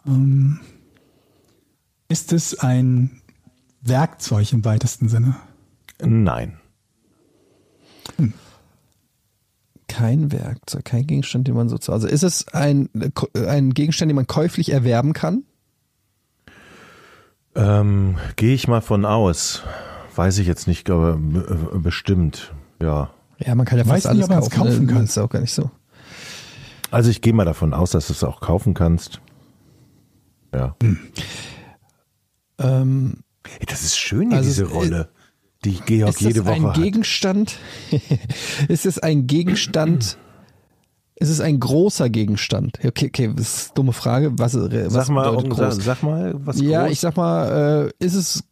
[0.05, 0.59] Ähm,
[2.07, 3.21] ist es ein
[3.81, 5.35] Werkzeug im weitesten Sinne?
[6.01, 6.59] Nein.
[9.89, 12.07] Kein Werkzeug, kein Gegenstand, den man so zu Hause.
[12.07, 12.89] Ist es ein,
[13.35, 15.43] ein Gegenstand, den man käuflich erwerben kann?
[17.55, 19.63] Ähm, Gehe ich mal von aus.
[20.15, 22.53] Weiß ich jetzt nicht, aber äh, bestimmt.
[22.81, 23.09] Ja.
[23.39, 24.69] Ja, man kann ja Weiß fast nicht, alles ob man es kaufen.
[24.69, 24.93] kaufen ne?
[24.93, 25.01] kann.
[25.01, 25.71] Das ist auch gar nicht so.
[26.91, 29.19] Also ich gehe mal davon aus, dass du es auch kaufen kannst.
[30.53, 30.75] Ja.
[32.59, 33.17] Ähm,
[33.59, 35.09] Ey, das ist schön hier, Also diese es- Rolle,
[35.65, 36.75] die Georg ist jede es Woche ein hat.
[36.75, 37.57] Gegenstand?
[38.67, 40.17] ist es ein Gegenstand?
[41.15, 42.79] Ist es ein großer Gegenstand?
[42.83, 44.31] Okay, okay, das ist eine dumme Frage.
[44.39, 45.75] Was, was Sag mal, bedeutet um, groß?
[45.75, 46.91] sag, sag mal, was ja, groß?
[46.93, 48.43] ich sag mal, äh, ist es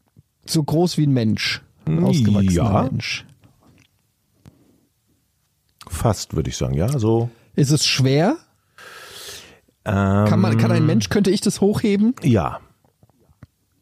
[0.46, 1.62] so groß wie ein Mensch?
[1.86, 2.84] Ein ausgewachsener Ja.
[2.84, 3.26] Mensch.
[5.88, 6.90] Fast, würde ich sagen, ja.
[7.00, 7.30] So.
[7.56, 8.38] Ist es schwer?
[9.86, 12.14] Ähm, Kann man, kann ein Mensch, könnte ich das hochheben?
[12.22, 12.60] Ja.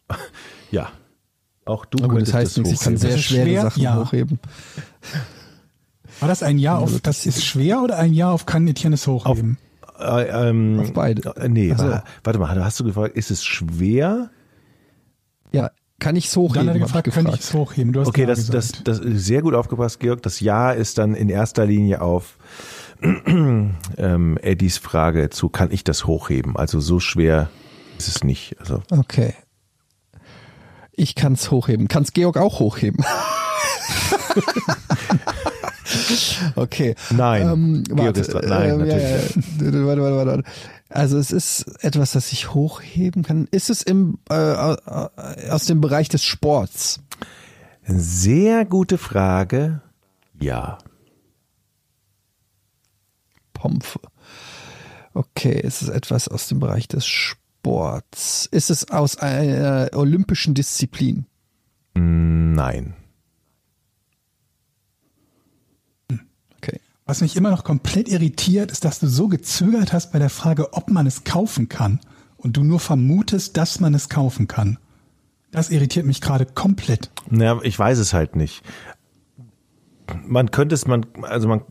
[0.71, 0.91] ja.
[1.66, 2.97] Auch du gut, das heißt ich kann hochheben.
[2.97, 3.61] sehr Das ist schwere schwer?
[3.63, 3.99] Sachen Ja.
[3.99, 4.39] hochheben.
[6.20, 9.05] War das ein Jahr auf, das ist schwer oder ein Jahr auf kann Etienne es
[9.07, 9.57] hochheben?
[9.99, 11.36] Äh, ähm, Auf beide.
[11.38, 11.86] äh, Nee, Ach so.
[11.89, 14.30] wa- warte mal, hast du gefragt, ist es schwer?
[15.51, 16.68] Ja, kann ich es hochheben?
[16.68, 17.93] Dann hat er gefragt, ich könnte ich es hochheben?
[17.93, 20.22] Du hast Okay, ja das, das, das ist sehr gut aufgepasst, Georg.
[20.22, 22.38] Das Ja ist dann in erster Linie auf
[23.01, 26.55] ähm, Eddies Frage zu, kann ich das hochheben?
[26.57, 27.49] Also so schwer
[27.97, 28.59] ist es nicht.
[28.59, 29.34] Also Okay.
[30.96, 31.88] Ich kann es hochheben.
[31.88, 33.04] Kann es Georg auch hochheben?
[36.56, 36.96] okay.
[37.12, 37.48] Nein.
[37.48, 38.46] Ähm, Georg warte, ist dran.
[38.48, 39.26] Nein, natürlich ja, ja.
[39.86, 40.43] Warte, warte, warte.
[40.89, 43.48] Also es ist etwas, das ich hochheben kann.
[43.52, 44.78] Ist es im, äh, äh,
[45.50, 47.00] aus dem Bereich des Sports?
[47.88, 49.82] sehr gute Frage.
[50.39, 50.80] Ja.
[53.54, 54.00] Pompfe.
[55.14, 57.45] Okay, ist es etwas aus dem Bereich des Sports?
[58.51, 61.26] Ist es aus einer olympischen Disziplin?
[61.95, 62.93] Nein.
[66.57, 66.80] Okay.
[67.05, 70.74] Was mich immer noch komplett irritiert, ist, dass du so gezögert hast bei der Frage,
[70.74, 71.99] ob man es kaufen kann
[72.38, 74.78] und du nur vermutest, dass man es kaufen kann.
[75.51, 77.11] Das irritiert mich gerade komplett.
[77.30, 78.61] Na, ich weiß es halt nicht.
[80.24, 81.61] Man könnte es, man, also man,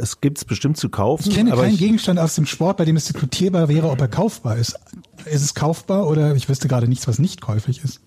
[0.00, 1.28] es gibt es bestimmt zu kaufen.
[1.28, 4.00] Ich kenne aber keinen ich, Gegenstand aus dem Sport, bei dem es diskutierbar wäre, ob
[4.00, 4.78] er kaufbar ist.
[5.26, 8.00] Ist es kaufbar oder ich wüsste gerade nichts, was nicht käuflich ist?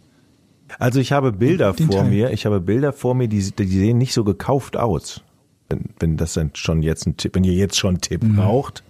[0.79, 2.09] Also ich habe Bilder Den vor Teil.
[2.09, 5.21] mir, ich habe Bilder vor mir, die, die sehen nicht so gekauft aus.
[5.69, 8.35] Wenn, wenn das dann schon jetzt ein Tipp, wenn ihr jetzt schon einen Tipp Mhm.
[8.35, 8.83] braucht.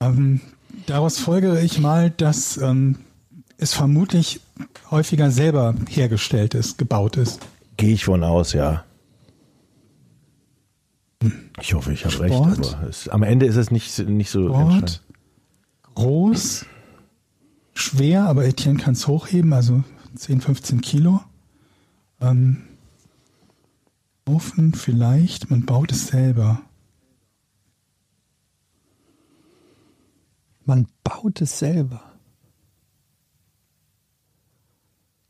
[0.00, 0.40] Ähm,
[0.86, 2.96] daraus folgere ich mal, dass ähm,
[3.56, 4.40] es vermutlich
[4.90, 7.40] häufiger selber hergestellt ist, gebaut ist.
[7.76, 8.84] Gehe ich von aus, ja.
[11.60, 15.02] Ich hoffe, ich habe recht, aber es, am Ende ist es nicht, nicht so Sport,
[15.94, 16.64] groß,
[17.74, 19.82] schwer, aber Etienne kann es hochheben, also
[20.14, 21.20] 10, 15 Kilo.
[22.20, 22.62] Ähm,
[24.26, 26.60] Ofen vielleicht, man baut es selber.
[30.64, 32.02] Man baut es selber.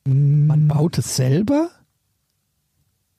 [0.05, 1.71] Man baut es selber?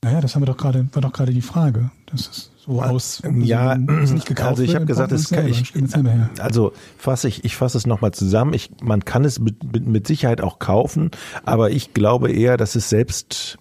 [0.04, 1.92] Naja, das haben wir doch gerade, war doch gerade die Frage.
[2.08, 3.22] Das ist so aus.
[3.36, 6.30] Ja, also, wenn es nicht gekauft also ich habe gesagt, es kann, ich, her.
[6.40, 8.54] also fasse ich, ich fasse es nochmal zusammen.
[8.54, 11.12] Ich, man kann es mit, mit, mit Sicherheit auch kaufen,
[11.44, 13.58] aber ich glaube eher, dass es selbst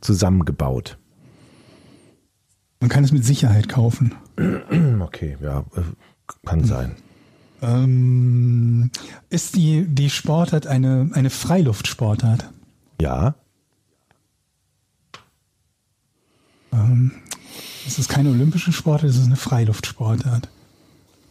[0.00, 0.98] zusammengebaut.
[2.80, 4.14] Man kann es mit Sicherheit kaufen.
[5.00, 5.82] Okay, ja, äh,
[6.46, 6.96] kann sein.
[7.60, 8.90] Ähm,
[9.28, 12.48] ist die, die Sportart eine, eine Freiluftsportart?
[13.00, 13.34] Ja,
[16.72, 17.12] ähm,
[17.86, 20.48] es ist keine olympische Sportart, es ist eine Freiluftsportart.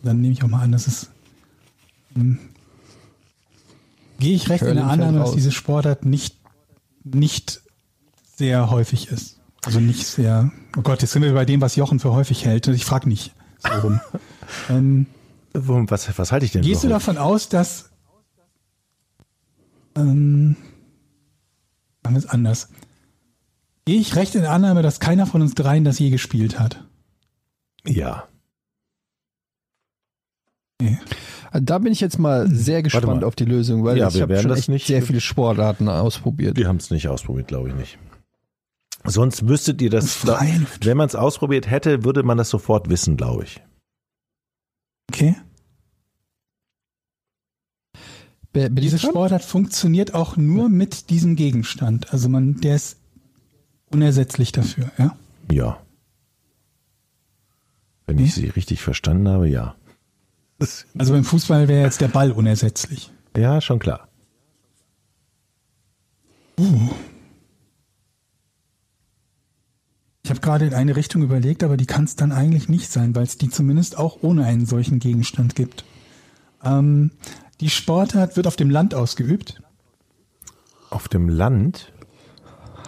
[0.04, 1.10] Dann nehme ich auch mal an, dass es.
[2.16, 2.40] Ähm,
[4.20, 6.38] gehe ich recht in der Curling Annahme, dass diese Sportart nicht,
[7.04, 7.62] nicht
[8.36, 9.40] sehr häufig ist.
[9.64, 10.52] Also nicht sehr.
[10.76, 12.68] Oh Gott, jetzt sind wir bei dem, was Jochen für häufig hält.
[12.68, 14.02] Ich frage nicht so rum.
[14.70, 15.06] ähm,
[15.54, 17.92] Was, was halte ich denn Gehst du davon aus, dass
[19.96, 20.56] ähm,
[22.04, 22.70] machen wir es anders.
[23.86, 26.84] Gehe ich recht in der Annahme, dass keiner von uns dreien das je gespielt hat?
[27.86, 28.28] Ja.
[30.82, 31.00] Nee.
[31.54, 33.24] Da bin ich jetzt mal sehr gespannt mal.
[33.24, 36.56] auf die Lösung, weil Ja, ich wir habe schon echt nicht- sehr viele Sportarten ausprobiert.
[36.58, 37.98] Wir haben es nicht ausprobiert, glaube ich nicht.
[39.04, 40.86] Sonst müsstet ihr das, Freiluft.
[40.86, 43.62] wenn man es ausprobiert hätte, würde man das sofort wissen, glaube ich.
[45.12, 45.36] Okay.
[48.54, 49.00] Be- Diese?
[49.00, 52.14] Sportart funktioniert auch nur mit diesem Gegenstand.
[52.14, 53.01] Also man, der ist
[53.92, 55.16] unersetzlich dafür, ja?
[55.52, 55.82] Ja.
[58.08, 59.76] Wenn ich sie richtig verstanden habe, ja.
[60.98, 63.12] Also beim Fußball wäre jetzt der Ball unersetzlich.
[63.36, 64.08] Ja, schon klar.
[70.24, 73.16] Ich habe gerade in eine Richtung überlegt, aber die kann es dann eigentlich nicht sein,
[73.16, 75.84] weil es die zumindest auch ohne einen solchen Gegenstand gibt.
[76.64, 77.12] Ähm,
[77.60, 79.62] die Sportart wird auf dem Land ausgeübt.
[80.90, 81.92] Auf dem Land,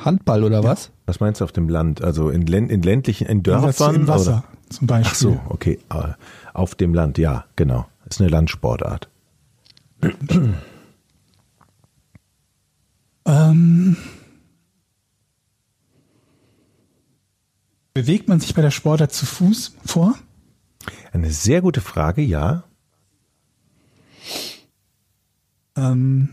[0.05, 0.91] Handball oder was?
[1.05, 2.01] was meinst du auf dem Land?
[2.01, 3.95] Also in, in ländlichen, in Dörfern?
[3.95, 4.43] Im Wasser Oder?
[4.69, 5.11] zum Beispiel.
[5.11, 5.79] Ach so, okay.
[5.89, 6.13] äh,
[6.53, 7.87] Auf dem Land, ja, genau.
[8.09, 9.09] Ist eine Landsportart.
[13.25, 13.95] Ähm,
[17.93, 20.15] bewegt man sich bei der Sportart zu Fuß vor?
[21.13, 22.63] Eine sehr gute Frage, ja.
[25.75, 26.29] Ähm,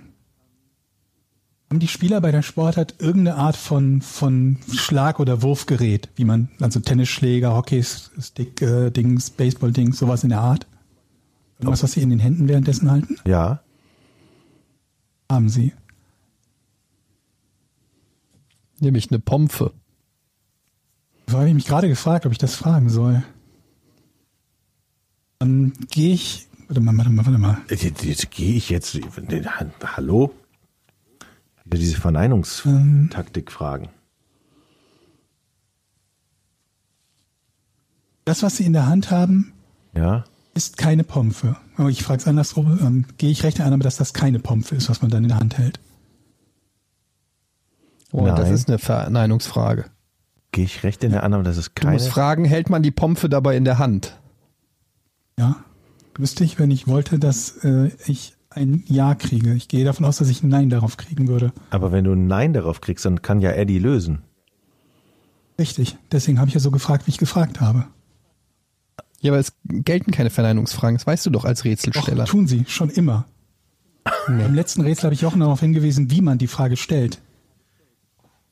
[1.70, 6.48] haben die Spieler bei der Sportart irgendeine Art von, von Schlag- oder Wurfgerät, wie man,
[6.58, 10.66] also Tennisschläger, Hockeystick, äh, Dings, Baseball-Dings, sowas in der Art?
[11.60, 13.16] Irgendwas, was sie in den Händen währenddessen halten?
[13.24, 13.62] Ja.
[15.30, 15.72] Haben sie.
[18.80, 19.72] Nämlich eine Pompe.
[21.28, 23.22] So habe ich mich gerade gefragt, ob ich das fragen soll.
[25.38, 26.48] Dann gehe ich.
[26.66, 27.58] Warte mal, warte mal, warte mal.
[27.68, 28.98] Jetzt, jetzt gehe ich jetzt.
[29.84, 30.34] Hallo?
[31.70, 32.00] Wieder diese Ähm.
[32.02, 33.88] Verneinungstaktik fragen.
[38.24, 39.52] Das, was sie in der Hand haben,
[39.94, 40.24] Ja.
[40.54, 41.56] ist keine Pompe.
[41.76, 42.78] Aber ich frage es andersrum.
[42.80, 45.28] Ähm, gehe ich recht in Annahme, dass das keine Pompe ist, was man dann in
[45.28, 45.80] der Hand hält?
[48.12, 48.52] Oh, das Nein.
[48.54, 49.86] ist eine Verneinungsfrage.
[50.52, 51.92] Gehe ich recht in der Annahme, dass es Du keine.
[51.92, 54.18] musst fragen, hält man die Pompe dabei in der Hand?
[55.38, 55.56] Ja.
[56.18, 59.54] Müsste ich, wenn ich wollte, dass äh, ich ein Ja kriege.
[59.54, 61.52] Ich gehe davon aus, dass ich ein Nein darauf kriegen würde.
[61.70, 64.22] Aber wenn du ein Nein darauf kriegst, dann kann ja Eddie lösen.
[65.58, 65.96] Richtig.
[66.10, 67.86] Deswegen habe ich ja so gefragt, wie ich gefragt habe.
[69.20, 70.96] Ja, aber es gelten keine Verneinungsfragen.
[70.96, 72.24] Das weißt du doch als Doch, Rätselsteller.
[72.24, 73.26] tun sie, schon immer.
[74.28, 77.20] Im letzten Rätsel habe ich auch noch darauf hingewiesen, wie man die Frage stellt.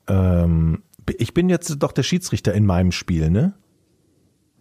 [0.07, 0.83] Ähm,
[1.17, 3.53] ich bin jetzt doch der Schiedsrichter in meinem Spiel, ne?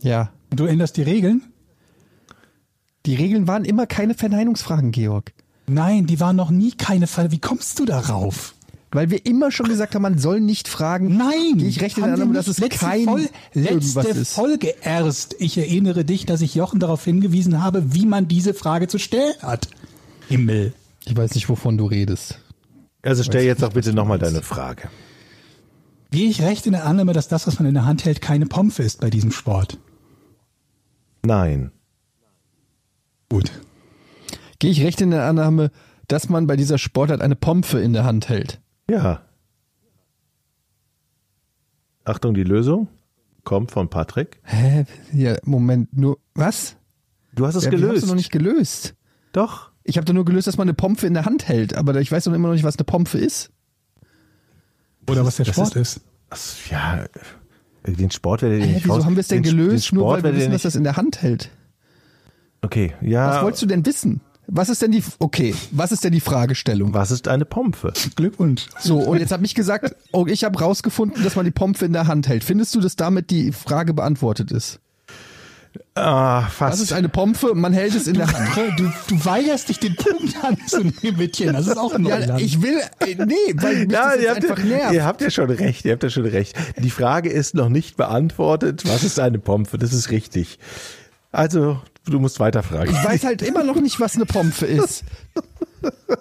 [0.01, 0.33] Ja.
[0.51, 1.43] Du änderst die Regeln?
[3.07, 5.33] Die Regeln waren immer keine Verneinungsfragen, Georg.
[5.67, 7.31] Nein, die waren noch nie keine Fall.
[7.31, 8.55] Wie kommst du darauf?
[8.91, 11.17] Weil wir immer schon gesagt haben, man soll nicht fragen.
[11.17, 12.59] Nein, ich recht in haben Annahme, dass nicht.
[12.59, 14.25] es letzte kein Fol letzte.
[14.25, 15.37] Folge erst.
[15.39, 19.35] Ich erinnere dich, dass ich Jochen darauf hingewiesen habe, wie man diese Frage zu stellen
[19.43, 19.69] hat.
[20.29, 20.73] Himmel.
[21.05, 22.39] Ich weiß nicht, wovon du redest.
[23.03, 24.89] Also stell jetzt doch bitte nochmal deine Frage.
[26.11, 28.47] Gehe ich recht in der Annahme, dass das, was man in der Hand hält, keine
[28.47, 29.79] Pompe ist bei diesem Sport?
[31.23, 31.73] Nein.
[33.31, 33.51] Gut.
[34.59, 35.71] Gehe ich recht in der Annahme,
[36.09, 38.61] dass man bei dieser Sportart eine Pompe in der Hand hält?
[38.91, 39.23] Ja.
[42.05, 42.89] Achtung, die Lösung
[43.45, 44.41] kommt von Patrick.
[44.45, 44.85] Hä?
[45.13, 46.77] Ja, Moment, nur, was?
[47.35, 48.03] Du hast es Ja, wie Hast gelöst.
[48.05, 48.95] du noch nicht gelöst.
[49.33, 49.71] Doch.
[49.85, 52.11] Ich habe doch nur gelöst, dass man eine Pompe in der Hand hält, aber ich
[52.11, 53.51] weiß doch immer noch nicht, was eine Pompe ist.
[55.09, 56.01] Oder was der das Sport ist.
[56.31, 56.39] Ach,
[56.71, 57.05] ja,
[57.87, 59.99] den Sport werdet ihr Hä, nicht wieso raus- haben wir es denn den, gelöst, den
[59.99, 61.51] nur weil wir wissen, dass das in der Hand hält?
[62.63, 63.35] Okay, ja.
[63.37, 64.21] Was wolltest du denn wissen?
[64.51, 66.95] Was ist denn die, okay, was ist denn die Fragestellung?
[66.95, 67.93] Was ist eine Pompe?
[68.17, 68.67] Glückwunsch.
[68.79, 71.93] So, und jetzt habe ich gesagt, oh, ich habe rausgefunden, dass man die Pompe in
[71.93, 72.45] der Hand hält.
[72.45, 74.81] Findest du, dass damit die Frage beantwortet ist?
[75.95, 76.83] Ah, Was fast.
[76.83, 77.55] ist eine Pompe?
[77.55, 78.79] Man hält es in der Hand.
[78.79, 81.53] Du, du weigerst dich, den Punkt anzunehmen, Mädchen.
[81.53, 82.27] Das ist auch Neuland.
[82.27, 84.95] Ja, ich will, äh, nee, weil mich ja, das ihr habt, einfach ja, nervt.
[84.95, 86.57] ihr habt ja schon recht, ihr habt ja schon recht.
[86.79, 88.85] Die Frage ist noch nicht beantwortet.
[88.87, 89.77] Was ist eine Pompe?
[89.77, 90.59] Das ist richtig.
[91.33, 91.81] Also,
[92.11, 92.95] du musst weiterfragen.
[92.95, 95.05] Ich weiß halt immer noch nicht, was eine Pompe ist.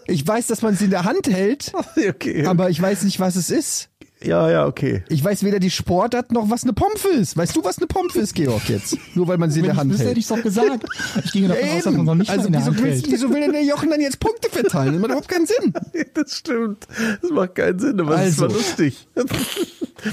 [0.05, 1.73] Ich weiß, dass man sie in der Hand hält,
[2.09, 2.45] okay.
[2.45, 3.89] aber ich weiß nicht, was es ist.
[4.23, 5.03] Ja, ja, okay.
[5.09, 7.37] Ich weiß weder die Sportart noch was eine Pompe ist.
[7.37, 8.97] Weißt du, was eine Pompe ist, Georg, jetzt?
[9.13, 10.17] Nur weil man sie in der Hand wüsste, hätte hält.
[10.17, 10.85] ich doch gesagt.
[11.23, 13.03] Ich gehe davon aus, dass man noch nicht also mal in der wieso, Hand willst,
[13.05, 13.13] hält.
[13.13, 14.93] wieso will denn der Jochen dann jetzt Punkte verteilen?
[14.93, 15.73] Das macht überhaupt keinen Sinn.
[16.15, 16.87] Das stimmt.
[17.21, 18.41] Das macht keinen Sinn, aber das Also.
[18.43, 19.07] war lustig.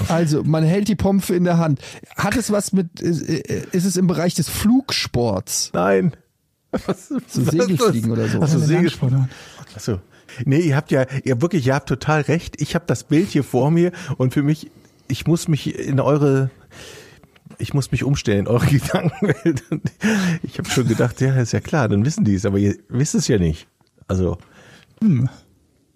[0.09, 1.79] Also, man hält die Pompe in der Hand.
[2.15, 5.69] Hat es was mit, ist, ist es im Bereich des Flugsports?
[5.73, 6.13] Nein.
[6.87, 8.39] Was, So Segelfliegen oder so.
[8.39, 9.17] Eine Segelfliegen.
[9.17, 9.29] Langsportart.
[9.75, 9.99] Achso.
[10.43, 12.61] Nee, ihr habt ja, ihr wirklich, ihr habt total recht.
[12.61, 14.71] Ich habe das Bild hier vor mir und für mich,
[15.07, 16.49] ich muss mich in eure,
[17.57, 19.63] ich muss mich umstellen in eure Gedankenwelt.
[20.43, 23.15] Ich habe schon gedacht, ja, ist ja klar, dann wissen die es, aber ihr wisst
[23.15, 23.67] es ja nicht.
[24.07, 24.37] Also,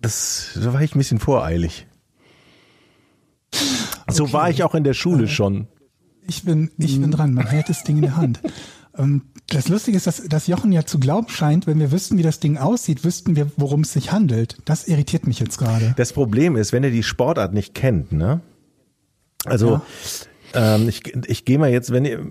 [0.02, 1.88] das, da war ich ein bisschen voreilig.
[4.08, 5.68] So war ich auch in der Schule schon.
[6.28, 7.34] Ich bin, ich bin dran.
[7.34, 8.40] Man hält das Ding in der Hand.
[8.98, 12.24] Ähm, das Lustige ist, dass, dass Jochen ja zu glauben scheint, wenn wir wüssten, wie
[12.24, 14.58] das Ding aussieht, wüssten wir, worum es sich handelt.
[14.66, 15.94] Das irritiert mich jetzt gerade.
[15.98, 18.42] Das Problem ist, wenn ihr die Sportart nicht kennt, ne?
[19.46, 19.82] Also
[20.54, 22.26] ähm, ich, ich gehe mal jetzt, wenn ihr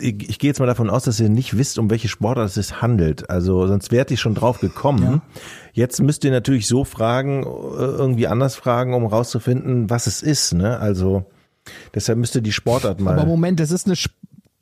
[0.00, 2.54] ich, ich gehe jetzt mal davon aus, dass ihr nicht wisst, um welche Sportart es
[2.54, 3.30] sich handelt.
[3.30, 5.22] Also sonst wärt ihr schon drauf gekommen.
[5.72, 10.54] Jetzt müsst ihr natürlich so fragen, äh, irgendwie anders fragen, um rauszufinden, was es ist.
[10.54, 10.78] Ne?
[10.78, 11.24] Also
[11.94, 13.18] deshalb müsst ihr die Sportart mal.
[13.18, 13.96] Aber Moment, das ist eine,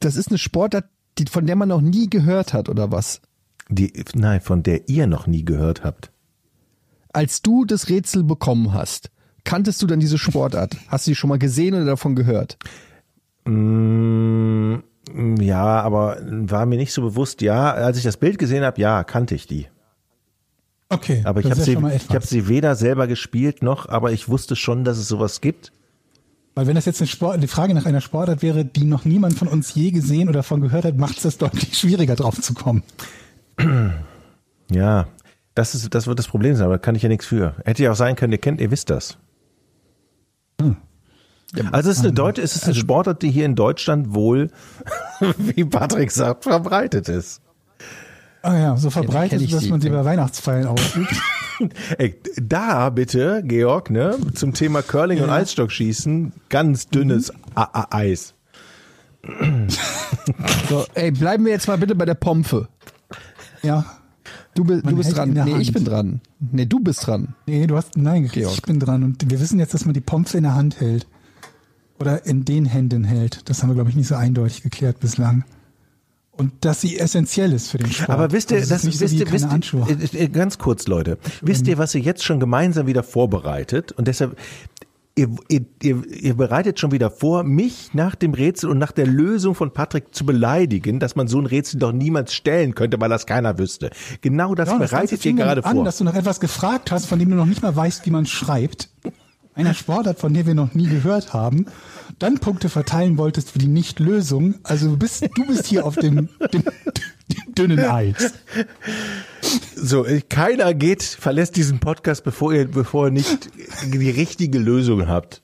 [0.01, 0.85] das ist eine Sportart,
[1.19, 3.21] die, von der man noch nie gehört hat, oder was?
[3.69, 6.11] die, nein, von der ihr noch nie gehört habt.
[7.13, 9.11] Als du das Rätsel bekommen hast,
[9.45, 10.77] kanntest du dann diese Sportart?
[10.89, 12.59] Hast du die schon mal gesehen oder davon gehört?
[13.45, 14.77] Mm,
[15.39, 17.41] ja, aber war mir nicht so bewusst.
[17.43, 19.67] Ja, als ich das Bild gesehen habe, ja, kannte ich die.
[20.91, 24.13] Okay, Aber ich das habe ja sie, ich habe sie weder selber gespielt noch, aber
[24.13, 25.73] ich wusste schon, dass es sowas gibt.
[26.55, 29.37] Weil wenn das jetzt eine, Sport, die Frage nach einer Sportart wäre, die noch niemand
[29.37, 32.55] von uns je gesehen oder von gehört hat, macht es das deutlich schwieriger drauf zu
[32.55, 32.83] kommen.
[34.71, 35.09] Ja,
[35.55, 37.57] das ist, das wird das Problem sein, aber da kann ich ja nichts für.
[37.65, 39.19] Hätte ja auch sein können, ihr kennt, ihr wisst das.
[41.71, 44.51] Also es ist eine Deutsche, es ist eine Sportart, die hier in Deutschland wohl,
[45.39, 47.41] wie Patrick sagt, verbreitet ist.
[48.43, 51.15] Ah ja, so verbreitet, ich dass man sie bei Weihnachtsfeiern ausübt.
[51.99, 58.35] Ey, da bitte, Georg, ne, zum Thema Curling und Eisstockschießen, ganz dünnes A -A Eis.
[60.69, 62.69] So, ey, bleiben wir jetzt mal bitte bei der Pompe.
[63.63, 63.85] ja.
[64.55, 65.31] Du, bi- du bist dran.
[65.33, 65.73] Nee, ich Hand.
[65.75, 66.21] bin dran.
[66.39, 67.35] Nee, du bist dran.
[67.47, 68.55] Nee, du hast, nein, Georg.
[68.55, 69.03] ich bin dran.
[69.03, 71.09] Und wir wissen jetzt, dass man die Pompe in der Hand hält.
[71.99, 73.49] Oder in den Händen hält.
[73.49, 75.45] Das haben wir, glaube ich, nicht so eindeutig geklärt bislang.
[76.37, 78.11] Und dass sie essentiell ist für den Sport.
[78.11, 80.59] Aber wisst ihr, Also das ist so wisst wie ihr, wisst ihr, äh, äh, ganz
[80.59, 83.93] kurz, Leute, wisst ihr, was ihr jetzt schon gemeinsam wieder vorbereitet?
[83.93, 84.37] Und deshalb,
[85.15, 89.55] ihr, ihr, ihr, bereitet schon wieder vor, mich nach dem Rätsel und nach der Lösung
[89.55, 93.27] von Patrick zu beleidigen, dass man so ein Rätsel doch niemals stellen könnte, weil das
[93.27, 93.91] keiner wüsste.
[94.21, 95.85] Genau das Ja, das bereitet ihr gerade an, vor.
[95.85, 98.27] dass du nach etwas gefragt hast, von dem du noch nicht mal weißt, wie man
[98.27, 98.91] schreibt.
[99.55, 101.67] Einer Sportart, von der wir noch nie gehört haben.
[102.19, 104.57] Dann Punkte verteilen wolltest für die Nichtlösung.
[104.65, 108.33] Also du bist, du bist hier auf dem, dem, dem dünnen Eis.
[109.77, 113.51] So, äh, keiner geht, verlässt diesen Podcast, bevor ihr, bevor ihr nicht
[113.85, 115.43] die richtige Lösung habt.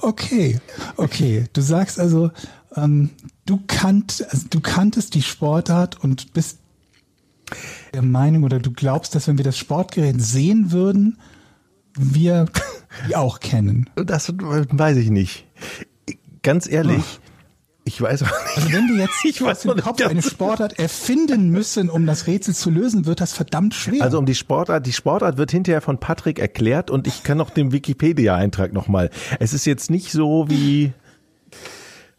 [0.00, 0.60] Okay,
[0.96, 1.44] okay.
[1.52, 2.30] Du sagst also,
[2.76, 3.10] ähm,
[3.44, 6.58] du, kannt, also du kanntest die Sportart und bist
[7.92, 11.18] der Meinung oder du glaubst, dass wenn wir das Sportgerät sehen würden,
[11.98, 12.46] wir
[13.08, 13.90] die auch kennen.
[13.96, 15.46] Das weiß ich nicht.
[16.42, 17.20] Ganz ehrlich,
[17.86, 18.56] ich weiß auch nicht.
[18.56, 22.54] Also wenn wir jetzt Ich aus dem Kopf eine Sportart erfinden müssen, um das Rätsel
[22.54, 24.02] zu lösen, wird das verdammt schwer.
[24.02, 27.50] Also um die Sportart, die Sportart wird hinterher von Patrick erklärt und ich kann noch
[27.50, 29.10] den Wikipedia-Eintrag nochmal.
[29.38, 30.92] Es ist jetzt nicht so wie,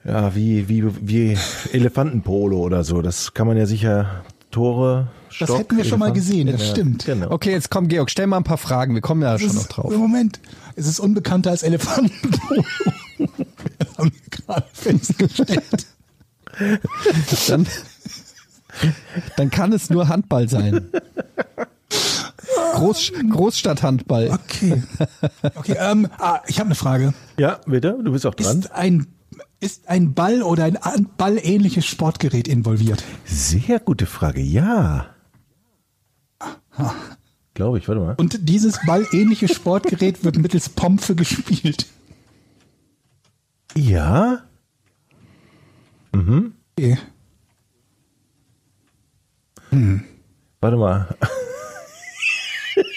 [0.03, 1.37] ja, wie, wie, wie
[1.71, 3.01] Elefantenpolo oder so.
[3.01, 5.07] Das kann man ja sicher Tore,
[5.39, 7.05] das Stock, hätten wir schon mal gesehen, das stimmt.
[7.05, 7.31] Genau.
[7.31, 8.93] Okay, jetzt komm, Georg, stell mal ein paar Fragen.
[8.93, 9.95] Wir kommen ja Das schon ist- noch drauf.
[9.95, 10.39] Moment,
[10.75, 12.63] es ist unbekannter als Elefantenpolo.
[13.79, 15.87] das haben wir gerade festgestellt.
[17.47, 17.67] Dann,
[19.37, 20.89] dann kann es nur Handball sein.
[22.75, 24.31] Groß, Großstadthandball.
[24.31, 24.83] Okay.
[25.55, 27.13] Okay, ähm, ah, ich habe eine Frage.
[27.37, 28.59] Ja, bitte, du bist auch dran.
[28.59, 29.07] Ist ein,
[29.59, 30.77] ist ein Ball oder ein
[31.17, 33.03] ballähnliches Sportgerät involviert?
[33.25, 35.07] Sehr gute Frage, ja.
[37.53, 38.15] Glaube ich, warte mal.
[38.17, 41.87] Und dieses ballähnliche Sportgerät wird mittels Pompe gespielt.
[43.75, 44.43] Ja?
[46.77, 46.97] Okay.
[50.61, 51.15] Warte mal.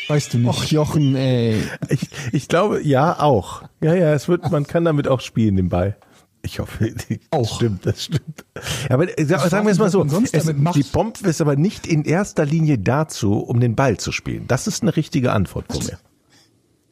[0.08, 0.48] Weißt du nicht.
[0.48, 1.62] Och, Jochen, ey.
[1.90, 3.62] Ich, ich glaube, ja, auch.
[3.80, 5.96] Ja, ja, es wird, man kann damit auch spielen, den Ball.
[6.42, 7.56] Ich hoffe, das Auch.
[7.56, 8.44] stimmt, das stimmt.
[8.88, 11.86] Aber äh, sag- Ich sagen wir es mal so, es, die Pompe ist aber nicht
[11.86, 14.44] in erster Linie dazu, um den Ball zu spielen.
[14.48, 15.98] Das ist eine richtige Antwort von mir.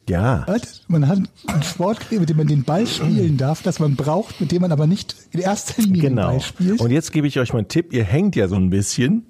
[0.09, 0.43] Ja.
[0.47, 0.83] Was?
[0.87, 4.51] Man hat ein Sportgerät, mit dem man den Ball spielen darf, das man braucht, mit
[4.53, 6.27] dem man aber nicht in erster Linie den Genau.
[6.29, 6.79] Ball spielt.
[6.79, 7.91] Und jetzt gebe ich euch mal einen Tipp.
[7.91, 9.25] Ihr hängt ja so ein bisschen.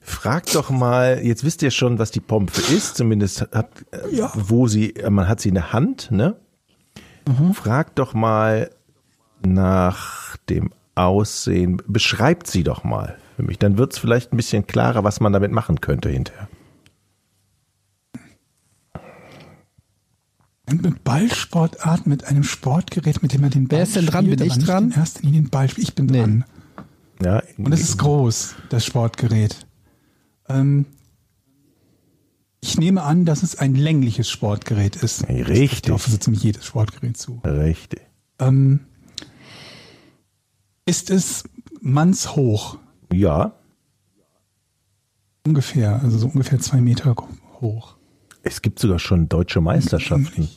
[0.00, 4.30] Fragt doch mal, jetzt wisst ihr schon, was die Pompe ist, zumindest habt, äh, Ja.
[4.34, 6.36] wo sie, äh, man hat sie in der Hand, ne?
[7.54, 8.70] Fragt doch mal
[9.52, 13.58] nach dem Aussehen, beschreibt sie doch mal für mich.
[13.58, 16.48] Dann wird es vielleicht ein bisschen klarer, was man damit machen könnte hinterher.
[20.68, 24.24] Eine Ballsportart mit einem Sportgerät, mit dem man den Ball Wer ist denn dran?
[24.24, 24.84] spielt, Bin ich dran?
[24.90, 25.68] in erster Linie den Ball.
[25.76, 26.18] Ich bin Nee.
[26.20, 26.44] dran.
[27.22, 29.64] Ja, Und es ist groß, das Sportgerät.
[30.48, 30.86] Ähm,
[32.60, 35.28] ich nehme an, dass es ein längliches Sportgerät ist.
[35.28, 35.72] Richtig.
[35.74, 37.40] Ich glaube, so ziemlich jedes Sportgerät zu.
[37.44, 38.00] richtig.
[38.40, 38.80] Ähm,
[40.86, 41.44] ist es
[41.80, 42.78] mannshoch?
[43.12, 43.52] Ja,
[45.46, 47.14] Ungefähr, also so ungefähr zwei Meter
[47.60, 47.96] hoch.
[48.42, 50.48] es gibt sogar schon deutsche Meisterschaften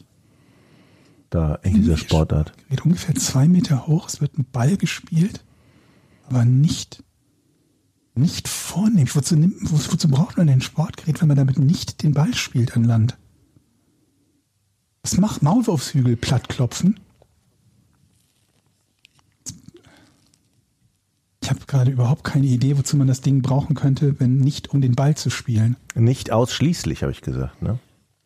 [1.30, 1.96] da in dieser.
[1.96, 2.54] Sportart.
[2.70, 4.08] Gerät ungefähr zwei Meter hoch.
[4.08, 5.46] Es wird ein Ball gespielt,
[6.28, 7.04] aber nicht,
[8.16, 9.08] nicht vornehm.
[9.14, 12.76] Wozu, nimmt, wozu braucht man denn ein Sportgerät, wenn man damit nicht den Ball spielt
[12.76, 13.16] an Land?
[15.04, 17.00] Was macht Maulwurfshügel plattklopfen?
[21.42, 24.82] Ich habe gerade überhaupt keine Idee, wozu man das Ding brauchen könnte, wenn nicht um
[24.82, 25.78] den Ball zu spielen.
[25.96, 27.62] Nicht ausschließlich, habe ich gesagt.
[27.62, 27.80] Ne?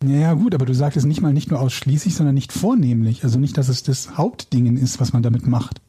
[0.03, 3.23] Ja, ja, gut, aber du sagtest nicht mal nicht nur ausschließlich, sondern nicht vornehmlich.
[3.23, 5.81] Also nicht, dass es das Hauptdingen ist, was man damit macht.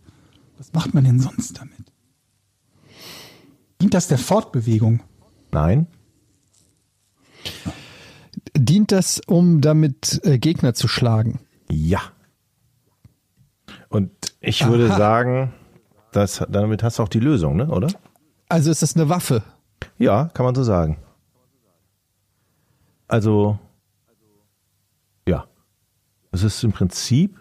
[0.59, 1.93] Was macht man denn sonst damit?
[3.81, 5.01] Dient das der Fortbewegung?
[5.51, 5.87] Nein?
[8.57, 11.41] Dient das, um damit äh, Gegner zu schlagen?
[11.71, 12.01] Ja.
[13.89, 14.11] Und
[14.41, 14.97] ich würde Aha.
[14.97, 15.53] sagen,
[16.17, 17.69] das, damit hast du auch die Lösung, ne?
[17.69, 17.89] oder?
[18.49, 19.43] Also ist das eine Waffe?
[19.99, 20.99] Ja, kann man so sagen.
[23.09, 23.59] Also,
[25.29, 25.45] ja.
[26.33, 27.39] Es ist im Prinzip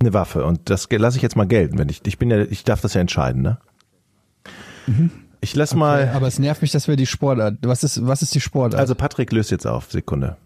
[0.00, 2.64] eine Waffe und das lasse ich jetzt mal gelten, wenn ich, ich bin ja, ich
[2.64, 3.58] darf das ja entscheiden, ne?
[5.40, 7.58] Ich lass mal, Aber es nervt mich, dass wir die Sportart.
[7.62, 8.80] Was ist, was ist die Sportart?
[8.80, 10.36] also Patrick löst jetzt auf, Sekunde.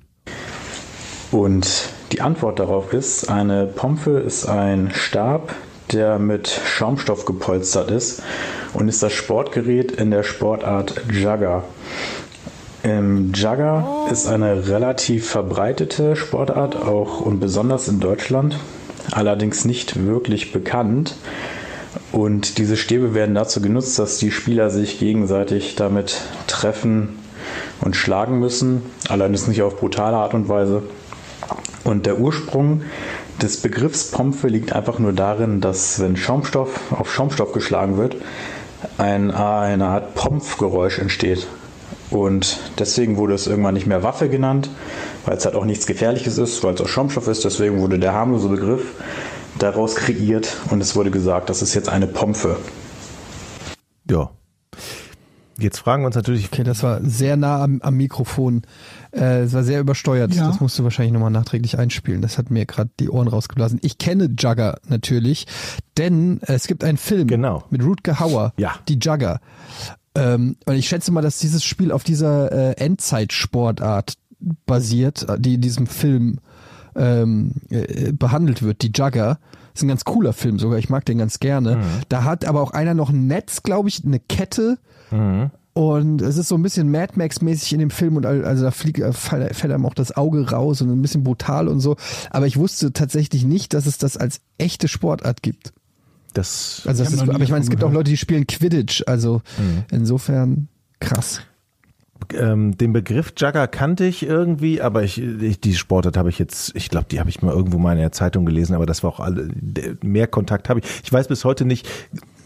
[1.31, 5.55] Und die Antwort darauf ist, eine Pompe ist ein Stab,
[5.93, 8.23] der mit Schaumstoff gepolstert ist
[8.75, 11.65] und ist das Sportgerät in der Sportart Jugger.
[12.83, 18.57] Ähm, Jugger ist eine relativ verbreitete Sportart, auch und besonders in Deutschland,
[19.13, 21.17] allerdings nicht wirklich bekannt.
[22.13, 27.19] Und diese Stäbe werden dazu genutzt, dass die Spieler sich gegenseitig damit treffen
[27.81, 30.83] und schlagen müssen, allerdings nicht auf brutale Art und Weise.
[31.85, 32.83] Und der Ursprung
[33.43, 38.17] des Begriffs Pompe liegt einfach nur darin, dass wenn Schaumstoff auf Schaumstoff geschlagen wird,
[38.99, 41.47] ein, eine Art Pompfgeräusch entsteht.
[42.11, 44.69] Und deswegen wurde es irgendwann nicht mehr Waffe genannt,
[45.25, 47.45] weil es halt auch nichts Gefährliches ist, weil es aus Schaumstoff ist.
[47.45, 48.95] Deswegen wurde der harmlose Begriff
[49.59, 52.57] daraus kreiert und es wurde gesagt, das ist jetzt eine Pompe.
[54.11, 54.31] Ja.
[55.59, 58.63] Jetzt fragen wir uns natürlich, okay, das war sehr nah am, am Mikrofon.
[59.13, 60.35] Äh, es war sehr übersteuert.
[60.35, 60.47] Ja.
[60.49, 62.23] Das musst du wahrscheinlich nochmal nachträglich einspielen.
[62.23, 63.79] Das hat mir gerade die Ohren rausgeblasen.
[63.83, 65.47] Ich kenne Jugger natürlich,
[65.99, 67.65] denn es gibt einen Film Genau.
[67.71, 68.75] mit Rutger Hauer, Ja.
[68.89, 69.41] die Jugger.
[70.15, 74.15] Ähm, und ich schätze mal, dass dieses Spiel auf dieser äh, Endzeitsportart
[74.67, 76.39] basiert, die in diesem Film
[76.97, 79.39] ähm, äh, behandelt wird, die Jugger.
[79.75, 81.79] Ist ein ganz cooler Film sogar, ich mag den ganz gerne.
[82.09, 84.79] Da hat aber auch einer noch ein Netz, glaube ich, eine Kette.
[85.73, 88.99] Und es ist so ein bisschen Mad Max-mäßig in dem Film und also da fliegt,
[88.99, 91.97] äh, fällt einem auch das Auge raus und ein bisschen brutal und so.
[92.31, 95.73] Aber ich wusste tatsächlich nicht, dass es das als echte Sportart gibt.
[96.35, 97.93] das, Also das ist, aber ich meine, es gibt auch.
[97.93, 99.05] Leute, die spielen Quidditch.
[99.07, 99.43] Also
[99.93, 100.69] insofern
[100.99, 101.41] krass.
[102.35, 106.75] ähm, den Begriff Jugger kannte ich irgendwie, aber ich, ich die Sportart habe ich jetzt,
[106.75, 109.11] ich glaube, die habe ich mal irgendwo mal in der Zeitung gelesen, aber das war
[109.11, 109.49] auch alle,
[110.03, 110.87] mehr Kontakt habe ich.
[111.05, 111.89] Ich weiß bis heute nicht,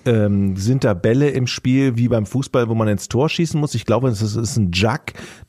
[0.06, 3.74] ähm, sind da Bälle im Spiel wie beim Fußball, wo man ins Tor schießen muss?
[3.74, 5.00] Ich glaube, es ist, ein Jug,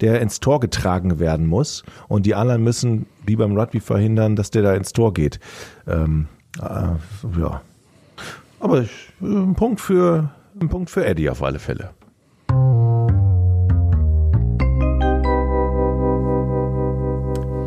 [0.02, 4.52] der ins Tor getragen werden muss und die anderen müssen, wie beim Rugby, verhindern, dass
[4.52, 5.40] der da ins Tor geht.
[5.88, 6.28] Ähm,
[6.60, 7.62] äh, ja.
[8.60, 10.30] Aber ich, äh, ein Punkt für
[10.60, 11.90] ein Punkt für Eddie auf alle Fälle.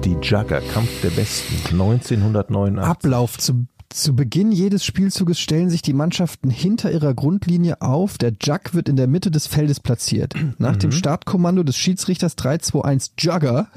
[0.05, 2.83] Die Jugger, Kampf der Besten, 1989.
[2.83, 8.19] Ablauf zu, zu Beginn jedes Spielzuges stellen sich die Mannschaften hinter ihrer Grundlinie auf.
[8.19, 10.35] Der Jug wird in der Mitte des Feldes platziert.
[10.59, 13.69] Nach dem Startkommando des Schiedsrichters 3-2-1 Jugger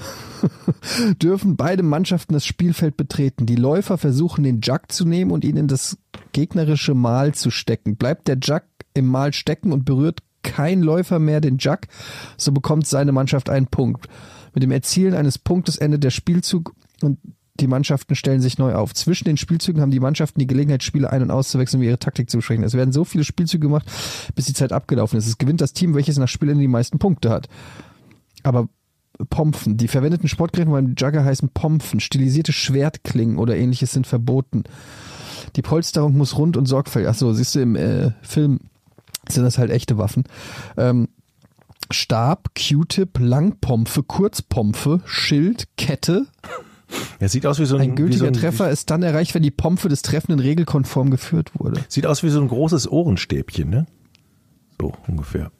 [1.21, 3.45] dürfen beide Mannschaften das Spielfeld betreten.
[3.45, 5.97] Die Läufer versuchen den Jug zu nehmen und ihn in das
[6.33, 7.95] gegnerische Mal zu stecken.
[7.95, 8.63] Bleibt der Jug
[8.93, 11.79] im Mal stecken und berührt kein Läufer mehr den Jug,
[12.35, 14.07] so bekommt seine Mannschaft einen Punkt.
[14.53, 17.17] Mit dem Erzielen eines Punktes endet der Spielzug und
[17.59, 18.93] die Mannschaften stellen sich neu auf.
[18.93, 22.29] Zwischen den Spielzügen haben die Mannschaften die Gelegenheit, Spiele ein- und auszuwechseln, um ihre Taktik
[22.29, 22.63] zu besprechen.
[22.63, 23.85] Es werden so viele Spielzüge gemacht,
[24.35, 25.27] bis die Zeit abgelaufen ist.
[25.27, 27.49] Es gewinnt das Team, welches nach Spielende die meisten Punkte hat.
[28.43, 28.69] Aber
[29.29, 34.63] Pompfen, die verwendeten Sportgeräte beim Jugger heißen Pompfen, stilisierte Schwertklingen oder ähnliches sind verboten.
[35.55, 38.59] Die Polsterung muss rund und sorgfältig, ach so, siehst du im äh, Film
[39.29, 40.23] sind das halt echte Waffen.
[40.77, 41.09] Ähm,
[41.91, 46.27] Stab, Q-Tip, Langpompfe, Kurzpompfe, Schild, Kette.
[47.19, 49.43] Ja, sieht aus wie so ein, Ein gültiger so ein, Treffer ist dann erreicht, wenn
[49.43, 51.81] die Pompfe des Treffenden regelkonform geführt wurde.
[51.87, 53.85] Sieht aus wie so ein großes Ohrenstäbchen, ne?
[54.79, 55.51] So ungefähr.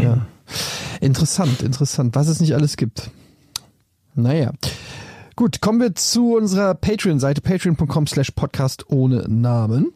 [0.00, 0.26] Ja.
[1.00, 3.10] Interessant, interessant, was es nicht alles gibt.
[4.14, 4.52] Naja.
[5.34, 9.92] Gut, kommen wir zu unserer Patreon-Seite, patreon.com slash podcast ohne Namen.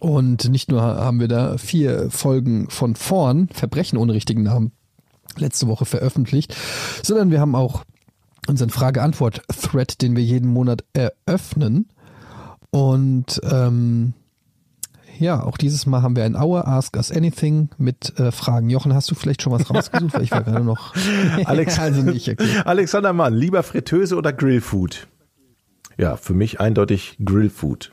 [0.00, 4.72] Und nicht nur haben wir da vier Folgen von vorn, Verbrechen ohne richtigen Namen,
[5.38, 6.54] letzte Woche veröffentlicht,
[7.02, 7.84] sondern wir haben auch
[8.48, 11.88] unseren Frage-Antwort-Thread, den wir jeden Monat eröffnen.
[12.70, 14.14] Und ähm,
[15.18, 18.70] ja, auch dieses Mal haben wir ein Hour Ask Us Anything mit äh, Fragen.
[18.70, 20.14] Jochen, hast du vielleicht schon was rausgesucht?
[20.14, 20.94] Weil ich war gerade noch.
[21.44, 22.46] Alex, also nicht, okay.
[22.64, 25.08] Alexander Mann, lieber Fritteuse oder Grillfood?
[25.96, 27.92] Ja, für mich eindeutig Grillfood.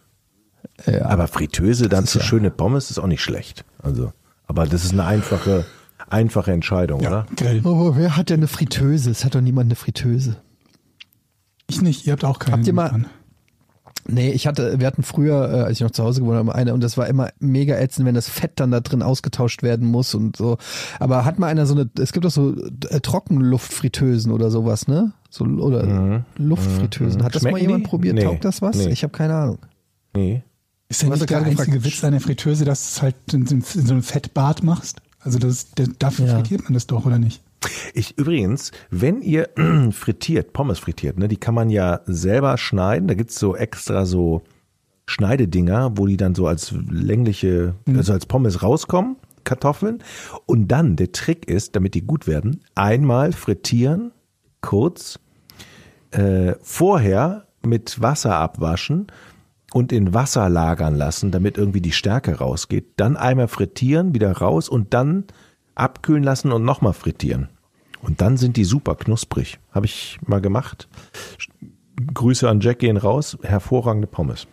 [0.85, 1.05] Ja.
[1.05, 3.65] Aber Fritteuse, dann zu ja- schöne Pommes ist auch nicht schlecht.
[3.81, 4.13] Also,
[4.45, 5.65] aber das ist eine einfache,
[6.09, 7.25] einfache Entscheidung, Ja, oder?
[7.35, 7.61] Grill.
[7.63, 9.09] Oh, wer hat denn eine Fritteuse?
[9.11, 10.37] Es hat doch niemand eine Fritteuse.
[11.67, 12.57] Ich nicht, ihr habt auch keine.
[12.57, 13.05] Habt ihr mal- an.
[14.07, 16.75] Nee, ich hatte, wir hatten früher, äh, als ich noch zu Hause gewohnt habe, eine
[16.75, 20.13] und das war immer mega ätzend, wenn das Fett dann da drin ausgetauscht werden muss
[20.13, 20.57] und so.
[20.99, 22.53] Aber hat mal einer so eine, es gibt doch so
[22.89, 25.13] äh, Trockenluftfritteusen oder sowas, ne?
[25.31, 27.23] So oder Luftfritteusen.
[27.23, 27.89] Hat das Schmecken mal jemand die?
[27.89, 28.13] probiert?
[28.15, 28.23] Nee.
[28.25, 28.77] Taugt das was?
[28.77, 28.89] Nee.
[28.89, 29.57] Ich habe keine Ahnung.
[30.13, 30.43] Nee.
[30.87, 31.85] Ist hast nicht der gerade einzige gefragt.
[31.85, 35.01] Witz an der Fritteuse, dass du es halt in, in, in so einem Fettbad machst?
[35.25, 36.35] Also das, der, dafür Ja.
[36.35, 37.41] frittiert man das doch, oder nicht?
[37.93, 39.49] Ich übrigens, wenn ihr
[39.91, 43.07] frittiert, Pommes frittiert, ne, die kann man ja selber schneiden.
[43.07, 44.43] Da gibt's so extra so
[45.07, 49.99] Schneidedinger, wo die dann so als längliche, also als Pommes rauskommen, Kartoffeln.
[50.45, 54.11] Und dann, der Trick ist, damit die gut werden, einmal frittieren,
[54.61, 55.19] kurz,
[56.11, 59.07] äh, vorher mit Wasser abwaschen
[59.75, 62.93] und in Wasser lagern lassen, damit irgendwie die Stärke rausgeht.
[62.95, 65.25] Dann einmal frittieren, wieder raus und dann
[65.75, 67.49] abkühlen lassen und nochmal frittieren.
[68.01, 69.59] Und dann sind die super knusprig.
[69.71, 70.87] Habe ich mal gemacht.
[72.13, 73.37] Grüße an Jack gehen raus.
[73.43, 74.47] Hervorragende Pommes.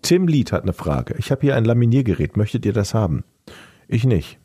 [0.00, 1.16] Tim Lied hat eine Frage.
[1.18, 2.38] Ich habe hier ein Laminiergerät.
[2.38, 3.24] Möchtet ihr das haben?
[3.88, 4.38] Ich nicht.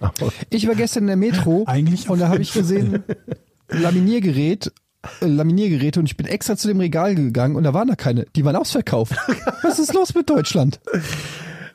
[0.00, 3.02] Aber Ich war gestern in der Metro Eigentlich und da habe ich gesehen,
[3.68, 4.72] Laminiergerät,
[5.20, 8.26] Laminiergeräte und ich bin extra zu dem Regal gegangen und da waren da keine.
[8.36, 9.14] Die waren ausverkauft.
[9.62, 10.80] Was ist los mit Deutschland?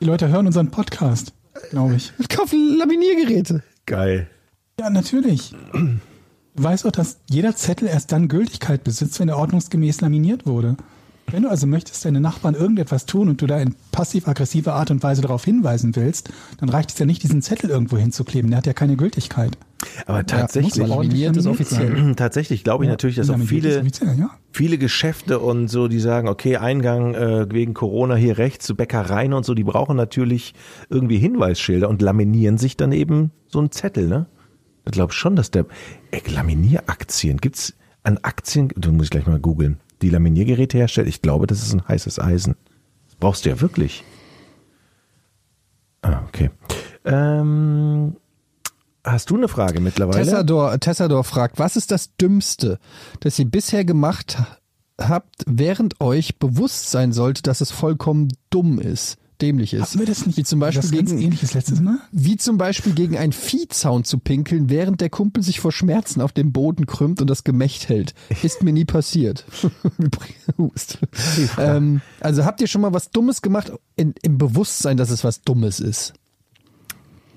[0.00, 1.32] Die Leute hören unseren Podcast,
[1.70, 2.12] glaube ich.
[2.18, 3.62] Wir kaufen Laminiergeräte.
[3.86, 4.28] geil.
[4.78, 5.54] Ja, natürlich.
[5.72, 10.76] Du weißt doch, dass jeder Zettel erst dann Gültigkeit besitzt, wenn er ordnungsgemäß laminiert wurde.
[11.30, 15.02] Wenn du also möchtest, deine Nachbarn irgendetwas tun und du da in passiv-aggressiver Art und
[15.02, 18.50] Weise darauf hinweisen willst, dann reicht es ja nicht, diesen Zettel irgendwo hinzukleben.
[18.50, 19.56] Der hat ja keine Gültigkeit.
[20.06, 22.14] Aber tatsächlich, Laminiert ist offiziell.
[22.16, 23.82] tatsächlich glaube ich natürlich, dass auch viele,
[24.18, 24.30] ja.
[24.52, 29.32] viele Geschäfte und so, die sagen, okay, Eingang äh, wegen Corona hier rechts zu Bäckereien
[29.32, 30.54] und so, die brauchen natürlich
[30.88, 34.26] irgendwie Hinweisschilder und laminieren sich dann eben so einen Zettel, ne?
[34.86, 35.66] Ich glaube schon, dass der
[36.10, 41.08] ey, Laminieraktien gibt's an Aktien, du muss ich gleich mal googeln, die Laminiergeräte herstellt.
[41.08, 42.56] Ich glaube, das ist ein heißes Eisen.
[43.06, 44.04] Das brauchst du ja wirklich.
[46.02, 46.50] Ah, okay.
[47.04, 48.16] Ähm,
[49.04, 50.24] hast du eine Frage mittlerweile?
[50.24, 52.78] Tessador, Tessador fragt, was ist das Dümmste,
[53.20, 54.38] das ihr bisher gemacht
[54.98, 59.82] habt, während euch bewusst sein sollte, dass es vollkommen dumm ist, dämlich ist?
[59.82, 60.36] Hatten wir das nicht?
[60.36, 61.98] Wie zum Beispiel das gegen, ähnliches letztes Mal?
[62.12, 66.32] wie zum Beispiel gegen einen Viehzaun zu pinkeln, während der Kumpel sich vor Schmerzen auf
[66.32, 68.14] dem Boden krümmt und das Gemächt hält.
[68.42, 69.44] Ist mir nie passiert.
[70.58, 70.98] Hust.
[71.58, 75.42] ähm, also habt ihr schon mal was Dummes gemacht in, im Bewusstsein, dass es was
[75.42, 76.12] Dummes ist?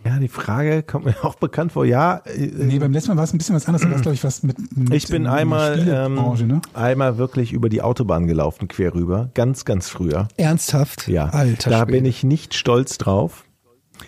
[0.05, 1.85] Ja, die Frage kommt mir auch bekannt vor.
[1.85, 3.83] Ja, äh, Nee, beim letzten Mal war es ein bisschen was anderes.
[3.83, 6.15] Da war glaube ich, was mit, mit ich bin einmal, ähm,
[6.47, 6.61] ne?
[6.73, 9.29] einmal wirklich über die Autobahn gelaufen, quer rüber.
[9.33, 10.27] Ganz, ganz früher.
[10.37, 11.07] Ernsthaft?
[11.07, 11.91] Ja, Alter da Schwede.
[11.93, 13.45] bin ich nicht stolz drauf.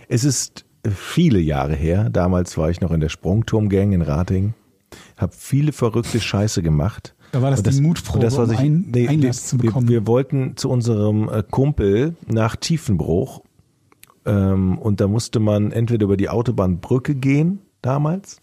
[0.10, 2.10] Es ist viele Jahre her.
[2.10, 4.54] Damals war ich noch in der Sprungturmgang in Rating.
[5.18, 7.16] Hab viele verrückte Scheiße gemacht.
[7.32, 9.58] Da war das Und die Mutprobe, das, was um ich, ein- nee, Einlass wir, zu
[9.58, 9.88] bekommen.
[9.90, 13.42] Wir, wir wollten zu unserem äh, Kumpel nach Tiefenbruch
[14.26, 18.42] ähm, und da musste man entweder über die Autobahnbrücke gehen damals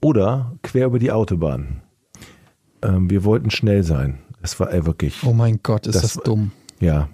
[0.00, 1.82] oder quer über die Autobahn.
[2.82, 4.18] Ähm, wir wollten schnell sein.
[4.42, 5.22] Das war äh, wirklich.
[5.24, 6.52] Oh mein Gott, ist das, Das- dumm.
[6.80, 7.08] Ja.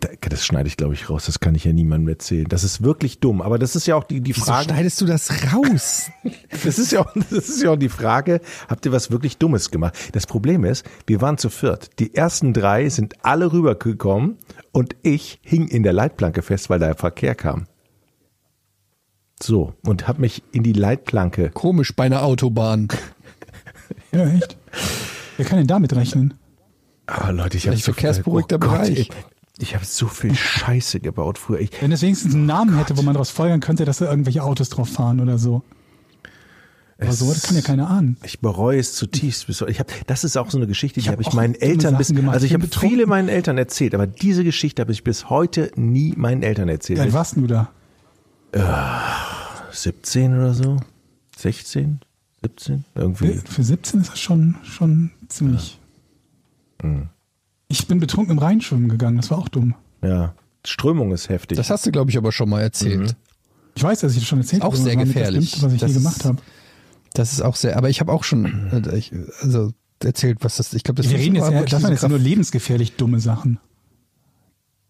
[0.00, 1.24] Da, das schneide ich, glaube ich, raus.
[1.26, 2.46] Das kann ich ja niemandem erzählen.
[2.48, 3.40] Das ist wirklich dumm.
[3.40, 4.64] Aber das ist ja auch die, die Wieso Frage.
[4.64, 6.10] schneidest du das raus?
[6.64, 9.70] Das ist, ja auch, das ist ja auch die Frage, habt ihr was wirklich Dummes
[9.70, 9.96] gemacht?
[10.12, 11.98] Das Problem ist, wir waren zu viert.
[11.98, 14.36] Die ersten drei sind alle rübergekommen
[14.72, 17.66] und ich hing in der Leitplanke fest, weil da Verkehr kam.
[19.42, 21.50] So, und habe mich in die Leitplanke.
[21.50, 22.88] Komisch bei einer Autobahn.
[24.10, 24.56] Ja, echt.
[25.36, 26.34] Wer kann denn damit rechnen?
[27.06, 28.98] Ah, Leute, ich habe Vielleicht verkehrsberuhigter Bereich.
[28.98, 29.10] Ich,
[29.58, 31.60] ich habe so viel Scheiße gebaut früher.
[31.60, 34.42] Ich, Wenn es wenigstens einen Namen hätte, wo man daraus folgern könnte, dass da irgendwelche
[34.42, 35.62] Autos drauf fahren oder so.
[37.02, 38.16] Aber so, das kann ja keiner ahnen.
[38.24, 39.70] Ich bereue es zutiefst bis heute.
[39.70, 41.54] Ich hab, das ist auch so eine Geschichte, die Ich hab habe ich auch meinen
[41.54, 42.34] Eltern bis, gemacht.
[42.34, 45.70] also ich Ich habe viele meinen Eltern erzählt, aber diese Geschichte habe ich bis heute
[45.76, 46.98] nie meinen Eltern erzählt.
[46.98, 47.70] Wie alt warst du da?
[49.72, 50.76] 17 oder so?
[51.38, 52.00] 16?
[52.42, 52.84] 17?
[52.94, 53.40] Irgendwie.
[53.44, 55.78] Für 17 ist das schon, schon ziemlich.
[56.82, 57.08] Mhm.
[57.68, 59.74] Ich bin betrunken im Rhein schwimmen gegangen, das war auch dumm.
[60.02, 60.34] Ja.
[60.64, 61.56] Strömung ist heftig.
[61.56, 63.16] Das hast du, glaube ich, aber schon mal erzählt.
[63.74, 64.76] Ich weiß, dass ich das schon erzählt Auch habe.
[64.76, 65.50] aber sehr gefährlich.
[65.52, 66.38] Das Dümmste, was ich Das je ist- gemacht habe.
[67.14, 69.72] Das ist auch sehr, aber ich habe auch schon, äh, ich, also
[70.02, 72.96] erzählt, was das, ich glaube, das Wir reden jetzt ja, das waren jetzt nur lebensgefährlich
[72.96, 73.58] dumme Sachen.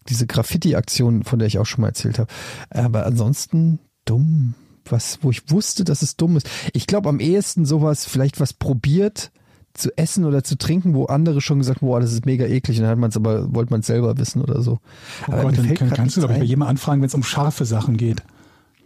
[0.09, 2.31] diese Graffiti-Aktion, von der ich auch schon mal erzählt habe.
[2.69, 4.53] Aber ansonsten dumm,
[4.85, 6.49] was, wo ich wusste, dass es dumm ist.
[6.73, 9.31] Ich glaube am ehesten sowas, vielleicht was probiert
[9.73, 12.77] zu essen oder zu trinken, wo andere schon gesagt haben, boah, das ist mega eklig,
[12.77, 14.79] und dann hat man es aber, wollte man es selber wissen oder so.
[15.27, 17.23] Oh Aber Gott, dann kann, kannst du, glaube ich, bei jemandem anfragen, wenn es um
[17.23, 18.21] scharfe Sachen geht.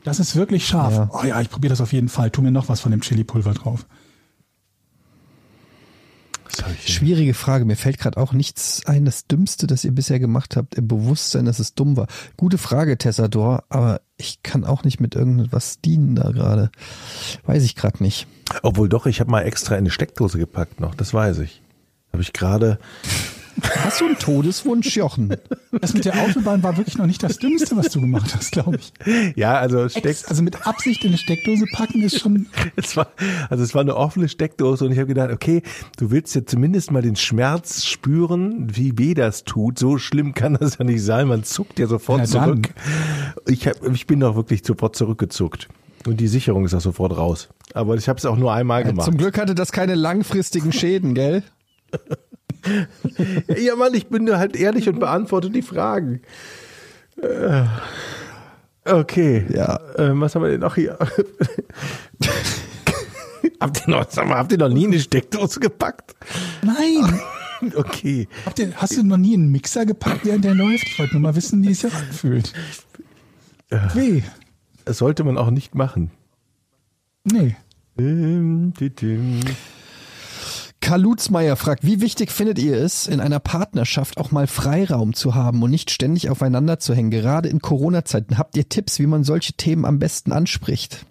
[0.07, 0.93] Das ist wirklich scharf.
[0.93, 1.09] Ja.
[1.11, 2.31] Oh ja, ich probiere das auf jeden Fall.
[2.31, 3.85] Tu mir noch was von dem Chili-Pulver drauf.
[6.85, 7.65] Schwierige Frage.
[7.65, 9.03] Mir fällt gerade auch nichts ein.
[9.03, 12.07] Das Dümmste, das ihr bisher gemacht habt, im Bewusstsein, dass es dumm war.
[12.37, 16.71] Gute Frage, Tessador, aber ich kann auch nicht mit irgendwas dienen da gerade.
[17.45, 18.27] Weiß ich gerade nicht.
[18.63, 21.61] Obwohl doch, ich habe mal extra in eine Steckdose gepackt noch, das weiß ich.
[22.13, 22.79] Habe ich gerade.
[23.61, 25.35] Hast du einen Todeswunsch, Jochen?
[25.71, 28.77] Das mit der Autobahn war wirklich noch nicht das Dümmste, was du gemacht hast, glaube
[28.77, 28.93] ich.
[29.35, 32.47] Ja, also Steck, Ex, also mit Absicht in eine Steckdose packen ist schon.
[32.75, 33.07] es war,
[33.49, 35.61] also es war eine offene Steckdose und ich habe gedacht, okay,
[35.97, 39.79] du willst ja zumindest mal den Schmerz spüren, wie weh das tut.
[39.79, 41.27] So schlimm kann das ja nicht sein.
[41.27, 42.63] Man zuckt ja sofort Na dann.
[42.63, 42.69] zurück.
[43.47, 45.67] Ich, hab, ich bin doch wirklich sofort zurückgezuckt.
[46.05, 47.49] Und die Sicherung ist auch sofort raus.
[47.73, 49.05] Aber ich habe es auch nur einmal gemacht.
[49.05, 51.43] Zum Glück hatte das keine langfristigen Schäden, gell?
[53.57, 56.21] Ja, Mann, ich bin halt ehrlich und beantworte die Fragen.
[57.21, 57.63] Äh,
[58.89, 59.45] Okay.
[59.53, 59.79] Ja.
[59.97, 60.97] Ähm, was haben wir denn noch hier?
[63.59, 66.15] habt, ihr noch, sag mal, habt ihr noch nie eine Steckdose gepackt?
[66.63, 67.19] Nein!
[67.75, 68.27] Okay.
[68.45, 70.85] Habt ihr, hast du noch nie einen Mixer gepackt, während der läuft?
[70.85, 72.53] Ich wollte nur mal wissen, wie es sich anfühlt.
[73.95, 74.21] Weh.
[74.85, 76.11] Das sollte man auch nicht machen.
[77.23, 77.55] Nee.
[77.99, 79.39] Dim, di, dim.
[80.79, 85.35] Karl Lutzmeier fragt, wie wichtig findet ihr es, in einer Partnerschaft auch mal Freiraum zu
[85.35, 87.11] haben und nicht ständig aufeinander zu hängen?
[87.11, 91.05] Gerade in Corona-Zeiten habt ihr Tipps, wie man solche Themen am besten anspricht?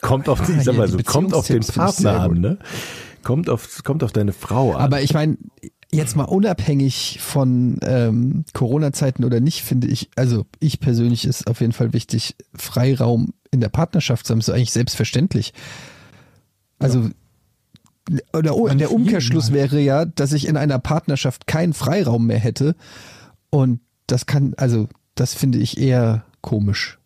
[0.00, 2.58] Kommt auf, ich sag hier, mal die so, kommt auf den Partner an, ne?
[3.22, 4.80] Kommt auf, kommt auf deine Frau an.
[4.80, 5.36] Aber ich meine,
[5.92, 11.60] jetzt mal unabhängig von ähm, Corona-Zeiten oder nicht, finde ich, also ich persönlich ist auf
[11.60, 15.52] jeden Fall wichtig, Freiraum in der Partnerschaft zu haben, ist eigentlich selbstverständlich.
[16.78, 17.10] Also
[18.32, 22.74] oder oh, der Umkehrschluss wäre ja, dass ich in einer Partnerschaft keinen Freiraum mehr hätte
[23.50, 26.98] und das kann, also das finde ich eher komisch.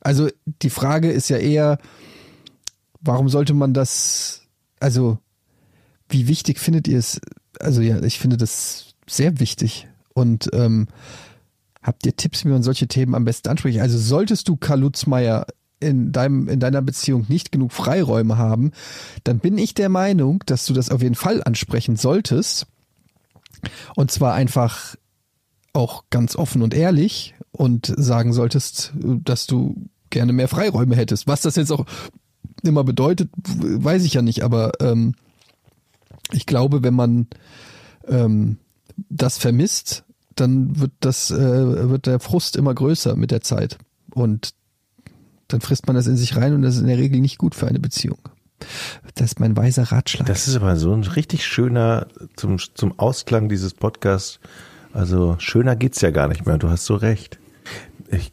[0.00, 0.28] Also
[0.62, 1.78] die Frage ist ja eher,
[3.00, 4.42] warum sollte man das,
[4.80, 5.18] also
[6.08, 7.20] wie wichtig findet ihr es?
[7.60, 9.88] Also ja, ich finde das sehr wichtig.
[10.12, 10.88] Und ähm,
[11.82, 13.80] habt ihr Tipps, wie man solche Themen am besten anspricht?
[13.80, 15.46] Also solltest du Karl Lutzmeier
[15.84, 18.72] in deinem in deiner Beziehung nicht genug Freiräume haben,
[19.24, 22.66] dann bin ich der Meinung, dass du das auf jeden Fall ansprechen solltest.
[23.94, 24.96] Und zwar einfach
[25.72, 31.26] auch ganz offen und ehrlich und sagen solltest, dass du gerne mehr Freiräume hättest.
[31.26, 31.86] Was das jetzt auch
[32.62, 35.14] immer bedeutet, weiß ich ja nicht, aber ähm,
[36.32, 37.26] ich glaube, wenn man
[38.06, 38.58] ähm,
[39.08, 40.04] das vermisst,
[40.36, 43.78] dann wird das äh, wird der Frust immer größer mit der Zeit
[44.12, 44.54] und
[45.54, 47.54] dann frisst man das in sich rein und das ist in der Regel nicht gut
[47.54, 48.18] für eine Beziehung.
[49.14, 50.26] Das ist mein weiser Ratschlag.
[50.26, 54.40] Das ist aber so ein richtig schöner, zum, zum Ausklang dieses Podcasts,
[54.92, 56.58] also schöner geht's ja gar nicht mehr.
[56.58, 57.38] Du hast so recht.
[58.10, 58.32] Ich,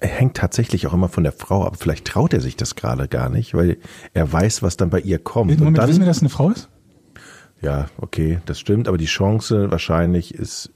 [0.00, 1.76] er hängt tatsächlich auch immer von der Frau ab.
[1.78, 3.78] Vielleicht traut er sich das gerade gar nicht, weil
[4.14, 5.50] er weiß, was dann bei ihr kommt.
[5.52, 6.68] Und Moment, wissen wir, dann, dass es eine Frau ist?
[7.60, 10.72] ja, okay, das stimmt, aber die Chance wahrscheinlich ist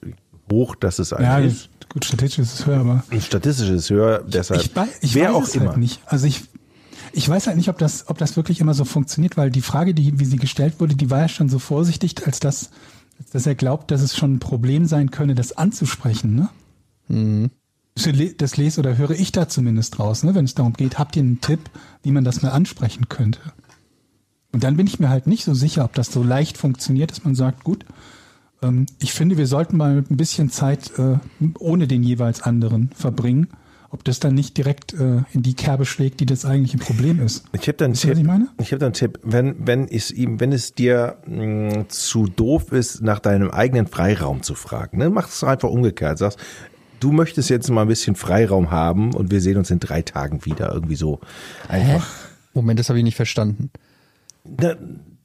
[0.51, 1.71] hoch, dass es eine Ja, ist.
[1.91, 3.05] Gut, statistisch ist es höher, aber.
[3.11, 4.73] Ein statistisches höher, deshalb Ich,
[5.03, 5.69] ich wer weiß auch es immer.
[5.71, 6.01] halt nicht.
[6.07, 6.43] Also ich,
[7.13, 9.93] ich weiß halt nicht, ob das, ob das wirklich immer so funktioniert, weil die Frage,
[9.95, 12.71] die, wie sie gestellt wurde, die war ja schon so vorsichtig, als das,
[13.33, 16.49] dass er glaubt, dass es schon ein Problem sein könne, das anzusprechen, ne?
[17.09, 17.51] Mhm.
[18.39, 20.35] Das lese oder höre ich da zumindest raus, ne?
[20.35, 21.59] wenn es darum geht, habt ihr einen Tipp,
[22.03, 23.41] wie man das mal ansprechen könnte?
[24.53, 27.25] Und dann bin ich mir halt nicht so sicher, ob das so leicht funktioniert, dass
[27.25, 27.85] man sagt, gut,
[28.63, 31.19] ähm, ich finde, wir sollten mal ein bisschen Zeit äh,
[31.59, 33.49] ohne den jeweils anderen verbringen.
[33.93, 37.45] Ob das dann nicht direkt äh, in die Kerbe schlägt, die das eigentliche Problem ist.
[37.53, 38.49] Ich habe dann was ich meine?
[38.59, 42.71] Ich habe dann einen Tipp, wenn wenn es ihm, wenn es dir mh, zu doof
[42.71, 46.19] ist, nach deinem eigenen Freiraum zu fragen, ne, mach es einfach umgekehrt.
[46.19, 46.39] Sagst,
[47.01, 50.45] du möchtest jetzt mal ein bisschen Freiraum haben und wir sehen uns in drei Tagen
[50.45, 51.19] wieder, irgendwie so
[51.69, 52.07] einfach.
[52.55, 53.71] Moment, das habe ich nicht verstanden.
[54.45, 54.77] Na,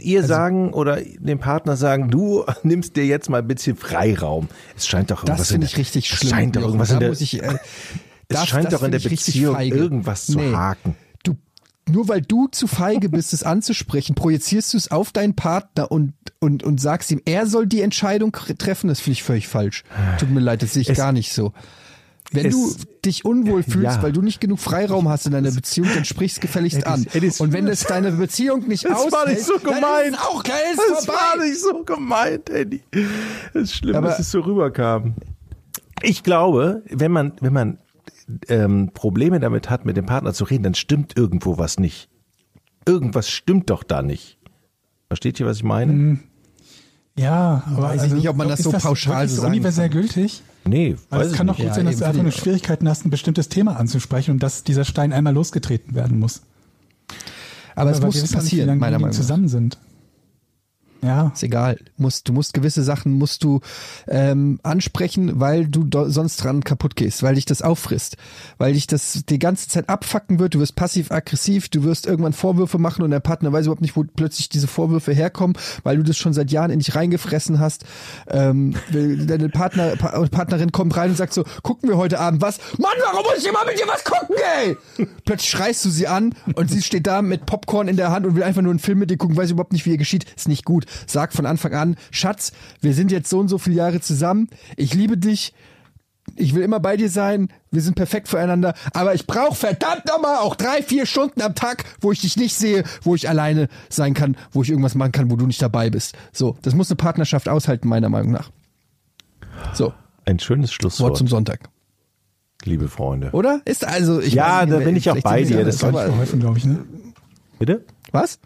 [0.01, 4.47] ihr sagen oder dem Partner sagen, du nimmst dir jetzt mal ein bisschen Freiraum.
[4.75, 6.29] Es scheint doch irgendwas Das in finde der, ich richtig es schlimm.
[6.31, 7.59] scheint doch irgendwas in der, ich, äh, es
[8.27, 10.53] das- scheint das doch in der Beziehung irgendwas zu Nee.
[10.53, 10.95] haken.
[11.23, 11.35] Du,
[11.89, 16.13] nur weil du zu feige bist, es anzusprechen, projizierst du es auf deinen Partner und,
[16.39, 18.87] und, und sagst ihm, er soll die Entscheidung treffen.
[18.87, 19.83] Das finde ich völlig falsch.
[20.19, 21.53] Tut mir leid, das sehe ich Es- gar nicht so.
[22.35, 24.03] Wenn es- du dich unwohl fühlst, Ja.
[24.03, 27.05] weil du nicht genug Freiraum hast in deiner Beziehung, dann sprichst gefälligst an.
[27.39, 30.07] Und wenn das deine Beziehung nicht Das aushält, war nicht so dann gemeint.
[30.07, 31.19] ist es auch geil, ist Das vorbei.
[31.19, 32.81] war nicht so gemeint, Eddie.
[33.53, 35.13] Es ist schlimm, Aber- dass es so rüberkam.
[36.01, 37.77] Ich glaube, wenn man, wenn man
[38.49, 42.09] ähm, Probleme damit hat, mit dem Partner zu reden, dann stimmt irgendwo was nicht.
[42.87, 44.39] Irgendwas stimmt doch da nicht.
[45.07, 46.19] Versteht ihr, was ich meine?
[47.17, 49.53] Ja, aber Weiß ich also, nicht, ob man das ist so pauschal wirklich so sagen
[49.53, 50.41] universell gültig?
[50.67, 52.31] Nee, Weil weiß es kann doch gut Ja, sein, dass du einfach nur.
[52.31, 56.41] Schwierigkeiten hast, ein bestimmtes Thema anzusprechen und dass dieser Stein einmal losgetreten werden muss.
[57.75, 59.21] Aber es Weil wir muss ja nicht, wie passieren, lange meiner die Meinung nach.
[59.21, 59.77] zusammen sind.
[61.05, 61.77] Ja, Ist egal.
[61.97, 63.59] Musst, du musst gewisse Sachen musst du
[64.07, 68.17] ähm, ansprechen, weil du sonst dran kaputt gehst, weil dich das auffrisst,
[68.57, 70.55] weil dich das die ganze Zeit abfacken wird.
[70.55, 74.03] Du wirst passiv-aggressiv, du wirst irgendwann Vorwürfe machen und der Partner weiß überhaupt nicht, wo
[74.03, 77.85] plötzlich diese Vorwürfe herkommen, weil du das schon seit Jahren in dich reingefressen hast.
[78.27, 82.57] Ähm, deine Partner, pa Partnerin kommt rein und sagt so, gucken wir heute Abend was?
[82.79, 84.75] Mann, warum muss ich immer mit dir was gucken, ey?
[85.23, 88.35] Plötzlich schreist du sie an und sie steht da mit Popcorn in der Hand und
[88.35, 90.25] will einfach nur einen Film mit dir gucken, weiß überhaupt nicht, wie ihr geschieht.
[90.35, 90.85] Ist nicht gut.
[91.07, 92.51] Sag von Anfang an, Schatz,
[92.81, 94.47] wir sind jetzt so und so viele Jahre zusammen.
[94.77, 95.53] Ich liebe dich.
[96.35, 97.49] Ich will immer bei dir sein.
[97.69, 98.73] Wir sind perfekt füreinander.
[98.93, 102.55] Aber ich brauche verdammt nochmal auch drei, vier Stunden am Tag, wo ich dich nicht
[102.55, 105.91] sehe, wo ich alleine sein kann, wo ich irgendwas machen kann, wo du nicht dabei
[105.91, 106.15] bist.
[106.33, 108.49] So, das muss eine Partnerschaft aushalten, meiner Meinung nach.
[109.73, 109.93] So,
[110.25, 111.59] Ein schönes Wort Schlusswort, zum Sonntag.
[112.63, 113.29] liebe Freunde.
[113.31, 113.61] Oder?
[113.65, 115.57] Ist also, ich Ja, nicht, da bin ich auch bei dir.
[115.57, 116.65] da- Das das glaube ich.
[116.65, 116.83] Ne?
[117.59, 117.85] Bitte?
[118.11, 118.39] Was?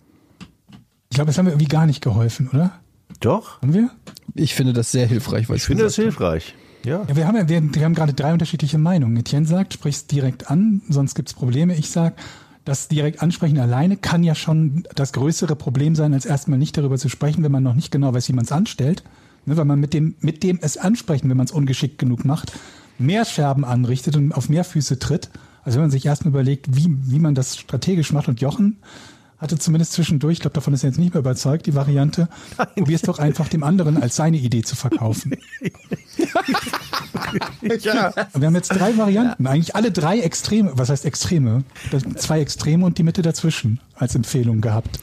[1.09, 2.71] Ich glaube, es haben wir irgendwie gar nicht geholfen, oder?
[3.19, 3.61] Doch.
[3.61, 3.89] Haben wir?
[4.35, 6.53] Ich finde das sehr hilfreich, was Ich finde das hilfreich.
[6.85, 7.03] Ja.
[7.07, 9.17] Ja, wir haben ja, wir, wir haben gerade drei unterschiedliche Meinungen.
[9.17, 11.75] Etienne sagt, sprich's direkt an, sonst gibt's Probleme.
[11.75, 12.13] Ich sag,
[12.63, 16.97] das direkt ansprechen alleine kann ja schon das größere Problem sein, als erstmal nicht darüber
[16.97, 19.03] zu sprechen, wenn man noch nicht genau weiß, wie man es anstellt.
[19.45, 22.51] Ne, weil man mit dem, mit dem es ansprechen, wenn man es ungeschickt genug macht,
[22.99, 25.29] mehr Scherben anrichtet und auf mehr Füße tritt,
[25.63, 28.27] als wenn man sich erstmal überlegt, wie, wie man das strategisch macht.
[28.27, 28.77] Und Jochen
[29.39, 32.27] hatte zumindest zwischendurch, ich glaube, davon ist er jetzt nicht mehr überzeugt, die Variante,
[32.75, 35.35] probier's doch einfach dem anderen als seine Idee zu verkaufen.
[37.81, 38.13] ja.
[38.33, 41.63] Wir haben jetzt drei Varianten, eigentlich alle drei Extreme, was heißt Extreme?
[42.15, 44.99] Zwei Extreme und die Mitte dazwischen als Empfehlung gehabt.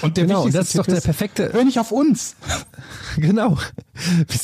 [0.00, 2.36] Und der Genau, das ist doch der perfekte- Hör nicht auf uns.
[3.16, 3.56] Genau.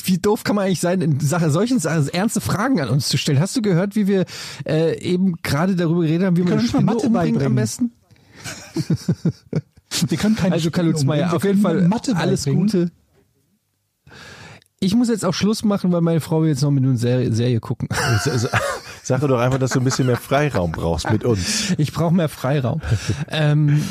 [0.04, 3.18] Wie doof kann man eigentlich sein, in Sache solchen Sachen ernste Fragen an uns zu
[3.18, 3.40] stellen?
[3.40, 4.26] Hast du gehört, wie wir
[4.64, 7.90] äh, eben gerade darüber geredet haben, wie man nicht mal Spinne Mathe umbringt am besten?
[10.08, 11.36] Wir können keine Also Kalutzmeier, umbringen.
[11.36, 12.66] auf jeden Fall Mathe alles beibringen.
[12.66, 12.90] Gute.
[14.78, 17.32] Ich muss jetzt auch Schluss machen, weil meine Frau will jetzt noch mit einer Serie,
[17.32, 17.88] Serie gucken.
[19.02, 21.74] Sag doch einfach, dass du ein bisschen mehr Freiraum brauchst mit uns.
[21.76, 22.80] Ich brauche mehr Freiraum.
[23.28, 23.82] ähm,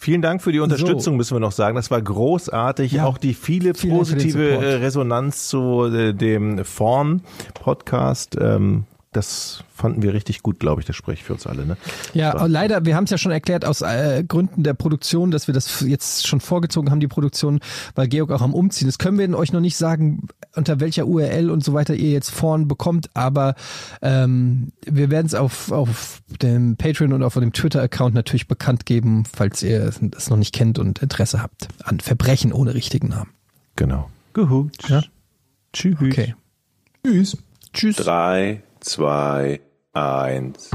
[0.00, 1.74] Vielen Dank für die Unterstützung, müssen wir noch sagen.
[1.74, 2.92] Das war großartig.
[2.92, 3.06] Ja.
[3.06, 8.36] Auch die viele positive Resonanz zu äh, dem Vorn-Podcast.
[8.40, 10.86] Ähm, das fanden wir richtig gut, glaube ich.
[10.86, 11.64] Das spricht für uns alle.
[11.64, 11.76] Ne?
[12.12, 15.54] Ja, leider, wir haben es ja schon erklärt aus äh, Gründen der Produktion, dass wir
[15.54, 17.60] das jetzt schon vorgezogen haben, die Produktion,
[17.94, 18.98] weil Georg auch am Umziehen ist.
[18.98, 22.68] Können wir euch noch nicht sagen, unter welcher URL und so weiter ihr jetzt vorn
[22.68, 23.54] bekommt, aber
[24.02, 29.24] ähm, wir werden es auf, auf dem Patreon und auf dem Twitter-Account natürlich bekannt geben,
[29.24, 33.30] falls ihr es noch nicht kennt und Interesse habt an Verbrechen ohne richtigen Namen.
[33.76, 34.10] Genau.
[34.34, 34.76] Gut.
[34.88, 35.02] Ja.
[35.72, 35.96] Tschüss.
[36.00, 36.34] Okay.
[37.04, 37.38] Tschüss.
[37.72, 37.96] Tschüss.
[37.96, 39.60] Drei, zwei,
[39.92, 40.70] eins.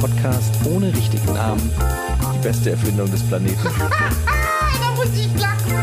[0.00, 1.70] Podcast ohne richtigen Namen.
[2.34, 3.58] Die beste Erfindung des Planeten.
[4.80, 5.74] da muss ich lachen.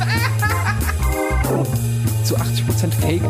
[2.24, 3.22] Zu 80% Fake.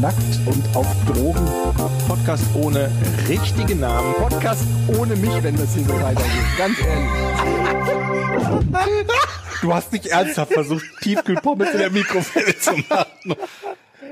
[0.00, 1.48] Nackt und auf Drogen.
[2.08, 2.90] Podcast ohne
[3.28, 4.14] richtigen Namen.
[4.14, 4.64] Podcast
[4.98, 6.58] ohne mich, wenn das hier so weitergeht.
[6.58, 7.10] Ganz ehrlich.
[9.64, 13.34] Du hast nicht ernsthaft versucht, Tiefkühlpommes in der Mikrowelle zu machen.